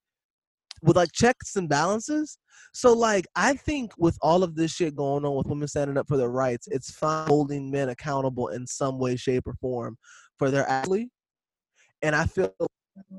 with 0.81 0.95
like 0.95 1.11
checks 1.13 1.55
and 1.55 1.69
balances. 1.69 2.37
So 2.73 2.93
like, 2.93 3.27
I 3.35 3.53
think 3.53 3.91
with 3.97 4.17
all 4.21 4.43
of 4.43 4.55
this 4.55 4.71
shit 4.71 4.95
going 4.95 5.25
on 5.25 5.35
with 5.35 5.47
women 5.47 5.67
standing 5.67 5.97
up 5.97 6.07
for 6.07 6.17
their 6.17 6.31
rights, 6.31 6.67
it's 6.69 6.91
fine 6.91 7.27
holding 7.27 7.69
men 7.69 7.89
accountable 7.89 8.49
in 8.49 8.65
some 8.65 8.97
way, 8.97 9.15
shape, 9.15 9.47
or 9.47 9.53
form 9.61 9.97
for 10.37 10.49
their 10.49 10.67
athlete. 10.67 11.09
And 12.01 12.15
I 12.15 12.25
feel 12.25 12.53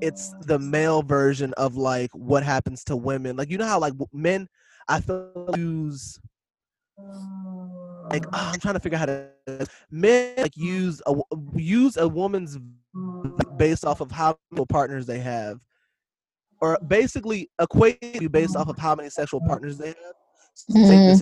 it's 0.01 0.33
the 0.41 0.59
male 0.59 1.01
version 1.01 1.53
of 1.53 1.75
like 1.75 2.11
what 2.11 2.43
happens 2.43 2.83
to 2.85 2.95
women. 2.95 3.35
Like 3.35 3.49
you 3.49 3.57
know 3.57 3.65
how 3.65 3.79
like 3.79 3.93
men, 4.11 4.47
I 4.87 4.99
feel 5.01 5.49
use 5.55 6.19
like 8.11 8.25
oh, 8.33 8.51
I'm 8.53 8.59
trying 8.59 8.75
to 8.75 8.79
figure 8.79 8.97
out 8.97 9.09
how 9.09 9.15
to 9.57 9.67
men 9.91 10.35
like 10.37 10.55
use 10.55 11.01
a 11.07 11.15
use 11.55 11.97
a 11.97 12.07
woman's 12.07 12.57
based 13.57 13.85
off 13.85 14.01
of 14.01 14.11
how 14.11 14.37
many 14.51 14.65
partners 14.67 15.05
they 15.05 15.19
have, 15.19 15.59
or 16.61 16.77
basically 16.87 17.49
equate 17.61 18.21
you 18.21 18.29
based 18.29 18.55
off 18.55 18.67
of 18.67 18.77
how 18.77 18.95
many 18.95 19.09
sexual 19.09 19.41
partners 19.41 19.77
they 19.77 19.87
have. 19.87 20.13
So 20.55 20.79
take 20.87 20.99
Mhm. 20.99 21.07
this 21.07 21.21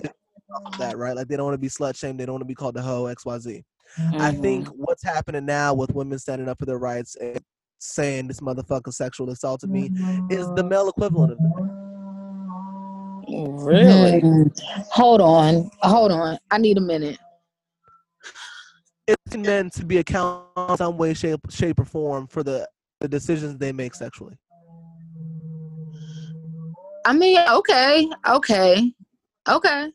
off 0.54 0.72
of 0.72 0.78
that 0.78 0.98
right. 0.98 1.16
Like 1.16 1.28
they 1.28 1.36
don't 1.36 1.46
want 1.46 1.54
to 1.54 1.58
be 1.58 1.68
slut 1.68 1.96
shamed. 1.96 2.20
They 2.20 2.26
don't 2.26 2.34
want 2.34 2.42
to 2.42 2.46
be 2.46 2.54
called 2.54 2.74
the 2.74 2.82
hoe 2.82 3.06
X 3.06 3.24
Y 3.24 3.38
Z. 3.38 3.64
I 4.12 4.32
Mm-hmm. 4.32 4.42
think 4.42 4.68
what's 4.68 5.02
happening 5.04 5.46
now 5.46 5.74
with 5.74 5.94
women 5.94 6.18
standing 6.18 6.48
up 6.48 6.58
for 6.58 6.66
their 6.66 6.78
rights 6.78 7.14
and 7.16 7.40
saying 7.78 8.28
this 8.28 8.40
motherfucker 8.40 8.92
sexual 8.92 9.28
assaulted 9.30 9.70
me 9.70 9.90
is 10.30 10.46
the 10.54 10.62
male 10.62 10.88
equivalent 10.88 11.32
of 11.32 11.38
that. 11.42 11.71
Really? 13.32 14.20
Hmm. 14.20 14.42
Hold 14.90 15.20
on. 15.20 15.70
Hold 15.80 16.12
on. 16.12 16.38
I 16.50 16.58
need 16.58 16.78
a 16.78 16.80
minute. 16.80 17.18
It's 19.06 19.36
meant 19.36 19.72
to 19.74 19.84
be 19.84 19.98
accountable 19.98 20.68
in 20.70 20.76
some 20.76 20.96
way, 20.96 21.14
shape, 21.14 21.40
shape, 21.50 21.80
or 21.80 21.84
form 21.84 22.26
for 22.26 22.42
the, 22.42 22.68
the 23.00 23.08
decisions 23.08 23.58
they 23.58 23.72
make 23.72 23.94
sexually. 23.94 24.36
I 27.04 27.12
mean, 27.12 27.38
okay, 27.50 28.08
okay, 28.28 28.92
okay, 29.48 29.90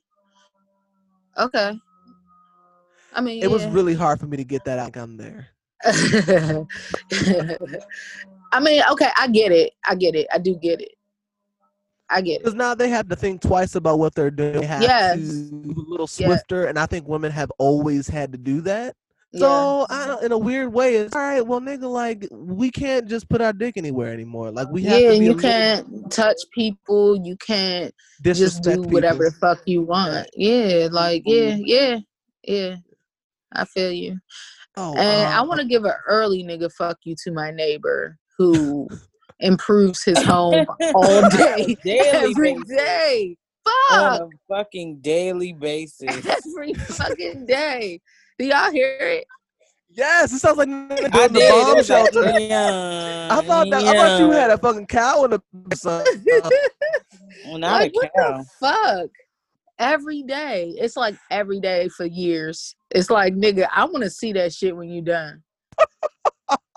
okay. 1.37 1.79
I 3.13 3.21
mean, 3.21 3.41
It 3.41 3.49
was 3.49 3.65
really 3.67 3.93
hard 3.93 4.19
for 4.19 4.27
me 4.27 4.35
to 4.37 4.43
get 4.43 4.65
that 4.65 4.77
out. 4.77 4.97
I'm 4.97 5.15
there. 5.15 5.47
I 8.51 8.59
mean, 8.59 8.83
okay, 8.91 9.09
I 9.17 9.27
get 9.29 9.53
it. 9.53 9.71
I 9.87 9.95
get 9.95 10.15
it. 10.15 10.27
I 10.33 10.37
do 10.37 10.55
get 10.55 10.81
it. 10.81 10.96
I 12.09 12.21
get 12.21 12.35
it. 12.35 12.39
Because 12.43 12.55
now 12.55 12.73
they 12.73 12.89
have 12.89 13.09
to 13.09 13.15
think 13.15 13.41
twice 13.41 13.75
about 13.75 13.99
what 13.99 14.15
they're 14.15 14.31
doing. 14.31 14.61
They 14.61 14.65
have 14.65 14.81
Yes. 14.81 15.17
a 15.17 15.21
little 15.21 16.07
swifter, 16.07 16.65
and 16.65 16.79
I 16.79 16.85
think 16.85 17.07
women 17.07 17.31
have 17.31 17.51
always 17.57 18.07
had 18.07 18.31
to 18.31 18.37
do 18.37 18.61
that. 18.61 18.95
Yeah. 19.33 19.39
So, 19.41 19.87
I 19.89 20.07
don't, 20.07 20.23
in 20.23 20.31
a 20.31 20.37
weird 20.37 20.71
way, 20.71 20.95
it's 20.95 21.13
all 21.15 21.21
right. 21.21 21.45
Well, 21.45 21.59
nigga, 21.59 21.91
like 21.91 22.27
we 22.31 22.71
can't 22.71 23.07
just 23.07 23.27
put 23.27 23.41
our 23.41 23.51
dick 23.51 23.75
anywhere 23.75 24.13
anymore. 24.13 24.51
Like 24.51 24.69
we 24.71 24.83
have 24.83 25.01
yeah, 25.01 25.11
you 25.11 25.33
little 25.33 25.41
can't 25.41 26.09
touch 26.11 26.37
people. 26.53 27.19
You 27.21 27.35
can't 27.35 27.93
just 28.23 28.63
do 28.63 28.81
whatever 28.83 29.25
people. 29.25 29.31
the 29.31 29.55
fuck 29.55 29.61
you 29.65 29.81
want. 29.81 30.29
Yeah, 30.33 30.87
like 30.91 31.23
yeah, 31.25 31.57
yeah, 31.59 31.97
yeah. 32.43 32.75
I 33.51 33.65
feel 33.65 33.91
you. 33.91 34.17
Oh, 34.77 34.95
And 34.95 35.27
I 35.27 35.39
um, 35.39 35.47
want 35.47 35.59
to 35.59 35.67
give 35.67 35.83
an 35.85 35.93
early 36.07 36.43
nigga 36.43 36.71
fuck 36.71 36.97
you 37.03 37.15
to 37.23 37.31
my 37.31 37.51
neighbor 37.51 38.17
who 38.37 38.87
improves 39.39 40.03
his 40.03 40.21
home 40.23 40.65
all 40.95 41.29
day, 41.29 41.75
daily 41.83 42.07
every 42.09 42.53
basis. 42.55 42.67
day. 42.75 43.37
On 43.91 43.99
Fuck 43.99 44.21
a 44.21 44.29
fucking 44.55 44.97
daily 45.01 45.53
basis. 45.53 46.25
every 46.55 46.73
fucking 46.73 47.45
day. 47.45 47.99
Do 48.39 48.45
y'all 48.45 48.71
hear 48.71 48.97
it? 48.99 49.25
Yes, 49.89 50.31
it 50.31 50.39
sounds 50.39 50.57
like 50.57 50.67
nigga 50.69 51.05
I 51.13 51.27
building 51.27 51.33
did. 51.33 51.49
bomb 51.49 51.83
shelter. 51.83 52.39
yeah, 52.39 53.27
I 53.31 53.41
thought 53.41 53.69
that, 53.71 53.83
I 53.83 53.93
thought 53.95 54.19
you 54.19 54.31
had 54.31 54.51
a 54.51 54.57
fucking 54.57 54.85
cow 54.87 55.23
in 55.25 55.31
the 55.31 55.41
son. 55.75 56.05
Well, 57.45 57.57
not 57.57 57.81
like 57.81 57.91
a 57.91 57.95
what 57.95 58.11
cow. 58.15 58.37
the 58.37 58.45
fuck? 58.59 59.09
Every 59.79 60.23
day. 60.23 60.73
It's 60.77 60.95
like 60.97 61.15
every 61.31 61.59
day 61.59 61.87
for 61.89 62.05
years. 62.05 62.75
It's 62.91 63.09
like 63.09 63.33
nigga, 63.33 63.67
I 63.73 63.85
want 63.85 64.03
to 64.03 64.09
see 64.09 64.33
that 64.33 64.53
shit 64.53 64.75
when 64.75 64.89
you 64.89 65.01
done. 65.01 65.43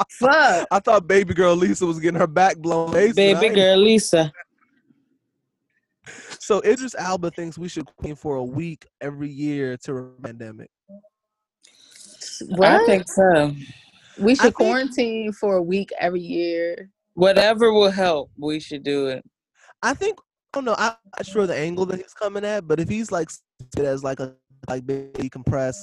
Fuck. 0.09 0.67
I 0.71 0.79
thought 0.81 1.07
baby 1.07 1.35
girl 1.35 1.55
Lisa 1.55 1.87
was 1.87 1.99
getting 2.01 2.19
her 2.21 2.27
back 2.27 2.57
blown. 2.59 2.93
Basement. 2.93 3.41
Baby 3.41 3.55
girl 3.55 3.77
Lisa. 3.79 4.33
So 6.39 6.61
Idris 6.61 6.95
Elba 6.99 7.31
thinks 7.31 7.59
we 7.59 7.69
should 7.69 7.87
quarantine 7.87 8.17
for 8.17 8.37
a 8.37 8.45
week 8.45 8.87
every 9.01 9.29
year 9.29 9.77
to 9.85 9.97
a 9.97 10.03
pandemic. 10.23 10.71
I 12.63 12.85
think 12.87 13.09
so. 13.09 13.55
we 14.19 14.35
should 14.35 14.43
think- 14.43 14.55
quarantine 14.57 15.33
for 15.33 15.57
a 15.57 15.63
week 15.63 15.91
every 16.01 16.21
year. 16.21 16.91
Whatever 17.15 17.73
will 17.73 17.91
help, 17.91 18.31
we 18.39 18.61
should 18.61 18.83
do 18.83 19.09
it. 19.09 19.25
I 19.83 19.95
think 19.95 20.19
I 20.53 20.59
don't 20.59 20.65
know. 20.65 20.75
I'm 20.79 20.95
not 21.17 21.27
sure 21.27 21.47
the 21.47 21.57
angle 21.57 21.87
that 21.87 21.99
he's 21.99 22.15
coming 22.15 22.45
at, 22.45 22.67
but 22.67 22.81
if 22.81 22.89
he's 22.89 23.13
like 23.13 23.31
it 23.77 23.85
as 23.85 24.03
like 24.03 24.21
a 24.21 24.35
like 24.69 24.85
decompress, 24.87 25.77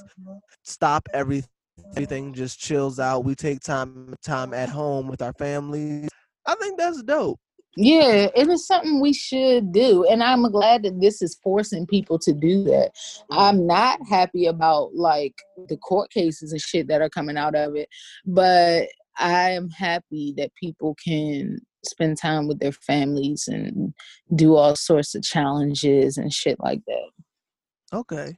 stop 0.63 1.07
everything, 1.13 1.49
everything 1.91 2.34
just 2.34 2.59
chills 2.59 2.99
out. 2.99 3.25
We 3.25 3.36
take 3.36 3.61
time 3.61 4.15
time 4.23 4.53
at 4.53 4.69
home 4.69 5.07
with 5.07 5.21
our 5.21 5.34
families. 5.34 6.09
I 6.45 6.55
think 6.55 6.78
that's 6.78 7.01
dope. 7.03 7.39
Yeah, 7.80 8.30
it 8.36 8.47
is 8.47 8.65
something 8.65 8.99
we 8.99 9.13
should 9.13 9.71
do. 9.71 10.03
And 10.05 10.23
I'm 10.23 10.49
glad 10.51 10.82
that 10.84 10.99
this 10.99 11.21
is 11.21 11.38
forcing 11.43 11.86
people 11.86 12.17
to 12.19 12.34
do 12.34 12.63
that. 12.63 12.91
I'm 13.30 13.67
not 13.67 13.99
happy 14.09 14.47
about 14.47 14.95
like 14.95 15.36
the 15.69 15.78
court 15.78 16.09
cases 16.09 16.51
and 16.51 16.59
shit 16.59 16.88
that 16.88 17.03
are 17.03 17.09
coming 17.09 17.38
out 17.38 17.53
of 17.53 17.75
it, 17.75 17.88
but 18.25 18.88
I 19.19 19.51
am 19.51 19.69
happy 19.69 20.34
that 20.38 20.55
people 20.55 20.95
can 21.03 21.59
spend 21.86 22.17
time 22.17 22.47
with 22.47 22.59
their 22.59 22.71
families 22.71 23.47
and 23.47 23.93
do 24.36 24.55
all 24.55 24.75
sorts 24.75 25.13
of 25.13 25.21
challenges 25.21 26.17
and 26.17 26.34
shit 26.34 26.59
like 26.59 26.82
that. 26.88 27.97
Okay. 27.97 28.38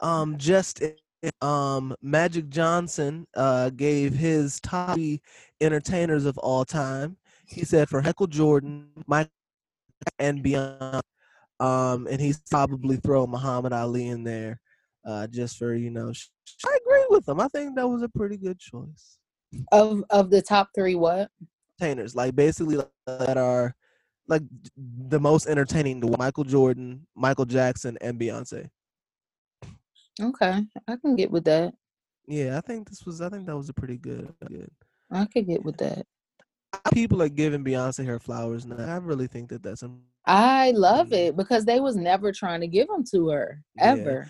Um, 0.00 0.36
just 0.38 0.80
um, 1.42 1.94
Magic 2.02 2.48
Johnson 2.48 3.26
uh 3.36 3.70
gave 3.70 4.14
his 4.14 4.60
top 4.60 4.94
three 4.94 5.20
entertainers 5.60 6.24
of 6.24 6.38
all 6.38 6.64
time. 6.64 7.16
He 7.48 7.64
said 7.64 7.88
for 7.88 8.02
Michael 8.02 8.26
Jordan, 8.26 8.88
Mike, 9.06 9.30
and 10.18 10.42
beyond. 10.42 11.02
Um, 11.58 12.06
and 12.10 12.20
he's 12.20 12.40
probably 12.50 12.96
throw 12.96 13.26
Muhammad 13.26 13.72
Ali 13.72 14.08
in 14.08 14.24
there, 14.24 14.60
uh, 15.06 15.26
just 15.26 15.56
for 15.56 15.74
you 15.74 15.90
know. 15.90 16.12
I 16.66 16.78
agree 16.84 17.06
with 17.10 17.28
him. 17.28 17.40
I 17.40 17.48
think 17.48 17.76
that 17.76 17.88
was 17.88 18.02
a 18.02 18.08
pretty 18.08 18.36
good 18.36 18.58
choice. 18.58 19.18
Of 19.72 20.04
of 20.10 20.30
the 20.30 20.42
top 20.42 20.70
three, 20.74 20.96
what? 20.96 21.30
Entertainers, 21.80 22.14
like 22.14 22.34
basically 22.34 22.78
that 23.06 23.38
are 23.38 23.74
like 24.28 24.42
the 24.76 25.20
most 25.20 25.46
entertaining 25.46 26.00
to 26.00 26.14
Michael 26.18 26.44
Jordan, 26.44 27.06
Michael 27.14 27.44
Jackson, 27.44 27.96
and 28.00 28.18
Beyonce. 28.20 28.68
Okay, 30.20 30.62
I 30.88 30.96
can 30.96 31.14
get 31.16 31.30
with 31.30 31.44
that. 31.44 31.74
Yeah, 32.26 32.56
I 32.58 32.60
think 32.60 32.88
this 32.88 33.04
was. 33.04 33.20
I 33.20 33.28
think 33.28 33.46
that 33.46 33.56
was 33.56 33.68
a 33.68 33.74
pretty 33.74 33.96
good. 33.98 34.32
Good. 34.48 34.70
I 35.10 35.24
could 35.26 35.46
get 35.46 35.64
with 35.64 35.76
that. 35.78 36.06
People 36.92 37.22
are 37.22 37.28
giving 37.28 37.64
Beyonce 37.64 38.04
her 38.06 38.18
flowers 38.18 38.66
now. 38.66 38.76
I 38.78 38.96
really 38.96 39.26
think 39.26 39.48
that 39.50 39.62
that's. 39.62 39.82
im- 39.82 40.02
I 40.26 40.72
love 40.72 41.08
Mm. 41.10 41.28
it 41.28 41.36
because 41.36 41.64
they 41.64 41.78
was 41.80 41.96
never 41.96 42.32
trying 42.32 42.60
to 42.60 42.66
give 42.66 42.88
them 42.88 43.04
to 43.12 43.28
her 43.28 43.62
Yeah. 43.76 44.24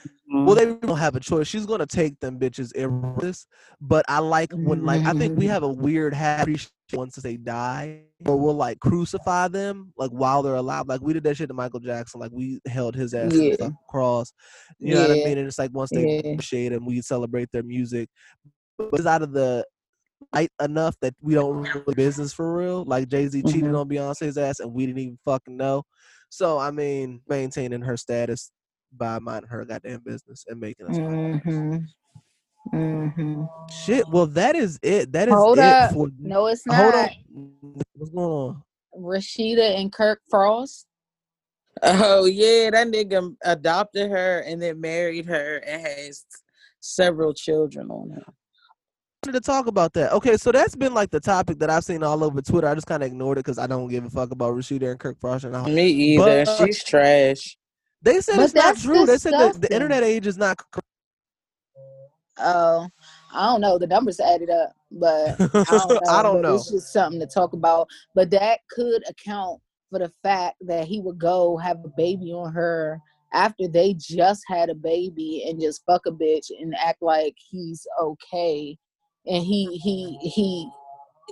Well, 0.44 0.54
they 0.54 0.66
don't 0.66 0.98
have 0.98 1.16
a 1.16 1.20
choice. 1.20 1.46
She's 1.46 1.66
gonna 1.66 1.86
take 1.86 2.18
them 2.20 2.38
bitches 2.38 2.72
regardless. 2.74 3.46
But 3.80 4.04
I 4.08 4.18
like 4.18 4.52
when 4.52 4.84
like 4.84 5.04
I 5.04 5.12
think 5.12 5.38
we 5.38 5.46
have 5.46 5.62
a 5.62 5.68
weird 5.68 6.12
habit 6.14 6.68
once 6.92 7.16
they 7.16 7.36
die, 7.36 8.02
or 8.26 8.36
we'll 8.38 8.54
like 8.54 8.78
crucify 8.80 9.48
them 9.48 9.92
like 9.96 10.10
while 10.10 10.42
they're 10.42 10.54
alive. 10.54 10.86
Like 10.86 11.00
we 11.00 11.12
did 11.12 11.24
that 11.24 11.36
shit 11.36 11.48
to 11.48 11.54
Michael 11.54 11.80
Jackson. 11.80 12.20
Like 12.20 12.32
we 12.32 12.60
held 12.66 12.94
his 12.94 13.14
ass 13.14 13.32
Yeah. 13.34 13.56
the 13.56 13.72
cross. 13.88 14.32
You 14.78 14.94
know 14.94 15.02
what 15.02 15.10
I 15.10 15.14
mean? 15.14 15.38
And 15.38 15.46
it's 15.46 15.58
like 15.58 15.70
once 15.72 15.90
they 15.90 16.06
Yeah. 16.16 16.30
appreciate 16.32 16.72
him, 16.72 16.84
we 16.86 17.00
celebrate 17.00 17.50
their 17.52 17.62
music. 17.62 18.08
But 18.78 18.90
it's 18.92 19.06
out 19.06 19.22
of 19.22 19.32
the 19.32 19.64
light 20.34 20.50
enough 20.62 20.96
that 21.00 21.14
we 21.20 21.34
don't 21.34 21.62
really 21.62 21.94
business 21.94 22.32
for 22.32 22.56
real. 22.56 22.84
Like 22.84 23.08
Jay 23.08 23.26
Z 23.28 23.42
cheated 23.42 23.70
Mhm. 23.72 23.80
on 23.80 23.88
Beyonce's 23.88 24.38
ass, 24.38 24.60
and 24.60 24.72
we 24.72 24.86
didn't 24.86 24.98
even 25.00 25.18
fucking 25.24 25.56
know. 25.56 25.82
So 26.28 26.58
I 26.58 26.70
mean, 26.70 27.20
maintaining 27.28 27.82
her 27.82 27.96
status 27.96 28.50
by 28.96 29.18
minding 29.18 29.48
her 29.48 29.64
goddamn 29.64 30.00
business 30.04 30.44
and 30.48 30.60
making 30.60 30.86
us 30.86 30.96
Mm-hmm. 30.96 31.76
Mm-hmm. 32.74 33.44
shit. 33.84 34.08
Well, 34.08 34.26
that 34.28 34.56
is 34.56 34.78
it. 34.82 35.12
That 35.12 35.28
is 35.28 35.34
Hold 35.34 35.58
it 35.58 35.64
up. 35.64 35.92
for. 35.92 36.08
No, 36.18 36.46
it's 36.46 36.66
not. 36.66 36.76
Hold 36.76 36.94
on. 36.94 37.10
What's 37.94 38.10
going 38.10 38.26
on? 38.26 38.62
Rasheeda 38.98 39.78
and 39.78 39.92
Kirk 39.92 40.20
Frost. 40.28 40.86
Oh 41.82 42.24
yeah, 42.24 42.70
that 42.70 42.88
nigga 42.88 43.36
adopted 43.44 44.10
her 44.10 44.40
and 44.40 44.60
then 44.60 44.80
married 44.80 45.26
her 45.26 45.58
and 45.58 45.82
has 45.86 46.24
several 46.80 47.34
children 47.34 47.90
on 47.90 48.10
her. 48.10 48.22
To 49.32 49.40
talk 49.40 49.66
about 49.66 49.92
that. 49.94 50.12
Okay, 50.12 50.36
so 50.36 50.52
that's 50.52 50.76
been 50.76 50.94
like 50.94 51.10
the 51.10 51.18
topic 51.20 51.58
that 51.58 51.68
I've 51.68 51.82
seen 51.84 52.02
all 52.04 52.22
over 52.24 52.40
Twitter. 52.40 52.68
I 52.68 52.74
just 52.74 52.86
kind 52.86 53.02
of 53.02 53.08
ignored 53.08 53.38
it 53.38 53.44
because 53.44 53.58
I 53.58 53.66
don't 53.66 53.88
give 53.88 54.04
a 54.04 54.10
fuck 54.10 54.30
about 54.30 54.54
Rasheeda 54.54 54.90
and 54.90 55.00
Kirk 55.00 55.18
Frost. 55.20 55.44
And 55.44 55.54
all. 55.56 55.68
Me 55.68 55.86
either. 55.88 56.44
But- 56.46 56.56
She's 56.66 56.82
trash. 56.84 57.56
They 58.02 58.20
said 58.20 58.36
But 58.36 58.44
it's 58.44 58.54
not 58.54 58.76
true. 58.76 59.06
They 59.06 59.18
said 59.18 59.32
that 59.32 59.60
the 59.60 59.72
internet 59.72 60.02
age 60.02 60.26
is 60.26 60.38
not. 60.38 60.60
Oh, 62.38 62.88
I 63.32 63.46
don't 63.46 63.60
know. 63.60 63.78
The 63.78 63.86
numbers 63.86 64.20
added 64.20 64.50
up, 64.50 64.72
but 64.92 65.40
I 65.40 65.64
don't 65.64 65.88
know. 66.04 66.08
I 66.08 66.22
don't 66.22 66.42
know. 66.42 66.54
It's 66.54 66.70
just 66.70 66.92
something 66.92 67.20
to 67.20 67.26
talk 67.26 67.52
about. 67.52 67.88
But 68.14 68.30
that 68.30 68.60
could 68.70 69.02
account 69.08 69.60
for 69.90 69.98
the 69.98 70.12
fact 70.22 70.56
that 70.62 70.86
he 70.86 71.00
would 71.00 71.18
go 71.18 71.56
have 71.56 71.78
a 71.84 71.90
baby 71.96 72.32
on 72.32 72.52
her 72.52 73.00
after 73.32 73.68
they 73.68 73.94
just 73.94 74.42
had 74.48 74.70
a 74.70 74.74
baby 74.74 75.44
and 75.48 75.60
just 75.60 75.82
fuck 75.86 76.06
a 76.06 76.10
bitch 76.10 76.50
and 76.50 76.74
act 76.76 77.02
like 77.02 77.34
he's 77.36 77.86
okay. 78.00 78.76
And 79.26 79.42
he 79.42 79.76
he 79.76 80.18
he 80.20 80.70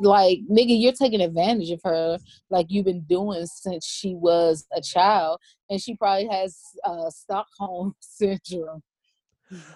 like 0.00 0.40
nigga, 0.50 0.80
you're 0.80 0.92
taking 0.92 1.20
advantage 1.20 1.70
of 1.70 1.80
her 1.84 2.18
like 2.50 2.66
you've 2.68 2.86
been 2.86 3.02
doing 3.02 3.46
since 3.46 3.86
she 3.86 4.14
was 4.14 4.66
a 4.76 4.80
child, 4.80 5.40
and 5.70 5.80
she 5.80 5.96
probably 5.96 6.26
has 6.28 6.58
uh, 6.84 7.10
Stockholm 7.10 7.94
syndrome. 8.00 8.82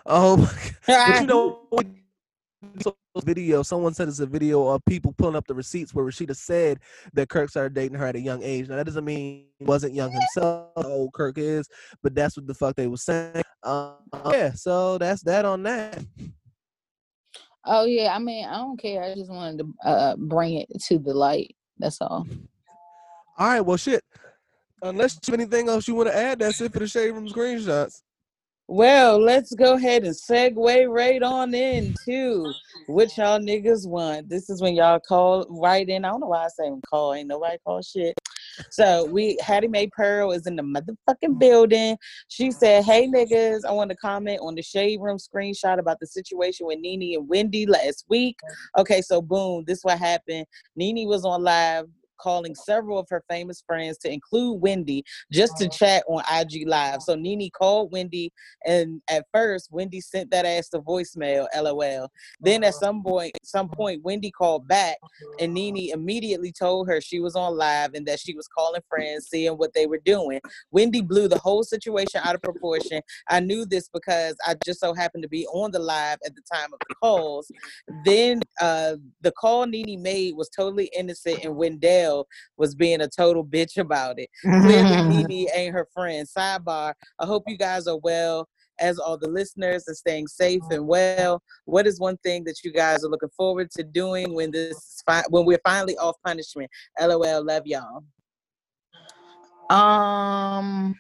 Oh, 0.07 0.37
my 0.39 0.53
God. 0.87 1.07
but 1.09 1.21
you 1.21 1.27
know, 1.27 1.61
video. 3.23 3.63
Someone 3.63 3.95
said 3.95 4.09
it's 4.09 4.21
a 4.21 4.27
video 4.27 4.69
of 4.69 4.85
people 4.85 5.13
pulling 5.17 5.37
up 5.37 5.47
the 5.47 5.55
receipts 5.55 5.95
where 5.95 6.05
Rasheeda 6.05 6.37
said 6.37 6.81
that 7.15 7.29
Kirk 7.29 7.51
started 7.51 7.75
dating 7.75 7.99
her 7.99 8.07
at 8.07 8.17
a 8.17 8.21
young 8.21 8.43
age. 8.43 8.69
Now 8.69 8.77
that 8.77 8.87
doesn't 8.87 9.05
mean 9.05 9.47
he 9.59 9.65
wasn't 9.65 9.95
young 9.95 10.13
himself. 10.13 10.71
How 10.77 10.83
old 10.83 11.13
Kirk 11.13 11.39
is, 11.39 11.69
but 12.03 12.15
that's 12.15 12.37
what 12.37 12.47
the 12.47 12.55
fuck 12.55 12.77
they 12.77 12.87
was 12.87 13.03
saying. 13.03 13.43
Uh, 13.63 13.95
yeah, 14.31 14.53
so 14.53 14.99
that's 14.99 15.23
that 15.23 15.45
on 15.45 15.63
that. 15.65 16.05
Oh 17.71 17.85
yeah, 17.85 18.15
I 18.17 18.19
mean, 18.19 18.47
I 18.47 18.57
don't 18.57 18.81
care. 18.81 19.03
I 19.03 19.15
just 19.15 19.31
wanted 19.31 19.59
to 19.59 19.89
uh, 19.89 20.17
bring 20.17 20.55
it 20.55 20.69
to 20.87 20.99
the 20.99 21.13
light. 21.13 21.55
That's 21.79 22.01
all. 22.01 22.27
All 23.37 23.47
right, 23.47 23.61
well, 23.61 23.77
shit. 23.77 24.03
Unless 24.83 25.19
you 25.27 25.33
have 25.33 25.41
anything 25.41 25.69
else 25.69 25.87
you 25.87 25.95
want 25.95 26.09
to 26.09 26.17
add, 26.17 26.39
that's 26.39 26.61
it 26.61 26.73
for 26.73 26.79
the 26.79 26.89
shade 26.89 27.11
room 27.11 27.29
screenshots. 27.29 28.03
Well, 28.71 29.19
let's 29.19 29.55
go 29.55 29.77
ahead 29.77 30.05
and 30.05 30.15
segue 30.15 30.95
right 30.95 31.23
on 31.23 31.55
into 31.55 32.53
what 32.87 33.17
y'all 33.17 33.41
niggas 33.41 33.89
want. 33.89 34.29
This 34.29 34.51
is 34.51 34.61
when 34.61 34.75
y'all 34.75 35.01
call 35.01 35.47
right 35.49 35.89
in. 35.89 36.05
I 36.05 36.11
don't 36.11 36.21
know 36.21 36.27
why 36.27 36.45
I 36.45 36.49
say 36.49 36.71
call. 36.87 37.15
Ain't 37.15 37.29
nobody 37.29 37.57
call 37.65 37.81
shit. 37.81 38.15
So 38.71 39.07
we 39.07 39.39
Hattie 39.41 39.69
Mae 39.69 39.87
Pearl 39.87 40.33
is 40.33 40.47
in 40.47 40.55
the 40.55 40.63
motherfucking 40.63 41.39
building. 41.39 41.97
She 42.29 42.51
said, 42.51 42.85
Hey 42.85 43.09
niggas, 43.09 43.65
I 43.67 43.73
want 43.73 43.89
to 43.89 43.97
comment 43.97 44.41
on 44.43 44.55
the 44.55 44.63
shade 44.63 45.01
room 45.01 45.17
screenshot 45.17 45.79
about 45.79 45.99
the 45.99 46.07
situation 46.07 46.67
with 46.67 46.79
NeNe 46.79 47.15
and 47.15 47.27
Wendy 47.27 47.65
last 47.65 48.05
week. 48.11 48.39
Okay, 48.77 49.01
so 49.01 49.23
boom, 49.23 49.65
this 49.67 49.81
what 49.83 49.99
happened. 49.99 50.45
NeNe 50.77 51.09
was 51.09 51.25
on 51.25 51.43
live 51.43 51.87
calling 52.19 52.55
several 52.55 52.99
of 52.99 53.07
her 53.11 53.23
famous 53.29 53.63
friends 53.67 53.99
to 53.99 54.13
include 54.13 54.61
Wendy 54.61 55.05
just 55.33 55.57
to 55.59 55.69
chat 55.69 56.05
on 56.09 56.23
IG 56.33 56.67
Live. 56.67 57.03
So 57.03 57.15
NeNe 57.15 57.51
called 57.51 57.93
Wendy, 57.93 58.33
and 58.67 59.01
at 59.09 59.27
first 59.33 59.69
Wendy 59.71 60.01
sent 60.01 60.31
that 60.31 60.45
ass 60.45 60.69
to 60.71 60.81
voicemail, 60.81 61.47
LOL. 61.57 62.11
Then 62.41 62.65
at 62.65 62.75
some 62.75 63.03
point, 63.03 63.37
some 63.43 63.69
point 63.69 64.03
Wendy 64.03 64.31
called 64.31 64.67
back, 64.69 64.99
and 65.41 65.55
NeNe 65.55 65.91
immediately 65.93 66.53
told 66.53 66.89
her 66.89 67.01
she 67.01 67.21
was 67.21 67.37
on 67.37 67.57
live 67.57 67.95
and 67.95 68.07
that 68.07 68.21
she 68.21 68.35
was 68.35 68.49
calling 68.49 68.83
friends, 68.89 69.29
seeing 69.29 69.55
what 69.55 69.73
they 69.75 69.87
were 69.87 70.01
doing. 70.05 70.41
Wendy 70.71 71.01
blew 71.01 71.29
the 71.29 71.39
whole 71.39 71.63
situation 71.63 72.21
out 72.25 72.35
of 72.35 72.43
proportion. 72.43 73.01
I 73.29 73.41
knew 73.41 73.65
this 73.65 73.89
because 73.89 74.35
I 74.47 74.55
just 74.65 74.81
so 74.81 74.95
happened 74.95 75.23
to 75.23 75.29
be 75.29 75.47
on 75.47 75.71
the 75.71 75.79
live 75.79 76.19
at 76.25 76.35
the 76.35 76.43
time 76.53 76.73
of 76.73 76.79
the 76.89 76.95
calls. 76.95 77.51
Then 78.05 78.41
uh, 78.61 78.97
the 79.23 79.33
call 79.33 79.67
NeNe 79.67 80.01
made 80.01 80.37
was 80.37 80.49
totally 80.49 80.91
innocent, 80.97 81.45
and 81.45 81.57
Wendell 81.57 82.08
was 82.57 82.75
being 82.75 83.01
a 83.01 83.09
total 83.09 83.45
bitch 83.45 83.79
about 83.79 84.19
it. 84.19 84.29
Clearly, 84.61 85.03
NeNe 85.03 85.49
ain't 85.55 85.75
her 85.75 85.87
friend. 85.93 86.27
Sidebar: 86.27 86.95
I 87.19 87.27
hope 87.27 87.45
you 87.47 87.57
guys 87.57 87.87
are 87.87 87.99
well 87.99 88.49
as 88.81 88.99
all 88.99 89.19
the 89.19 89.29
listeners 89.29 89.85
are 89.89 89.95
staying 89.95 90.27
safe 90.27 90.63
and 90.71 90.87
well. 90.87 91.43
What 91.65 91.87
is 91.87 91.99
one 91.99 92.17
thing 92.19 92.45
that 92.45 92.63
you 92.65 92.73
guys 92.73 93.05
are 93.05 93.09
looking 93.09 93.31
forward 93.37 93.71
to 93.73 93.83
doing 93.83 94.35
when 94.35 94.51
this 94.51 95.03
fi- 95.05 95.25
when 95.31 95.45
we're 95.45 95.61
finally 95.65 95.97
off 95.99 96.17
punishment? 96.25 96.71
LOL, 97.01 97.45
love 97.45 97.67
y'all. 97.67 98.05
Um, 99.71 100.95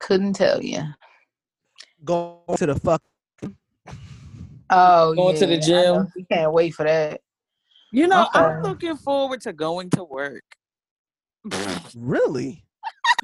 couldn't 0.00 0.34
tell 0.34 0.62
you. 0.62 0.82
Go 2.04 2.42
to 2.56 2.66
the 2.66 2.74
fuck. 2.74 3.02
Oh, 4.70 5.14
Going 5.14 5.36
to 5.36 5.46
the 5.46 5.58
gym? 5.58 5.84
know. 5.84 6.06
We 6.16 6.24
can't 6.24 6.52
wait 6.52 6.74
for 6.74 6.84
that. 6.84 7.20
You 7.92 8.06
know, 8.06 8.26
I'm 8.32 8.62
looking 8.62 8.96
forward 8.96 9.42
to 9.42 9.52
going 9.52 9.90
to 9.90 10.04
work. 10.04 10.44
Really? 11.96 12.64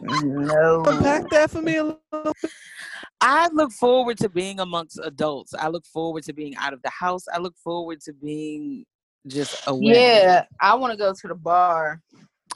No. 0.01 0.85
Unpack 0.87 1.31
that 1.31 1.51
for 1.51 1.63
me 1.63 1.77
a 1.77 1.85
little 1.85 2.01
bit. 2.13 2.51
I 3.21 3.49
look 3.53 3.73
forward 3.73 4.19
to 4.19 4.29
being 4.29 4.61
amongst 4.61 5.01
adults. 5.03 5.55
I 5.55 5.69
look 5.69 5.87
forward 5.87 6.25
to 6.25 6.33
being 6.33 6.55
out 6.57 6.73
of 6.73 6.83
the 6.83 6.91
house. 6.91 7.25
I 7.33 7.39
look 7.39 7.57
forward 7.57 8.01
to 8.03 8.13
being 8.13 8.85
just 9.27 9.67
away. 9.67 9.95
Yeah, 9.95 10.45
I 10.61 10.75
want 10.75 10.93
to 10.93 10.97
go 10.99 11.13
to 11.13 11.29
the 11.29 11.35
bar, 11.35 12.01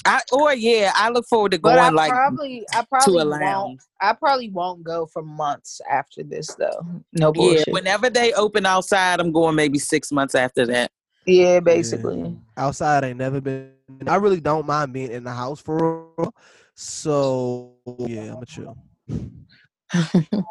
I 0.04 0.20
or 0.32 0.54
yeah, 0.54 0.92
I 0.94 1.10
look 1.10 1.26
forward 1.26 1.52
to 1.52 1.58
but 1.58 1.74
going 1.74 1.78
I 1.78 1.88
like 1.90 2.10
probably, 2.10 2.64
I 2.72 2.84
probably 2.88 3.22
a 3.22 3.26
won't. 3.26 3.82
I 4.00 4.12
probably 4.12 4.50
won't 4.50 4.82
go 4.82 5.06
for 5.06 5.22
months 5.22 5.80
after 5.88 6.22
this, 6.22 6.54
though. 6.54 6.84
No 7.12 7.32
bullshit. 7.32 7.68
Yeah, 7.68 7.72
Whenever 7.72 8.10
they 8.10 8.32
open 8.32 8.66
outside, 8.66 9.20
I'm 9.20 9.32
going 9.32 9.54
maybe 9.54 9.78
six 9.78 10.10
months 10.10 10.34
after 10.34 10.66
that. 10.66 10.90
Basically. 11.24 12.20
Yeah. 12.20 12.30
Outside 12.56 13.04
ain't 13.04 13.18
never 13.18 13.40
been. 13.40 13.72
I 14.06 14.16
really 14.16 14.40
don't 14.40 14.66
mind 14.66 14.92
being 14.92 15.12
in 15.12 15.24
the 15.24 15.32
house 15.32 15.60
for 15.60 16.06
real. 16.18 16.34
So 16.74 17.74
yeah, 17.98 18.34
I'm 18.34 18.42
a 18.42 18.46
chill. 18.46 18.76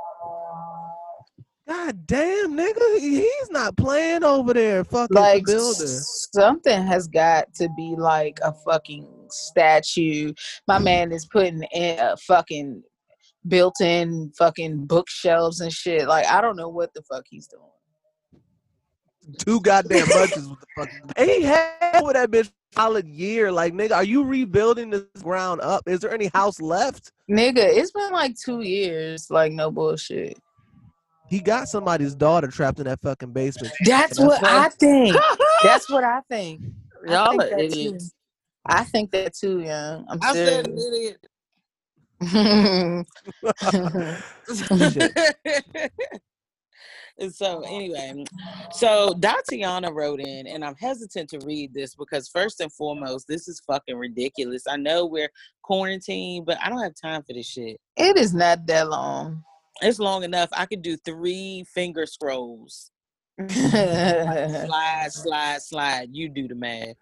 God 1.68 2.06
damn, 2.06 2.58
nigga, 2.58 3.00
he's 3.00 3.50
not 3.50 3.78
playing 3.78 4.24
over 4.24 4.54
there. 4.54 4.84
Fucking 4.84 5.16
like 5.16 5.46
builder. 5.46 5.88
something 5.88 6.86
has 6.86 7.08
got 7.08 7.54
to 7.56 7.70
be 7.78 7.96
like 7.98 8.40
a 8.44 8.52
fucking 8.52 9.08
statue. 9.30 10.34
My 10.68 10.80
mm. 10.80 10.84
man 10.84 11.12
is 11.12 11.26
putting 11.26 11.64
in 11.64 12.00
a 12.00 12.18
fucking 12.18 12.84
built-in 13.48 14.32
fucking 14.38 14.86
bookshelves 14.86 15.62
and 15.62 15.72
shit. 15.72 16.08
Like 16.08 16.26
I 16.28 16.42
don't 16.42 16.58
know 16.58 16.70
what 16.70 16.94
the 16.94 17.04
fuck 17.04 17.24
he's 17.30 17.48
doing. 17.48 17.64
Two 19.38 19.62
goddamn 19.62 20.08
bunches. 20.10 20.48
What 20.48 20.60
the 20.60 20.66
fuck? 20.78 20.90
And 21.16 21.30
he 21.30 21.42
had 21.44 22.02
with 22.02 22.14
that 22.14 22.32
bitch 22.32 22.50
solid 22.74 23.08
year. 23.08 23.52
Like 23.52 23.74
nigga, 23.74 23.92
are 23.94 24.04
you 24.04 24.24
rebuilding 24.24 24.90
this 24.90 25.04
ground 25.22 25.62
up? 25.62 25.84
Is 25.88 26.00
there 26.00 26.14
any 26.14 26.28
house 26.34 26.60
left? 26.62 27.12
Nigga, 27.30 27.58
it's 27.58 27.92
been 27.92 28.12
like 28.12 28.36
two 28.38 28.62
years. 28.62 29.30
Like 29.30 29.52
no 29.52 29.72
bullshit. 29.72 30.38
He 31.30 31.40
got 31.40 31.70
somebody's 31.70 32.14
daughter 32.14 32.48
trapped 32.48 32.80
in 32.80 32.86
that 32.86 33.00
fucking 33.02 33.32
basement. 33.32 33.74
That's 33.86 34.18
That's 34.18 34.20
what 34.20 34.42
what- 34.42 34.52
I 34.52 34.70
think. 34.70 35.16
That's 35.64 35.90
what 35.90 36.04
I 36.04 36.20
think. 36.30 36.62
I 37.08 37.14
Y'all 37.14 37.30
think 37.32 37.44
are 37.44 37.50
that 37.50 37.58
too. 37.58 37.64
idiots. 37.66 38.14
I 38.66 38.84
think 38.84 39.12
that 39.12 39.34
too, 39.34 39.62
young. 39.62 40.06
I'm 40.10 40.20
I 40.22 40.34
said 40.34 40.66
serious. 40.66 40.86
idiot. 40.88 41.18
and 47.20 47.34
so 47.34 47.62
anyway, 47.68 48.24
so 48.72 49.14
Tatiana 49.22 49.92
wrote 49.92 50.20
in, 50.20 50.48
and 50.48 50.64
I'm 50.64 50.76
hesitant 50.76 51.30
to 51.32 51.40
read 51.46 51.74
this 51.74 51.96
because 51.96 52.28
first 52.30 52.60
and 52.62 52.72
foremost, 52.74 53.28
this 53.28 53.48
is 53.48 53.62
fucking 53.68 53.98
ridiculous. 53.98 54.64
I 54.68 54.78
know 54.78 55.06
we're 55.06 55.32
quarantined, 55.62 56.46
but 56.46 56.58
I 56.64 56.70
don't 56.70 56.82
have 56.82 56.96
time 56.96 57.24
for 57.24 57.34
this 57.34 57.48
shit. 57.48 57.80
it 57.98 58.18
is 58.18 58.34
not 58.34 58.66
that 58.68 58.90
long. 58.90 59.44
It's 59.82 60.00
long 60.00 60.24
enough. 60.24 60.50
I 60.54 60.66
could 60.66 60.82
do 60.82 60.96
three 60.98 61.66
finger 61.74 62.06
scrolls. 62.06 62.92
Slide, 63.50 65.08
slide, 65.10 65.62
slide. 65.62 66.10
You 66.12 66.30
do 66.30 66.48
the 66.48 66.56
math. 66.56 66.96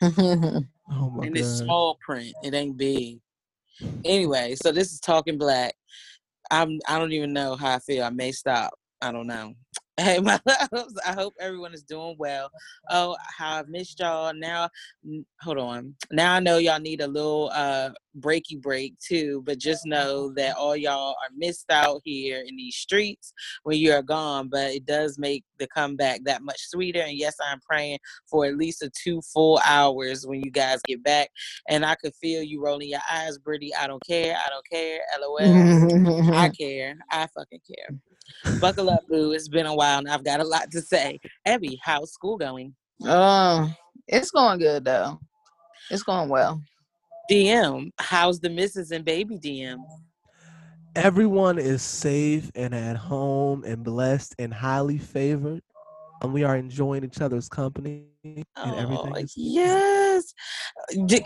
Oh 0.90 1.08
my 1.08 1.26
and 1.26 1.34
it's 1.34 1.60
god. 1.60 1.64
small 1.64 1.98
print. 2.04 2.34
It 2.42 2.52
ain't 2.52 2.76
big. 2.76 3.18
Anyway, 4.04 4.54
so 4.54 4.70
this 4.70 4.92
is 4.92 5.00
talking 5.00 5.38
black. 5.38 5.74
I'm 6.50 6.78
I 6.86 6.98
don't 6.98 7.12
even 7.12 7.32
know 7.32 7.56
how 7.56 7.76
I 7.76 7.78
feel. 7.78 8.04
I 8.04 8.10
may 8.10 8.30
stop. 8.32 8.74
I 9.04 9.12
don't 9.12 9.26
know. 9.26 9.54
Hey, 9.96 10.18
my 10.18 10.40
loves. 10.72 10.98
I 11.06 11.12
hope 11.12 11.34
everyone 11.38 11.72
is 11.72 11.84
doing 11.84 12.16
well. 12.18 12.50
Oh, 12.90 13.16
how 13.38 13.58
I've 13.58 13.68
missed 13.68 14.00
y'all. 14.00 14.34
Now, 14.34 14.68
hold 15.40 15.56
on. 15.58 15.94
Now 16.10 16.34
I 16.34 16.40
know 16.40 16.58
y'all 16.58 16.80
need 16.80 17.00
a 17.00 17.06
little 17.06 17.48
uh 17.54 17.90
breaky 18.18 18.60
break 18.60 18.98
too, 18.98 19.44
but 19.46 19.58
just 19.58 19.86
know 19.86 20.32
that 20.34 20.56
all 20.56 20.76
y'all 20.76 21.10
are 21.10 21.30
missed 21.36 21.70
out 21.70 22.00
here 22.02 22.42
in 22.44 22.56
these 22.56 22.74
streets 22.74 23.32
when 23.62 23.78
you 23.78 23.92
are 23.92 24.02
gone. 24.02 24.48
But 24.48 24.72
it 24.72 24.84
does 24.84 25.16
make 25.16 25.44
the 25.60 25.68
comeback 25.68 26.24
that 26.24 26.42
much 26.42 26.58
sweeter. 26.66 27.02
And 27.02 27.16
yes, 27.16 27.36
I'm 27.40 27.60
praying 27.60 28.00
for 28.28 28.46
at 28.46 28.56
least 28.56 28.82
a 28.82 28.90
two 29.00 29.22
full 29.32 29.60
hours 29.64 30.26
when 30.26 30.42
you 30.42 30.50
guys 30.50 30.80
get 30.88 31.04
back. 31.04 31.30
And 31.68 31.86
I 31.86 31.94
could 31.94 32.16
feel 32.16 32.42
you 32.42 32.60
rolling 32.60 32.88
your 32.88 33.02
eyes, 33.08 33.38
Brittany. 33.38 33.70
I 33.78 33.86
don't 33.86 34.04
care. 34.04 34.36
I 34.44 34.48
don't 34.50 34.66
care. 34.68 35.02
LOL. 35.20 36.34
I 36.34 36.48
care. 36.58 36.96
I 37.12 37.28
fucking 37.28 37.60
care. 37.64 37.96
Buckle 38.60 38.90
up, 38.90 39.00
boo. 39.08 39.32
It's 39.32 39.48
been 39.48 39.66
a 39.66 39.74
while 39.74 39.98
and 39.98 40.08
I've 40.08 40.24
got 40.24 40.40
a 40.40 40.44
lot 40.44 40.70
to 40.72 40.80
say. 40.80 41.20
Abby, 41.46 41.78
how's 41.82 42.12
school 42.12 42.36
going? 42.36 42.74
um, 43.06 43.74
it's 44.06 44.30
going 44.30 44.58
good 44.58 44.84
though. 44.84 45.18
It's 45.90 46.02
going 46.02 46.28
well. 46.28 46.62
DM, 47.30 47.90
how's 47.98 48.38
the 48.40 48.50
missus 48.50 48.90
and 48.90 49.04
baby 49.04 49.38
DM? 49.38 49.78
Everyone 50.96 51.58
is 51.58 51.82
safe 51.82 52.50
and 52.54 52.74
at 52.74 52.96
home 52.96 53.64
and 53.64 53.82
blessed 53.82 54.34
and 54.38 54.52
highly 54.54 54.98
favored. 54.98 55.62
And 56.22 56.32
we 56.32 56.44
are 56.44 56.56
enjoying 56.56 57.04
each 57.04 57.20
other's 57.20 57.48
company 57.48 58.04
and 58.24 58.44
everything. 58.56 59.12
Oh, 59.14 59.18
is- 59.18 59.34
yes. 59.36 60.32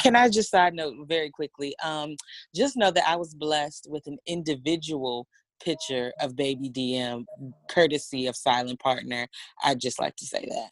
Can 0.00 0.16
I 0.16 0.28
just 0.28 0.50
side 0.50 0.74
note 0.74 0.94
very 1.06 1.30
quickly? 1.30 1.74
Um, 1.84 2.16
just 2.54 2.76
know 2.76 2.90
that 2.90 3.06
I 3.06 3.16
was 3.16 3.34
blessed 3.34 3.86
with 3.90 4.06
an 4.06 4.16
individual 4.26 5.26
picture 5.60 6.12
of 6.20 6.36
baby 6.36 6.70
DM, 6.70 7.24
courtesy 7.68 8.26
of 8.26 8.36
Silent 8.36 8.80
Partner. 8.80 9.26
I'd 9.62 9.80
just 9.80 10.00
like 10.00 10.16
to 10.16 10.26
say 10.26 10.46
that. 10.48 10.70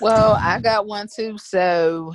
Well, 0.00 0.38
I 0.42 0.60
got 0.60 0.86
one 0.86 1.08
too. 1.14 1.38
So, 1.38 2.14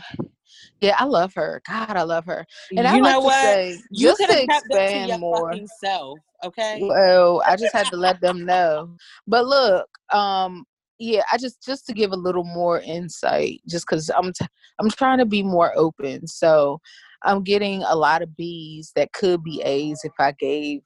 yeah, 0.82 0.96
I 0.98 1.06
love 1.06 1.34
her. 1.36 1.62
God, 1.68 1.96
I 1.96 2.04
love 2.04 2.26
her. 2.26 2.46
And 2.76 2.88
I 2.88 2.96
you 2.96 3.02
like 3.02 3.14
know 3.14 3.20
to 3.20 3.26
what? 3.26 3.44
say, 3.44 3.80
you 3.90 4.08
just 4.08 4.20
could 4.20 4.30
to 4.30 4.36
have 4.38 4.50
kept 4.50 4.70
that 4.70 4.90
to 4.90 5.00
your 5.00 5.18
more. 5.18 5.52
fucking 5.52 5.68
self, 5.82 6.20
okay? 6.44 6.80
Well, 6.82 7.42
I 7.46 7.56
just 7.56 7.74
had 7.74 7.90
to 7.92 7.98
let 7.98 8.22
them 8.22 8.46
know. 8.46 8.96
But 9.28 9.46
look, 9.46 9.88
um, 10.12 10.66
yeah, 11.00 11.24
I 11.32 11.38
just 11.38 11.64
just 11.64 11.86
to 11.88 11.94
give 11.94 12.12
a 12.12 12.18
little 12.18 12.44
more 12.44 12.82
insight, 12.82 13.62
just 13.68 13.86
because 13.88 14.10
I'm 14.10 14.34
t- 14.34 14.46
I'm 14.80 14.90
trying 14.90 15.18
to 15.20 15.26
be 15.26 15.42
more 15.42 15.72
open. 15.78 16.28
So 16.28 16.80
I'm 17.24 17.44
getting 17.44 17.84
a 17.84 17.96
lot 17.96 18.22
of 18.22 18.36
B's 18.36 18.92
that 18.96 19.14
could 19.14 19.44
be 19.44 19.62
A's 19.64 20.02
if 20.04 20.12
I 20.20 20.34
gave 20.34 20.82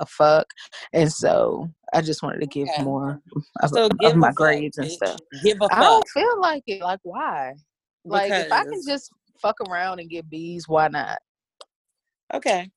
a 0.00 0.06
fuck, 0.06 0.46
and 0.92 1.12
so 1.12 1.68
I 1.92 2.00
just 2.00 2.22
wanted 2.22 2.40
to 2.40 2.46
give 2.46 2.68
Yeah. 2.76 2.82
more 2.82 3.20
of, 3.62 3.70
So 3.70 3.86
of 3.86 3.98
give 4.00 4.16
my 4.16 4.28
fuck, 4.28 4.36
grades 4.36 4.78
and 4.78 4.88
bitch. 4.88 4.92
stuff. 4.92 5.18
Give 5.42 5.58
a 5.60 5.64
I 5.64 5.68
fuck. 5.68 5.78
I 5.78 5.82
don't 5.82 6.08
feel 6.08 6.40
like 6.40 6.62
it. 6.66 6.82
Like 6.82 7.00
why? 7.02 7.54
Like 8.04 8.30
if 8.32 8.52
I 8.52 8.64
can 8.64 8.80
just 8.86 9.10
fuck 9.40 9.56
around 9.68 9.98
and 10.00 10.10
get 10.10 10.28
B's, 10.28 10.68
why 10.68 10.88
not? 10.88 11.18
Okay. 12.32 12.70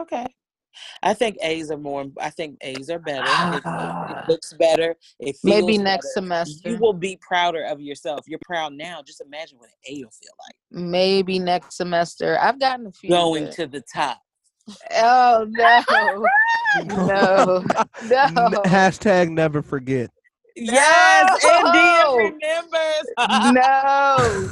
Okay. 0.00 0.26
I 1.02 1.12
think 1.14 1.38
A's 1.42 1.70
are 1.72 1.76
more. 1.78 2.04
I 2.20 2.30
think 2.30 2.58
A's 2.60 2.88
are 2.90 3.00
better. 3.00 3.24
It, 3.24 3.54
it- 3.54 3.56
it 3.56 3.62
ah. 3.64 4.24
looks 4.28 4.52
better. 4.52 4.94
It 5.18 5.36
feels 5.42 5.42
Maybe 5.42 5.76
next 5.78 6.06
better. 6.14 6.26
semester. 6.26 6.70
You 6.70 6.76
will 6.78 6.92
be 6.92 7.18
prouder 7.20 7.64
of 7.64 7.80
yourself. 7.80 8.20
You're 8.28 8.38
proud 8.44 8.74
now. 8.74 9.02
Just 9.04 9.20
imagine 9.20 9.58
what 9.58 9.70
an 9.70 9.74
A 9.88 10.04
will 10.04 10.10
feel 10.10 10.30
like. 10.46 10.54
Maybe 10.70 11.38
next 11.40 11.76
semester. 11.76 12.38
I've 12.40 12.60
gotten 12.60 12.86
a 12.86 12.92
few. 12.92 13.10
Going 13.10 13.50
to 13.52 13.66
the 13.66 13.82
top. 13.92 14.20
Oh 14.92 15.46
no, 15.48 15.82
no, 16.84 17.64
no, 18.04 18.50
Hashtag 18.64 19.30
never 19.30 19.62
forget. 19.62 20.10
Yes, 20.56 21.44
No! 21.44 21.50
and 21.50 21.68
DM 21.74 22.32
remembers. 22.32 23.08
no. 23.54 24.50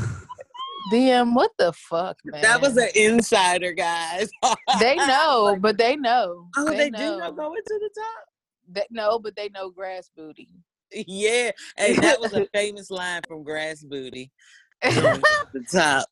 DM, 0.93 1.35
what 1.35 1.51
the 1.59 1.73
fuck, 1.73 2.17
man? 2.25 2.43
that 2.43 2.61
was 2.61 2.77
an 2.77 2.89
insider, 2.95 3.73
guys. 3.73 4.31
They 4.81 4.95
know, 4.95 5.57
but 5.61 5.79
they 5.79 5.97
know. 5.97 6.49
Oh, 6.57 6.71
they, 6.71 6.91
know. 6.91 6.99
do 6.99 7.19
know 7.19 7.33
going 7.33 7.62
to 7.67 7.81
the 7.81 7.91
top. 7.95 8.25
They, 8.69 8.85
no, 8.91 9.19
but 9.19 9.35
they 9.35 9.49
know 9.49 9.71
grass 9.71 10.11
booty. 10.17 10.49
Yeah, 10.93 11.51
hey, 11.77 11.95
that 11.95 12.21
was 12.21 12.33
a 12.33 12.47
famous 12.55 12.91
line 12.91 13.23
from 13.27 13.43
Grass 13.43 13.83
Booty. 13.83 14.31
The 14.83 15.64
top. 15.71 16.07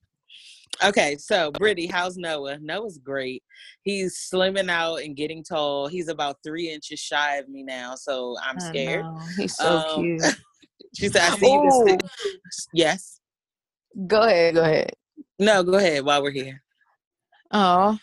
Okay, 0.83 1.17
so 1.17 1.51
Brittany, 1.53 1.87
how's 1.87 2.17
Noah? 2.17 2.59
Noah's 2.61 2.99
great. 2.99 3.43
He's 3.83 4.29
slimming 4.33 4.69
out 4.69 4.97
and 5.03 5.17
getting 5.17 5.43
tall. 5.45 5.87
He's 5.87 6.09
about 6.09 6.37
three 6.45 6.71
inches 6.71 6.99
shy 7.01 7.37
of 7.37 7.49
me 7.49 7.63
now, 7.63 7.95
so 7.95 8.37
I'm 8.43 8.59
scared. 8.59 9.07
He's 9.37 9.57
so 9.57 9.79
Um, 9.79 9.85
cute. 9.95 10.23
She 10.97 11.09
said, 11.09 11.23
"I 11.23 11.37
see 11.37 11.51
you." 11.53 11.85
Can 11.89 11.99
Yes. 12.73 13.21
Go 14.07 14.23
ahead, 14.23 14.55
go 14.55 14.63
ahead. 14.63 14.93
No, 15.41 15.63
go 15.65 15.75
ahead. 15.75 16.05
While 16.05 16.23
we're 16.23 16.31
here. 16.31 16.63
Oh 17.51 17.99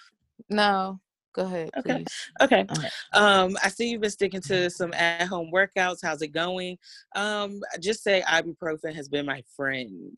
no, 0.50 1.00
Go 1.34 1.44
ahead, 1.44 1.70
Okay. 1.78 1.96
please. 2.00 2.08
Okay. 2.42 2.66
Alright. 2.70 2.92
Um, 3.14 3.58
I 3.64 3.70
see 3.70 3.90
you've 3.90 4.02
been 4.02 4.12
sticking 4.12 4.42
to 4.42 4.70
some 4.70 4.94
at 4.94 5.28
home 5.28 5.50
workouts. 5.54 6.00
How's 6.04 6.22
it 6.22 6.30
going? 6.34 6.78
Um, 7.16 7.62
just 7.80 8.04
say 8.04 8.22
ibuprofen 8.28 8.94
has 8.94 9.08
been 9.08 9.26
my 9.26 9.42
friend. 9.56 10.18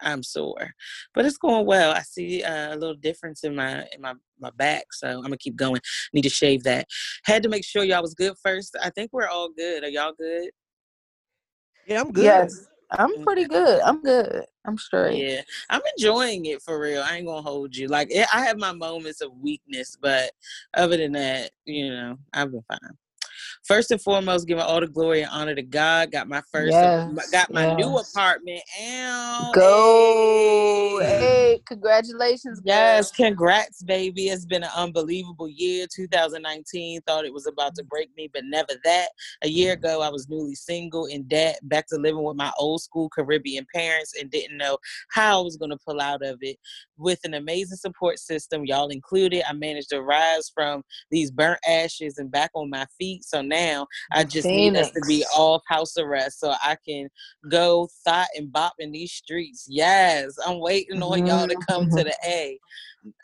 I'm 0.00 0.22
sore, 0.22 0.74
but 1.14 1.24
it's 1.24 1.38
going 1.38 1.66
well. 1.66 1.92
I 1.92 2.02
see 2.02 2.42
uh, 2.42 2.74
a 2.74 2.76
little 2.76 2.96
difference 2.96 3.44
in 3.44 3.54
my 3.54 3.86
in 3.92 4.00
my 4.00 4.14
my 4.38 4.50
back, 4.56 4.92
so 4.92 5.08
I'm 5.08 5.22
gonna 5.22 5.36
keep 5.36 5.56
going. 5.56 5.80
Need 6.12 6.22
to 6.22 6.28
shave 6.28 6.62
that. 6.64 6.86
Had 7.24 7.42
to 7.42 7.48
make 7.48 7.64
sure 7.64 7.84
y'all 7.84 8.02
was 8.02 8.14
good 8.14 8.34
first. 8.42 8.76
I 8.82 8.90
think 8.90 9.12
we're 9.12 9.28
all 9.28 9.50
good. 9.56 9.84
Are 9.84 9.88
y'all 9.88 10.12
good? 10.18 10.50
Yeah, 11.86 12.00
I'm 12.00 12.12
good. 12.12 12.24
Yes, 12.24 12.66
I'm 12.90 13.22
pretty 13.22 13.44
good. 13.44 13.80
I'm 13.82 14.02
good. 14.02 14.44
I'm 14.64 14.76
straight. 14.76 15.28
Yeah, 15.28 15.42
I'm 15.70 15.82
enjoying 15.96 16.46
it 16.46 16.60
for 16.62 16.80
real. 16.80 17.02
I 17.02 17.16
ain't 17.16 17.26
gonna 17.26 17.42
hold 17.42 17.76
you. 17.76 17.86
Like 17.88 18.08
it, 18.10 18.26
I 18.32 18.44
have 18.44 18.58
my 18.58 18.72
moments 18.72 19.20
of 19.20 19.30
weakness, 19.40 19.96
but 20.00 20.32
other 20.74 20.96
than 20.96 21.12
that, 21.12 21.52
you 21.64 21.90
know, 21.90 22.18
I've 22.32 22.50
been 22.50 22.64
fine. 22.68 22.96
First 23.66 23.90
and 23.90 24.00
foremost, 24.00 24.46
giving 24.46 24.62
all 24.62 24.80
the 24.80 24.86
glory 24.86 25.22
and 25.22 25.30
honor 25.32 25.54
to 25.54 25.62
God. 25.62 26.12
Got 26.12 26.28
my 26.28 26.40
first, 26.52 26.72
Yes, 26.72 27.30
got 27.32 27.52
my 27.52 27.74
new 27.74 27.98
apartment. 27.98 28.62
Ow, 28.80 29.52
Go. 29.54 31.00
hey. 31.02 31.60
Congratulations, 31.66 32.60
girl. 32.60 32.66
Yes, 32.66 33.10
congrats, 33.10 33.82
baby. 33.82 34.28
It's 34.28 34.44
been 34.44 34.62
an 34.62 34.70
unbelievable 34.76 35.48
year. 35.48 35.86
2019 35.92 37.00
thought 37.02 37.24
it 37.24 37.32
was 37.32 37.46
about 37.46 37.74
to 37.74 37.82
break 37.84 38.08
me, 38.16 38.30
but 38.32 38.44
never 38.44 38.72
that. 38.84 39.08
A 39.42 39.48
year 39.48 39.72
ago, 39.72 40.00
I 40.00 40.10
was 40.10 40.28
newly 40.28 40.54
single 40.54 41.06
in 41.06 41.24
debt, 41.24 41.58
back 41.64 41.88
to 41.88 41.96
living 41.96 42.22
with 42.22 42.36
my 42.36 42.52
old 42.58 42.82
school 42.82 43.08
Caribbean 43.08 43.66
parents, 43.74 44.14
and 44.20 44.30
didn't 44.30 44.58
know 44.58 44.78
how 45.10 45.40
I 45.40 45.42
was 45.44 45.56
going 45.56 45.70
to 45.72 45.78
pull 45.84 46.00
out 46.00 46.22
of 46.24 46.38
it. 46.42 46.56
With 46.96 47.18
an 47.24 47.34
amazing 47.34 47.78
support 47.78 48.18
system, 48.20 48.64
y'all 48.64 48.88
included, 48.88 49.42
I 49.48 49.52
managed 49.54 49.90
to 49.90 50.02
rise 50.02 50.50
from 50.54 50.84
these 51.10 51.30
burnt 51.30 51.60
ashes 51.68 52.18
and 52.18 52.30
back 52.30 52.50
on 52.54 52.70
my 52.70 52.86
feet. 52.98 53.24
So 53.24 53.42
now 53.42 53.55
I 54.12 54.24
just 54.24 54.46
need 54.46 54.76
us 54.76 54.90
to 54.90 55.00
be 55.06 55.24
off 55.36 55.62
house 55.66 55.96
arrest 55.96 56.40
so 56.40 56.54
I 56.62 56.76
can 56.86 57.08
go 57.48 57.88
thought 58.04 58.28
and 58.36 58.52
bop 58.52 58.74
in 58.78 58.92
these 58.92 59.12
streets. 59.12 59.66
Yes, 59.68 60.36
I'm 60.46 60.60
waiting 60.60 61.02
on 61.02 61.26
y'all 61.26 61.46
to 61.46 61.54
mm-hmm. 61.54 61.72
come 61.72 61.90
to 61.90 62.04
the 62.04 62.16
mm-hmm. 62.24 62.30
A. 62.30 62.60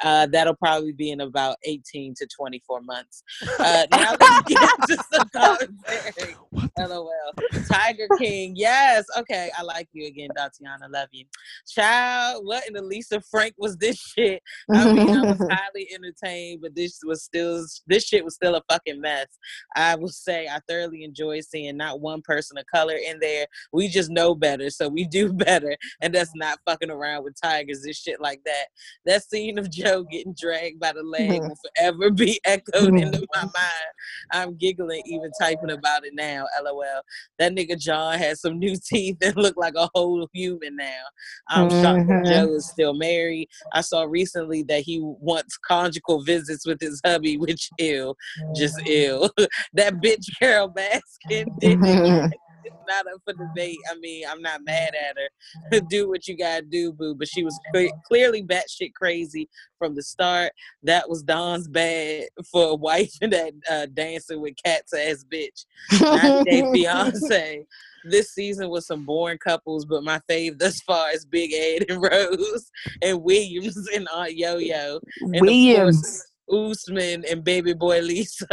Uh, 0.03 0.27
that'll 0.27 0.57
probably 0.57 0.93
be 0.93 1.11
in 1.11 1.21
about 1.21 1.57
18 1.65 2.15
to 2.19 2.27
24 2.27 2.81
months. 2.83 3.23
Uh, 3.59 3.87
now 3.91 4.17
let's 4.21 4.49
get 4.49 4.71
into 4.89 5.05
some 5.13 5.29
commentary. 5.29 6.35
LOL. 6.79 7.33
Tiger 7.71 8.09
King. 8.19 8.55
Yes. 8.57 9.05
Okay. 9.17 9.51
I 9.57 9.63
like 9.63 9.89
you 9.93 10.07
again, 10.07 10.31
Tatiana. 10.37 10.89
Love 10.89 11.09
you. 11.13 11.25
Child, 11.69 12.47
what 12.47 12.67
in 12.67 12.75
the 12.75 12.83
Lisa 12.83 13.21
Frank 13.31 13.55
was 13.59 13.77
this 13.77 13.99
shit? 13.99 14.43
I 14.71 14.93
mean, 14.93 15.11
I 15.11 15.33
was 15.33 15.39
highly 15.51 15.89
entertained, 15.95 16.61
but 16.63 16.75
this 16.75 17.01
was 17.05 17.23
still 17.23 17.65
this 17.87 18.05
shit 18.05 18.25
was 18.25 18.35
still 18.35 18.55
a 18.55 18.63
fucking 18.71 19.01
mess. 19.01 19.27
I 19.75 19.95
will 19.97 20.09
say 20.09 20.49
I 20.49 20.61
thoroughly 20.69 21.05
enjoyed 21.05 21.45
seeing 21.45 21.77
not 21.77 22.01
one 22.01 22.23
person 22.23 22.59
of 22.59 22.65
color 22.73 22.95
in 22.95 23.19
there. 23.21 23.47
We 23.73 23.89
just 23.89 24.11
know 24.11 24.35
better, 24.35 24.71
so 24.71 24.89
we 24.89 25.05
do 25.05 25.33
better, 25.33 25.77
and 26.01 26.15
that's 26.15 26.33
not 26.35 26.59
fucking 26.67 26.91
around 26.91 27.25
with 27.25 27.41
tigers 27.41 27.85
and 27.85 27.95
shit 27.95 28.21
like 28.21 28.41
that. 28.45 28.67
That 29.07 29.25
scene 29.25 29.59
of 29.59 29.71
Joe 29.73 30.05
getting 30.05 30.35
dragged 30.39 30.79
by 30.79 30.93
the 30.93 31.03
leg 31.03 31.31
mm-hmm. 31.31 31.49
will 31.49 31.57
forever 31.77 32.11
be 32.11 32.41
echoed 32.45 32.75
mm-hmm. 32.75 32.97
into 32.99 33.27
my 33.35 33.43
mind. 33.43 33.93
I'm 34.31 34.57
giggling 34.57 35.03
even 35.07 35.31
typing 35.41 35.71
about 35.71 36.05
it 36.05 36.13
now. 36.15 36.47
LOL. 36.63 37.03
That 37.39 37.53
nigga 37.55 37.79
John 37.79 38.19
has 38.19 38.41
some 38.41 38.59
new 38.59 38.77
teeth 38.85 39.17
and 39.23 39.37
look 39.37 39.57
like 39.57 39.75
a 39.77 39.89
whole 39.95 40.29
human 40.33 40.77
now. 40.77 41.03
I'm 41.49 41.71
shocked 41.71 42.09
that 42.09 42.23
Mhm. 42.23 42.27
Joe 42.27 42.55
is 42.55 42.69
still 42.69 42.95
married. 42.95 43.49
I 43.73 43.81
saw 43.81 44.03
recently 44.05 44.63
that 44.65 44.83
he 44.83 45.01
wants 45.01 45.57
conjugal 45.59 46.23
visits 46.23 46.67
with 46.67 46.81
his 46.81 47.01
hubby, 47.05 47.37
which 47.37 47.71
ill, 47.79 48.17
just 48.55 48.77
mm-hmm. 48.79 48.87
ill. 48.89 49.31
that 49.75 49.95
bitch 49.95 50.27
Carole 50.39 50.71
Baskin 50.71 51.47
didn't 51.59 52.35
it's 52.65 52.77
not 52.89 53.07
up 53.07 53.21
for 53.25 53.33
debate. 53.33 53.79
I 53.91 53.97
mean, 53.97 54.25
I'm 54.29 54.43
not 54.43 54.65
mad 54.65 54.93
at 54.95 55.17
her. 55.17 55.81
do 55.89 56.09
what 56.09 56.29
you 56.29 56.37
gotta 56.37 56.63
do, 56.63 56.93
boo. 56.93 57.15
But 57.15 57.29
she 57.29 57.45
was 57.45 57.59
cle- 57.75 58.01
clearly 58.07 58.43
batshit 58.43 58.95
crazy 58.95 59.49
from 59.79 59.95
the 59.95 60.03
start. 60.03 60.53
That 60.83 61.09
was 61.09 61.23
Don's 61.23 61.69
bad 61.69 62.25
for 62.51 62.71
a 62.71 62.75
wife 62.75 63.13
and 63.21 63.33
that 63.33 63.53
uh, 63.71 63.87
dancing 63.93 64.41
with 64.41 64.55
cats 64.63 64.93
ass 64.93 65.25
bitch. 65.31 65.67
90 66.01 66.51
Day 66.51 66.63
Fiance. 66.73 67.67
This 68.05 68.35
season 68.35 68.69
was 68.69 68.87
some 68.87 69.05
boring 69.05 69.39
couples, 69.39 69.85
but 69.85 70.03
my 70.03 70.21
fave 70.29 70.59
thus 70.59 70.81
far 70.81 71.13
is 71.13 71.25
Big 71.25 71.53
Ed 71.53 71.87
and 71.89 72.03
Rose 72.03 72.71
and 73.01 73.23
Williams 73.23 73.77
and 73.95 74.09
Aunt 74.13 74.37
Yo 74.37 74.57
Yo. 74.57 74.99
Williams. 75.21 76.25
Usman 76.53 77.25
and 77.31 77.45
Baby 77.45 77.73
Boy 77.73 78.01
Lisa. 78.01 78.47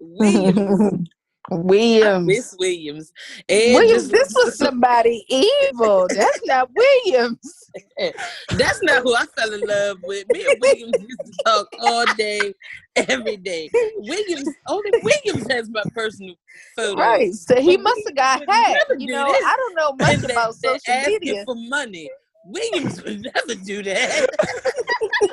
Williams. 0.00 1.08
Williams. 1.50 2.26
miss 2.26 2.56
Williams. 2.58 3.12
Ed 3.48 3.74
Williams, 3.74 4.08
this 4.08 4.32
was 4.34 4.56
somebody 4.58 5.24
evil. 5.28 6.06
That's 6.08 6.40
not 6.46 6.70
Williams. 6.74 7.70
That's 8.56 8.82
not 8.82 9.02
who 9.02 9.14
I 9.14 9.24
fell 9.36 9.52
in 9.52 9.60
love 9.60 9.98
with. 10.02 10.26
Me 10.32 10.46
and 10.48 10.60
Williams 10.60 10.96
used 11.00 11.20
to 11.20 11.32
talk 11.44 11.68
all 11.80 12.04
day, 12.16 12.54
every 12.96 13.36
day. 13.36 13.70
Williams, 13.96 14.48
only 14.68 14.90
Williams 15.02 15.50
has 15.50 15.68
my 15.70 15.82
personal 15.94 16.34
photos. 16.76 16.96
Right. 16.96 17.32
So 17.34 17.60
he 17.60 17.76
must 17.76 18.00
have 18.06 18.16
got 18.16 18.44
hacked. 18.48 18.84
You 18.98 19.08
know, 19.12 19.26
this. 19.32 19.44
I 19.44 19.56
don't 19.56 19.74
know 19.76 19.92
much 20.04 20.14
And 20.22 20.30
about 20.30 20.54
they 20.62 20.78
social 20.78 21.02
media. 21.10 21.44
for 21.44 21.54
money. 21.54 22.10
Williams 22.46 23.02
would 23.04 23.20
never 23.22 23.54
do 23.64 23.82
that. 23.82 24.28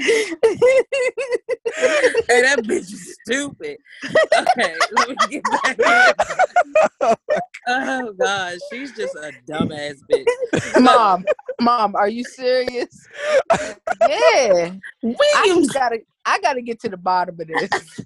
hey, 0.00 0.24
that 2.42 2.58
bitch 2.64 2.92
is 2.92 3.18
stupid. 3.22 3.78
Okay, 4.36 4.74
let 4.90 5.08
me 5.08 5.16
get 5.28 5.44
back. 5.62 5.78
in. 5.78 5.86
Oh 7.66 8.12
gosh, 8.12 8.58
she's 8.70 8.92
just 8.92 9.14
a 9.14 9.32
dumbass 9.48 9.98
bitch. 10.10 10.26
mom, 10.80 11.24
mom, 11.60 11.94
are 11.94 12.08
you 12.08 12.24
serious? 12.24 13.06
Yeah. 14.08 14.10
I 14.10 14.80
Williams 15.02 15.66
just 15.66 15.74
gotta 15.74 16.00
I 16.24 16.40
gotta 16.40 16.62
get 16.62 16.80
to 16.80 16.88
the 16.88 16.96
bottom 16.96 17.40
of 17.40 17.46
this. 17.46 17.70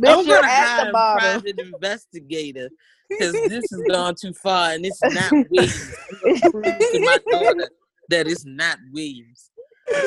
Bitch, 0.00 0.24
you're 0.24 0.24
gonna 0.24 0.46
at 0.46 0.46
hire 0.46 0.86
the 0.86 0.92
bottom. 0.92 1.42
private 1.42 1.60
investigator 1.60 2.70
because 3.08 3.32
this 3.32 3.70
has 3.70 3.82
gone 3.88 4.14
too 4.14 4.32
far 4.32 4.70
and 4.70 4.86
it's 4.86 5.02
not 5.02 5.32
Williams. 5.50 5.94
I'm 6.10 6.50
prove 6.50 6.78
to 6.78 7.00
my 7.00 7.18
daughter 7.30 7.70
that 8.08 8.26
it's 8.26 8.44
not 8.44 8.78
Williams. 8.92 9.49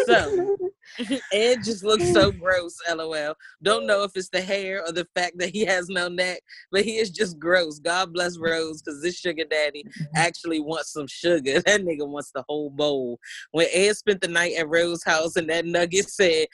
So 0.05 0.57
Ed 1.31 1.63
just 1.63 1.83
looks 1.83 2.11
so 2.11 2.31
gross, 2.39 2.75
lol. 2.89 3.33
Don't 3.61 3.87
know 3.87 4.03
if 4.03 4.11
it's 4.15 4.29
the 4.29 4.41
hair 4.41 4.83
or 4.85 4.91
the 4.91 5.07
fact 5.15 5.37
that 5.39 5.49
he 5.49 5.65
has 5.65 5.87
no 5.89 6.07
neck, 6.07 6.41
but 6.71 6.83
he 6.83 6.97
is 6.97 7.09
just 7.09 7.39
gross. 7.39 7.79
God 7.79 8.13
bless 8.13 8.37
Rose, 8.37 8.81
because 8.81 9.01
this 9.01 9.17
sugar 9.17 9.43
daddy 9.49 9.83
actually 10.15 10.59
wants 10.59 10.93
some 10.93 11.07
sugar. 11.07 11.61
That 11.61 11.81
nigga 11.81 12.07
wants 12.07 12.31
the 12.33 12.43
whole 12.47 12.69
bowl. 12.69 13.19
When 13.51 13.67
Ed 13.73 13.95
spent 13.97 14.21
the 14.21 14.27
night 14.27 14.53
at 14.57 14.69
Rose's 14.69 15.03
house 15.03 15.35
and 15.35 15.49
that 15.49 15.65
nugget 15.65 16.09
said, 16.09 16.47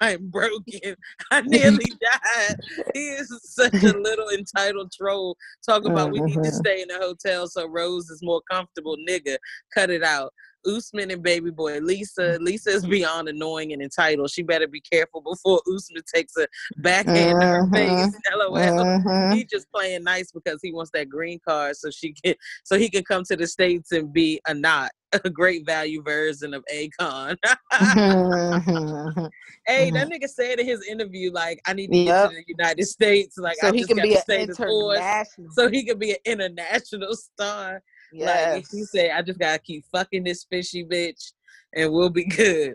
I'm 0.00 0.28
broken. 0.28 0.94
I 1.30 1.40
nearly 1.40 1.86
died. 1.86 2.56
He 2.92 3.00
is 3.00 3.34
such 3.44 3.82
a 3.82 3.96
little 3.98 4.28
entitled 4.28 4.92
troll. 4.92 5.36
Talk 5.66 5.86
about 5.86 6.12
we 6.12 6.20
need 6.20 6.34
to 6.34 6.50
Mhm. 6.50 6.54
stay 6.54 6.82
in 6.82 6.90
a 6.90 6.98
hotel 6.98 7.48
so 7.48 7.66
Rose 7.66 8.10
is 8.10 8.20
more 8.22 8.42
comfortable. 8.50 8.96
Nigga, 9.08 9.38
cut 9.74 9.90
it 9.90 10.02
out. 10.02 10.32
Usman 10.66 11.10
and 11.10 11.22
baby 11.22 11.50
boy 11.50 11.78
Lisa. 11.80 12.38
Lisa 12.40 12.70
is 12.70 12.86
beyond 12.86 13.28
annoying 13.28 13.72
and 13.72 13.82
entitled. 13.82 14.30
She 14.30 14.42
better 14.42 14.66
be 14.66 14.80
careful 14.80 15.20
before 15.20 15.60
Usman 15.74 16.02
takes 16.12 16.36
a 16.36 16.46
backhand 16.78 17.40
to 17.40 17.46
her 17.46 17.66
face. 17.72 18.14
LOL. 18.34 18.50
Mhm. 18.56 19.34
He 19.34 19.44
just 19.44 19.70
playing 19.72 20.04
nice 20.04 20.30
because 20.32 20.60
he 20.62 20.72
wants 20.72 20.90
that 20.94 21.08
green 21.08 21.38
card 21.46 21.76
so 21.76 21.90
she 21.90 22.12
can 22.12 22.34
so 22.64 22.78
he 22.78 22.88
can 22.88 23.04
come 23.04 23.24
to 23.24 23.36
the 23.36 23.46
states 23.46 23.92
and 23.92 24.12
be 24.12 24.40
a 24.46 24.54
not 24.54 24.90
a 25.24 25.30
great 25.30 25.66
value 25.66 26.02
version 26.02 26.54
of 26.54 26.64
Akon. 26.72 27.36
Mhm. 27.72 29.30
hey, 29.66 29.90
that 29.90 30.08
nigga 30.08 30.28
said 30.28 30.58
in 30.60 30.66
his 30.66 30.86
interview 30.88 31.32
like 31.32 31.60
I 31.66 31.72
need 31.72 31.90
to 31.92 32.04
get 32.04 32.30
to 32.30 32.36
the 32.36 32.44
United 32.46 32.84
States. 32.86 33.36
Like 33.38 33.56
so 33.58 33.68
I 33.68 33.72
he 33.72 33.78
just 33.80 33.88
can 33.88 34.02
be 34.02 34.14
an 34.14 34.20
stay 34.22 34.46
the 34.46 34.54
course 34.54 34.98
international. 34.98 35.50
so 35.52 35.68
he 35.68 35.84
can 35.84 35.98
be 35.98 36.12
an 36.12 36.18
international 36.24 37.14
star. 37.14 37.82
Like 38.12 38.64
yes. 38.64 38.70
he 38.70 38.84
said, 38.84 39.10
I 39.10 39.22
just 39.22 39.38
gotta 39.38 39.58
keep 39.58 39.84
fucking 39.92 40.24
this 40.24 40.44
fishy 40.50 40.84
bitch, 40.84 41.32
and 41.74 41.92
we'll 41.92 42.10
be 42.10 42.24
good. 42.36 42.74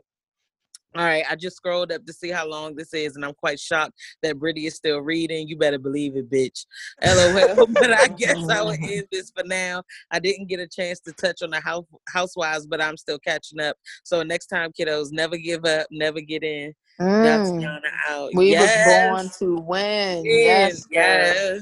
All 0.98 1.04
right, 1.04 1.26
I 1.30 1.36
just 1.36 1.58
scrolled 1.58 1.92
up 1.92 2.06
to 2.06 2.14
see 2.14 2.30
how 2.30 2.48
long 2.48 2.74
this 2.74 2.94
is, 2.94 3.18
and 3.18 3.26
I'm 3.26 3.34
quite 3.34 3.60
shocked 3.60 3.92
that 4.24 4.40
Brittany 4.40 4.68
is 4.68 4.76
still 4.76 5.00
reading. 5.00 5.46
You 5.46 5.58
better 5.58 5.78
believe 5.78 6.16
it, 6.16 6.32
bitch. 6.32 6.66
LOL. 7.04 7.68
but 7.74 7.92
I 7.92 8.08
guess 8.08 8.48
I 8.48 8.62
will 8.62 8.70
end 8.82 9.06
this 9.12 9.30
for 9.36 9.44
now. 9.44 9.84
I 10.10 10.20
didn't 10.20 10.48
get 10.48 10.62
a 10.62 10.68
chance 10.68 11.02
to 11.02 11.12
touch 11.12 11.42
on 11.42 11.50
the 11.50 11.60
house 11.60 11.84
housewives, 12.08 12.66
but 12.66 12.82
I'm 12.82 12.96
still 12.96 13.20
catching 13.20 13.60
up. 13.60 13.76
So 14.06 14.24
next 14.24 14.48
time, 14.48 14.72
kiddos, 14.72 15.12
never 15.12 15.36
give 15.36 15.66
up, 15.66 15.88
never 15.92 16.22
get 16.22 16.44
in. 16.44 16.74
Mm. 17.02 17.52
Tatiana 17.54 17.90
out. 18.08 18.32
We 18.34 18.52
yes. 18.52 19.12
was 19.12 19.40
born 19.40 19.58
to 19.58 19.62
win. 19.64 20.24
Yes, 20.24 20.88
Yes, 20.90 21.62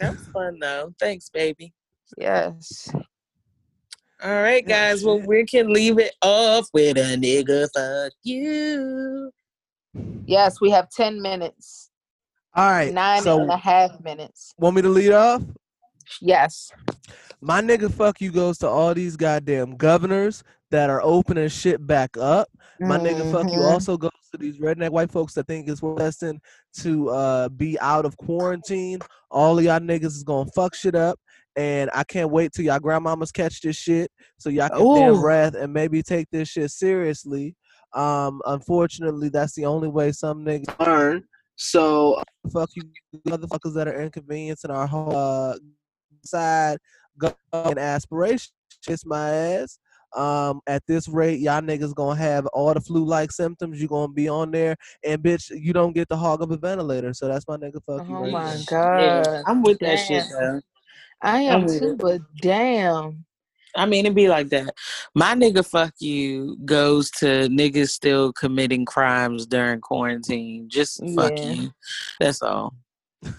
That 0.00 0.10
was 0.12 0.28
fun 0.28 0.58
though. 0.60 0.92
Thanks, 1.00 1.30
baby. 1.30 1.72
Yes. 2.16 2.88
All 4.22 4.30
right, 4.42 4.66
guys. 4.66 5.04
Well, 5.04 5.20
we 5.20 5.44
can 5.44 5.72
leave 5.72 5.98
it 5.98 6.14
off 6.22 6.68
with 6.72 6.96
a 6.96 7.16
nigga 7.16 7.68
fuck 7.74 8.12
you. 8.22 9.30
Yes, 10.26 10.60
we 10.60 10.70
have 10.70 10.88
10 10.90 11.20
minutes. 11.20 11.90
All 12.54 12.70
right. 12.70 12.92
Nine 12.92 13.22
so 13.22 13.40
and 13.40 13.50
a 13.50 13.56
half 13.56 14.00
minutes. 14.02 14.54
want 14.58 14.76
me 14.76 14.82
to 14.82 14.88
lead 14.88 15.12
off? 15.12 15.42
Yes. 16.20 16.70
My 17.40 17.60
nigga 17.60 17.92
fuck 17.92 18.20
you 18.20 18.30
goes 18.30 18.58
to 18.58 18.68
all 18.68 18.94
these 18.94 19.16
goddamn 19.16 19.76
governors 19.76 20.42
that 20.70 20.88
are 20.88 21.02
opening 21.02 21.48
shit 21.48 21.84
back 21.86 22.16
up. 22.16 22.48
My 22.80 22.98
nigga 22.98 23.30
fuck 23.30 23.50
you 23.52 23.58
Mhm. 23.58 23.70
also 23.72 23.96
goes 23.96 24.10
to 24.32 24.38
these 24.38 24.58
redneck 24.58 24.90
white 24.90 25.10
folks 25.10 25.34
that 25.34 25.46
think 25.46 25.68
it's 25.68 25.80
destined 25.96 26.40
to 26.80 27.08
uh 27.10 27.48
be 27.50 27.78
out 27.80 28.04
of 28.04 28.16
quarantine. 28.16 28.98
All 29.30 29.58
of 29.58 29.64
y'all 29.64 29.78
niggas 29.78 30.06
is 30.06 30.24
gonna 30.24 30.50
fuck 30.54 30.74
shit 30.74 30.94
up. 30.94 31.18
And 31.56 31.90
I 31.94 32.04
can't 32.04 32.30
wait 32.30 32.52
till 32.52 32.64
y'all 32.64 32.80
grandmamas 32.80 33.32
catch 33.32 33.60
this 33.60 33.76
shit 33.76 34.10
so 34.38 34.50
y'all 34.50 34.68
can 34.68 34.94
damn 34.94 35.14
Ooh. 35.14 35.20
breath 35.20 35.54
and 35.54 35.72
maybe 35.72 36.02
take 36.02 36.28
this 36.30 36.48
shit 36.48 36.70
seriously. 36.70 37.54
Um, 37.92 38.42
unfortunately, 38.46 39.28
that's 39.28 39.54
the 39.54 39.66
only 39.66 39.88
way 39.88 40.10
some 40.12 40.44
niggas 40.44 40.84
learn. 40.84 41.24
So 41.56 42.20
fuck 42.52 42.70
you 42.74 42.82
motherfuckers 43.28 43.74
that 43.74 43.86
are 43.86 44.00
inconveniencing 44.00 44.70
our 44.70 44.86
whole 44.86 45.14
uh, 45.14 45.56
side 46.24 46.78
and 47.52 47.78
aspiration. 47.78 48.52
Kiss 48.84 49.06
my 49.06 49.30
ass. 49.30 49.78
Um, 50.14 50.60
at 50.68 50.82
this 50.86 51.08
rate, 51.08 51.40
y'all 51.40 51.60
niggas 51.60 51.94
gonna 51.94 52.16
have 52.16 52.46
all 52.46 52.72
the 52.72 52.80
flu-like 52.80 53.32
symptoms. 53.32 53.80
You 53.80 53.88
gonna 53.88 54.12
be 54.12 54.28
on 54.28 54.52
there, 54.52 54.76
and 55.04 55.20
bitch, 55.20 55.50
you 55.50 55.72
don't 55.72 55.92
get 55.92 56.08
the 56.08 56.16
hog 56.16 56.40
of 56.40 56.52
a 56.52 56.56
ventilator. 56.56 57.12
So 57.14 57.26
that's 57.26 57.48
my 57.48 57.56
nigga. 57.56 57.80
Fuck 57.84 58.08
you. 58.08 58.16
Oh 58.16 58.22
right 58.22 58.32
my 58.32 58.58
there. 58.72 59.00
Yeah, 59.00 59.24
God. 59.24 59.42
I'm 59.46 59.62
with 59.62 59.78
that 59.80 59.98
shit 59.98 60.24
Damn. 60.28 60.30
though. 60.30 60.60
I 61.22 61.48
I'm 61.48 61.60
am 61.60 61.64
with 61.64 61.78
too, 61.80 61.96
but 61.96 62.20
damn. 62.40 63.24
I 63.76 63.86
mean, 63.86 64.06
it'd 64.06 64.14
be 64.14 64.28
like 64.28 64.50
that. 64.50 64.72
My 65.14 65.34
nigga 65.34 65.66
fuck 65.68 65.94
you 65.98 66.56
goes 66.64 67.10
to 67.12 67.26
niggas 67.48 67.88
still 67.88 68.32
committing 68.32 68.84
crimes 68.84 69.46
during 69.46 69.80
quarantine. 69.80 70.68
Just 70.68 71.00
fuck 71.16 71.32
Yeah. 71.38 71.50
you. 71.52 71.70
That's 72.20 72.42
all. 72.42 72.74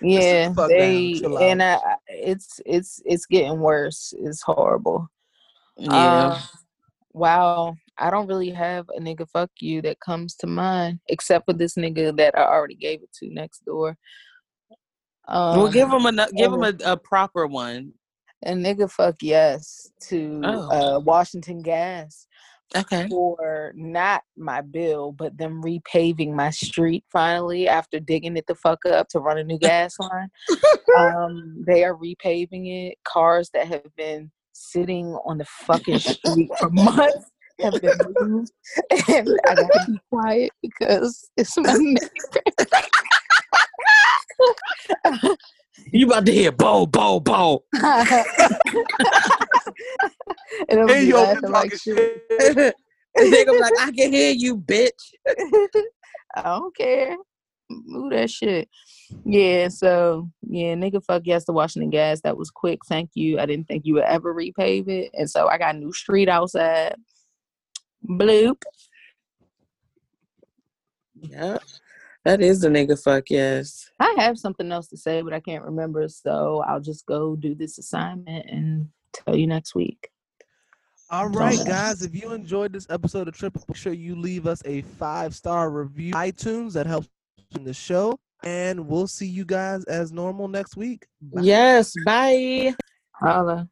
Yeah, 0.00 0.54
they 0.68 1.20
and 1.40 1.60
I, 1.60 1.74
I- 1.74 1.96
it's 2.08 2.60
it's 2.64 3.02
it's 3.04 3.26
getting 3.26 3.58
worse. 3.58 4.14
It's 4.16 4.40
horrible. 4.42 5.08
Yeah. 5.76 6.34
Um, 6.34 6.38
wow, 7.12 7.74
I 7.98 8.08
don't 8.10 8.28
really 8.28 8.50
have 8.50 8.88
a 8.96 9.00
nigga 9.00 9.28
fuck 9.28 9.50
you 9.58 9.82
that 9.82 9.98
comes 9.98 10.36
to 10.36 10.46
mind, 10.46 11.00
except 11.08 11.46
for 11.46 11.52
this 11.52 11.74
nigga 11.74 12.16
that 12.16 12.38
I 12.38 12.42
already 12.44 12.76
gave 12.76 13.02
it 13.02 13.12
to 13.14 13.28
next 13.34 13.64
door. 13.64 13.96
Um, 15.28 15.58
well, 15.58 15.68
give 15.72 15.90
him 15.90 16.06
a 16.06 16.28
give 16.32 16.52
him 16.52 16.62
a, 16.64 16.72
a 16.84 16.96
proper 16.96 17.46
one. 17.46 17.92
a 18.44 18.52
nigga 18.52 18.90
fuck 18.90 19.16
yes 19.20 19.90
to 20.08 20.40
Oh. 20.44 20.70
uh, 20.96 21.00
Washington 21.00 21.60
Gas 21.62 22.26
Okay. 22.76 23.08
for 23.08 23.72
not 23.76 24.22
my 24.36 24.60
bill, 24.60 25.12
but 25.12 25.36
them 25.38 25.62
repaving 25.62 26.32
my 26.34 26.50
street 26.50 27.04
finally 27.12 27.66
after 27.68 27.98
digging 28.00 28.36
it 28.36 28.46
the 28.46 28.54
fuck 28.54 28.84
up 28.86 29.08
to 29.08 29.20
run 29.20 29.38
a 29.38 29.44
new 29.44 29.58
gas 29.58 29.94
line. 29.98 30.28
um, 30.98 31.62
they 31.66 31.84
are 31.84 31.94
repaving 31.96 32.88
it. 32.90 32.98
Cars 33.04 33.50
that 33.54 33.66
have 33.66 33.94
been 33.96 34.30
sitting 34.52 35.06
on 35.26 35.38
the 35.38 35.44
fucking 35.66 35.98
street 35.98 36.50
for 36.58 36.68
months 36.70 37.30
have 37.60 37.80
been 37.80 37.98
moved, 38.20 38.52
and 39.08 39.28
I 39.48 39.54
gotta 39.56 39.84
be 39.86 39.98
quiet 40.10 40.50
because 40.62 41.28
it's 41.36 41.56
my 41.58 41.72
neighbor. 41.78 42.47
You 45.92 46.06
about 46.06 46.26
to 46.26 46.32
hear 46.32 46.52
bo 46.52 46.86
bo 46.86 47.20
bo. 47.20 47.64
and 47.72 47.82
I'm 50.70 50.88
Hey, 50.88 51.04
yo, 51.04 51.22
laughing 51.22 51.42
you 51.44 51.50
like 51.52 51.70
talking 51.70 51.78
shit. 51.78 52.22
shit. 52.30 52.74
Nigga 53.16 53.52
be 53.52 53.58
like, 53.58 53.74
I 53.78 53.90
can 53.92 54.12
hear 54.12 54.32
you, 54.32 54.56
bitch. 54.56 54.90
I 56.34 56.42
don't 56.42 56.76
care. 56.76 57.16
Move 57.70 58.12
that 58.12 58.30
shit. 58.30 58.68
Yeah, 59.24 59.68
so 59.68 60.30
yeah, 60.42 60.74
nigga 60.74 61.02
fuck 61.04 61.22
yes 61.24 61.44
to 61.44 61.52
Washington 61.52 61.90
Gas. 61.90 62.20
That 62.22 62.36
was 62.36 62.50
quick. 62.50 62.80
Thank 62.88 63.10
you. 63.14 63.38
I 63.38 63.46
didn't 63.46 63.66
think 63.66 63.84
you 63.84 63.94
would 63.94 64.04
ever 64.04 64.34
repave 64.34 64.88
it. 64.88 65.10
And 65.14 65.30
so 65.30 65.48
I 65.48 65.58
got 65.58 65.74
a 65.74 65.78
new 65.78 65.92
street 65.92 66.28
outside. 66.28 66.94
Bloop. 68.06 68.62
Yeah. 71.20 71.58
That 72.28 72.42
is 72.42 72.60
the 72.60 72.68
nigga 72.68 73.02
fuck 73.02 73.30
yes. 73.30 73.90
I 73.98 74.14
have 74.18 74.36
something 74.36 74.70
else 74.70 74.88
to 74.88 74.98
say, 74.98 75.22
but 75.22 75.32
I 75.32 75.40
can't 75.40 75.64
remember. 75.64 76.06
So 76.08 76.62
I'll 76.68 76.78
just 76.78 77.06
go 77.06 77.34
do 77.34 77.54
this 77.54 77.78
assignment 77.78 78.50
and 78.50 78.90
tell 79.14 79.34
you 79.34 79.46
next 79.46 79.74
week. 79.74 80.10
All 81.10 81.30
right, 81.30 81.58
guys. 81.66 82.02
If 82.02 82.14
you 82.14 82.34
enjoyed 82.34 82.74
this 82.74 82.86
episode 82.90 83.28
of 83.28 83.34
Triple, 83.34 83.64
make 83.66 83.78
sure 83.78 83.94
you 83.94 84.14
leave 84.14 84.46
us 84.46 84.62
a 84.66 84.82
five 84.82 85.34
star 85.34 85.70
review 85.70 86.12
iTunes. 86.12 86.74
That 86.74 86.86
helps 86.86 87.08
in 87.56 87.64
the 87.64 87.72
show. 87.72 88.18
And 88.44 88.86
we'll 88.86 89.06
see 89.06 89.26
you 89.26 89.46
guys 89.46 89.84
as 89.84 90.12
normal 90.12 90.48
next 90.48 90.76
week. 90.76 91.06
Bye. 91.22 91.40
Yes. 91.40 91.94
Bye. 92.04 92.74
Holla. 93.12 93.70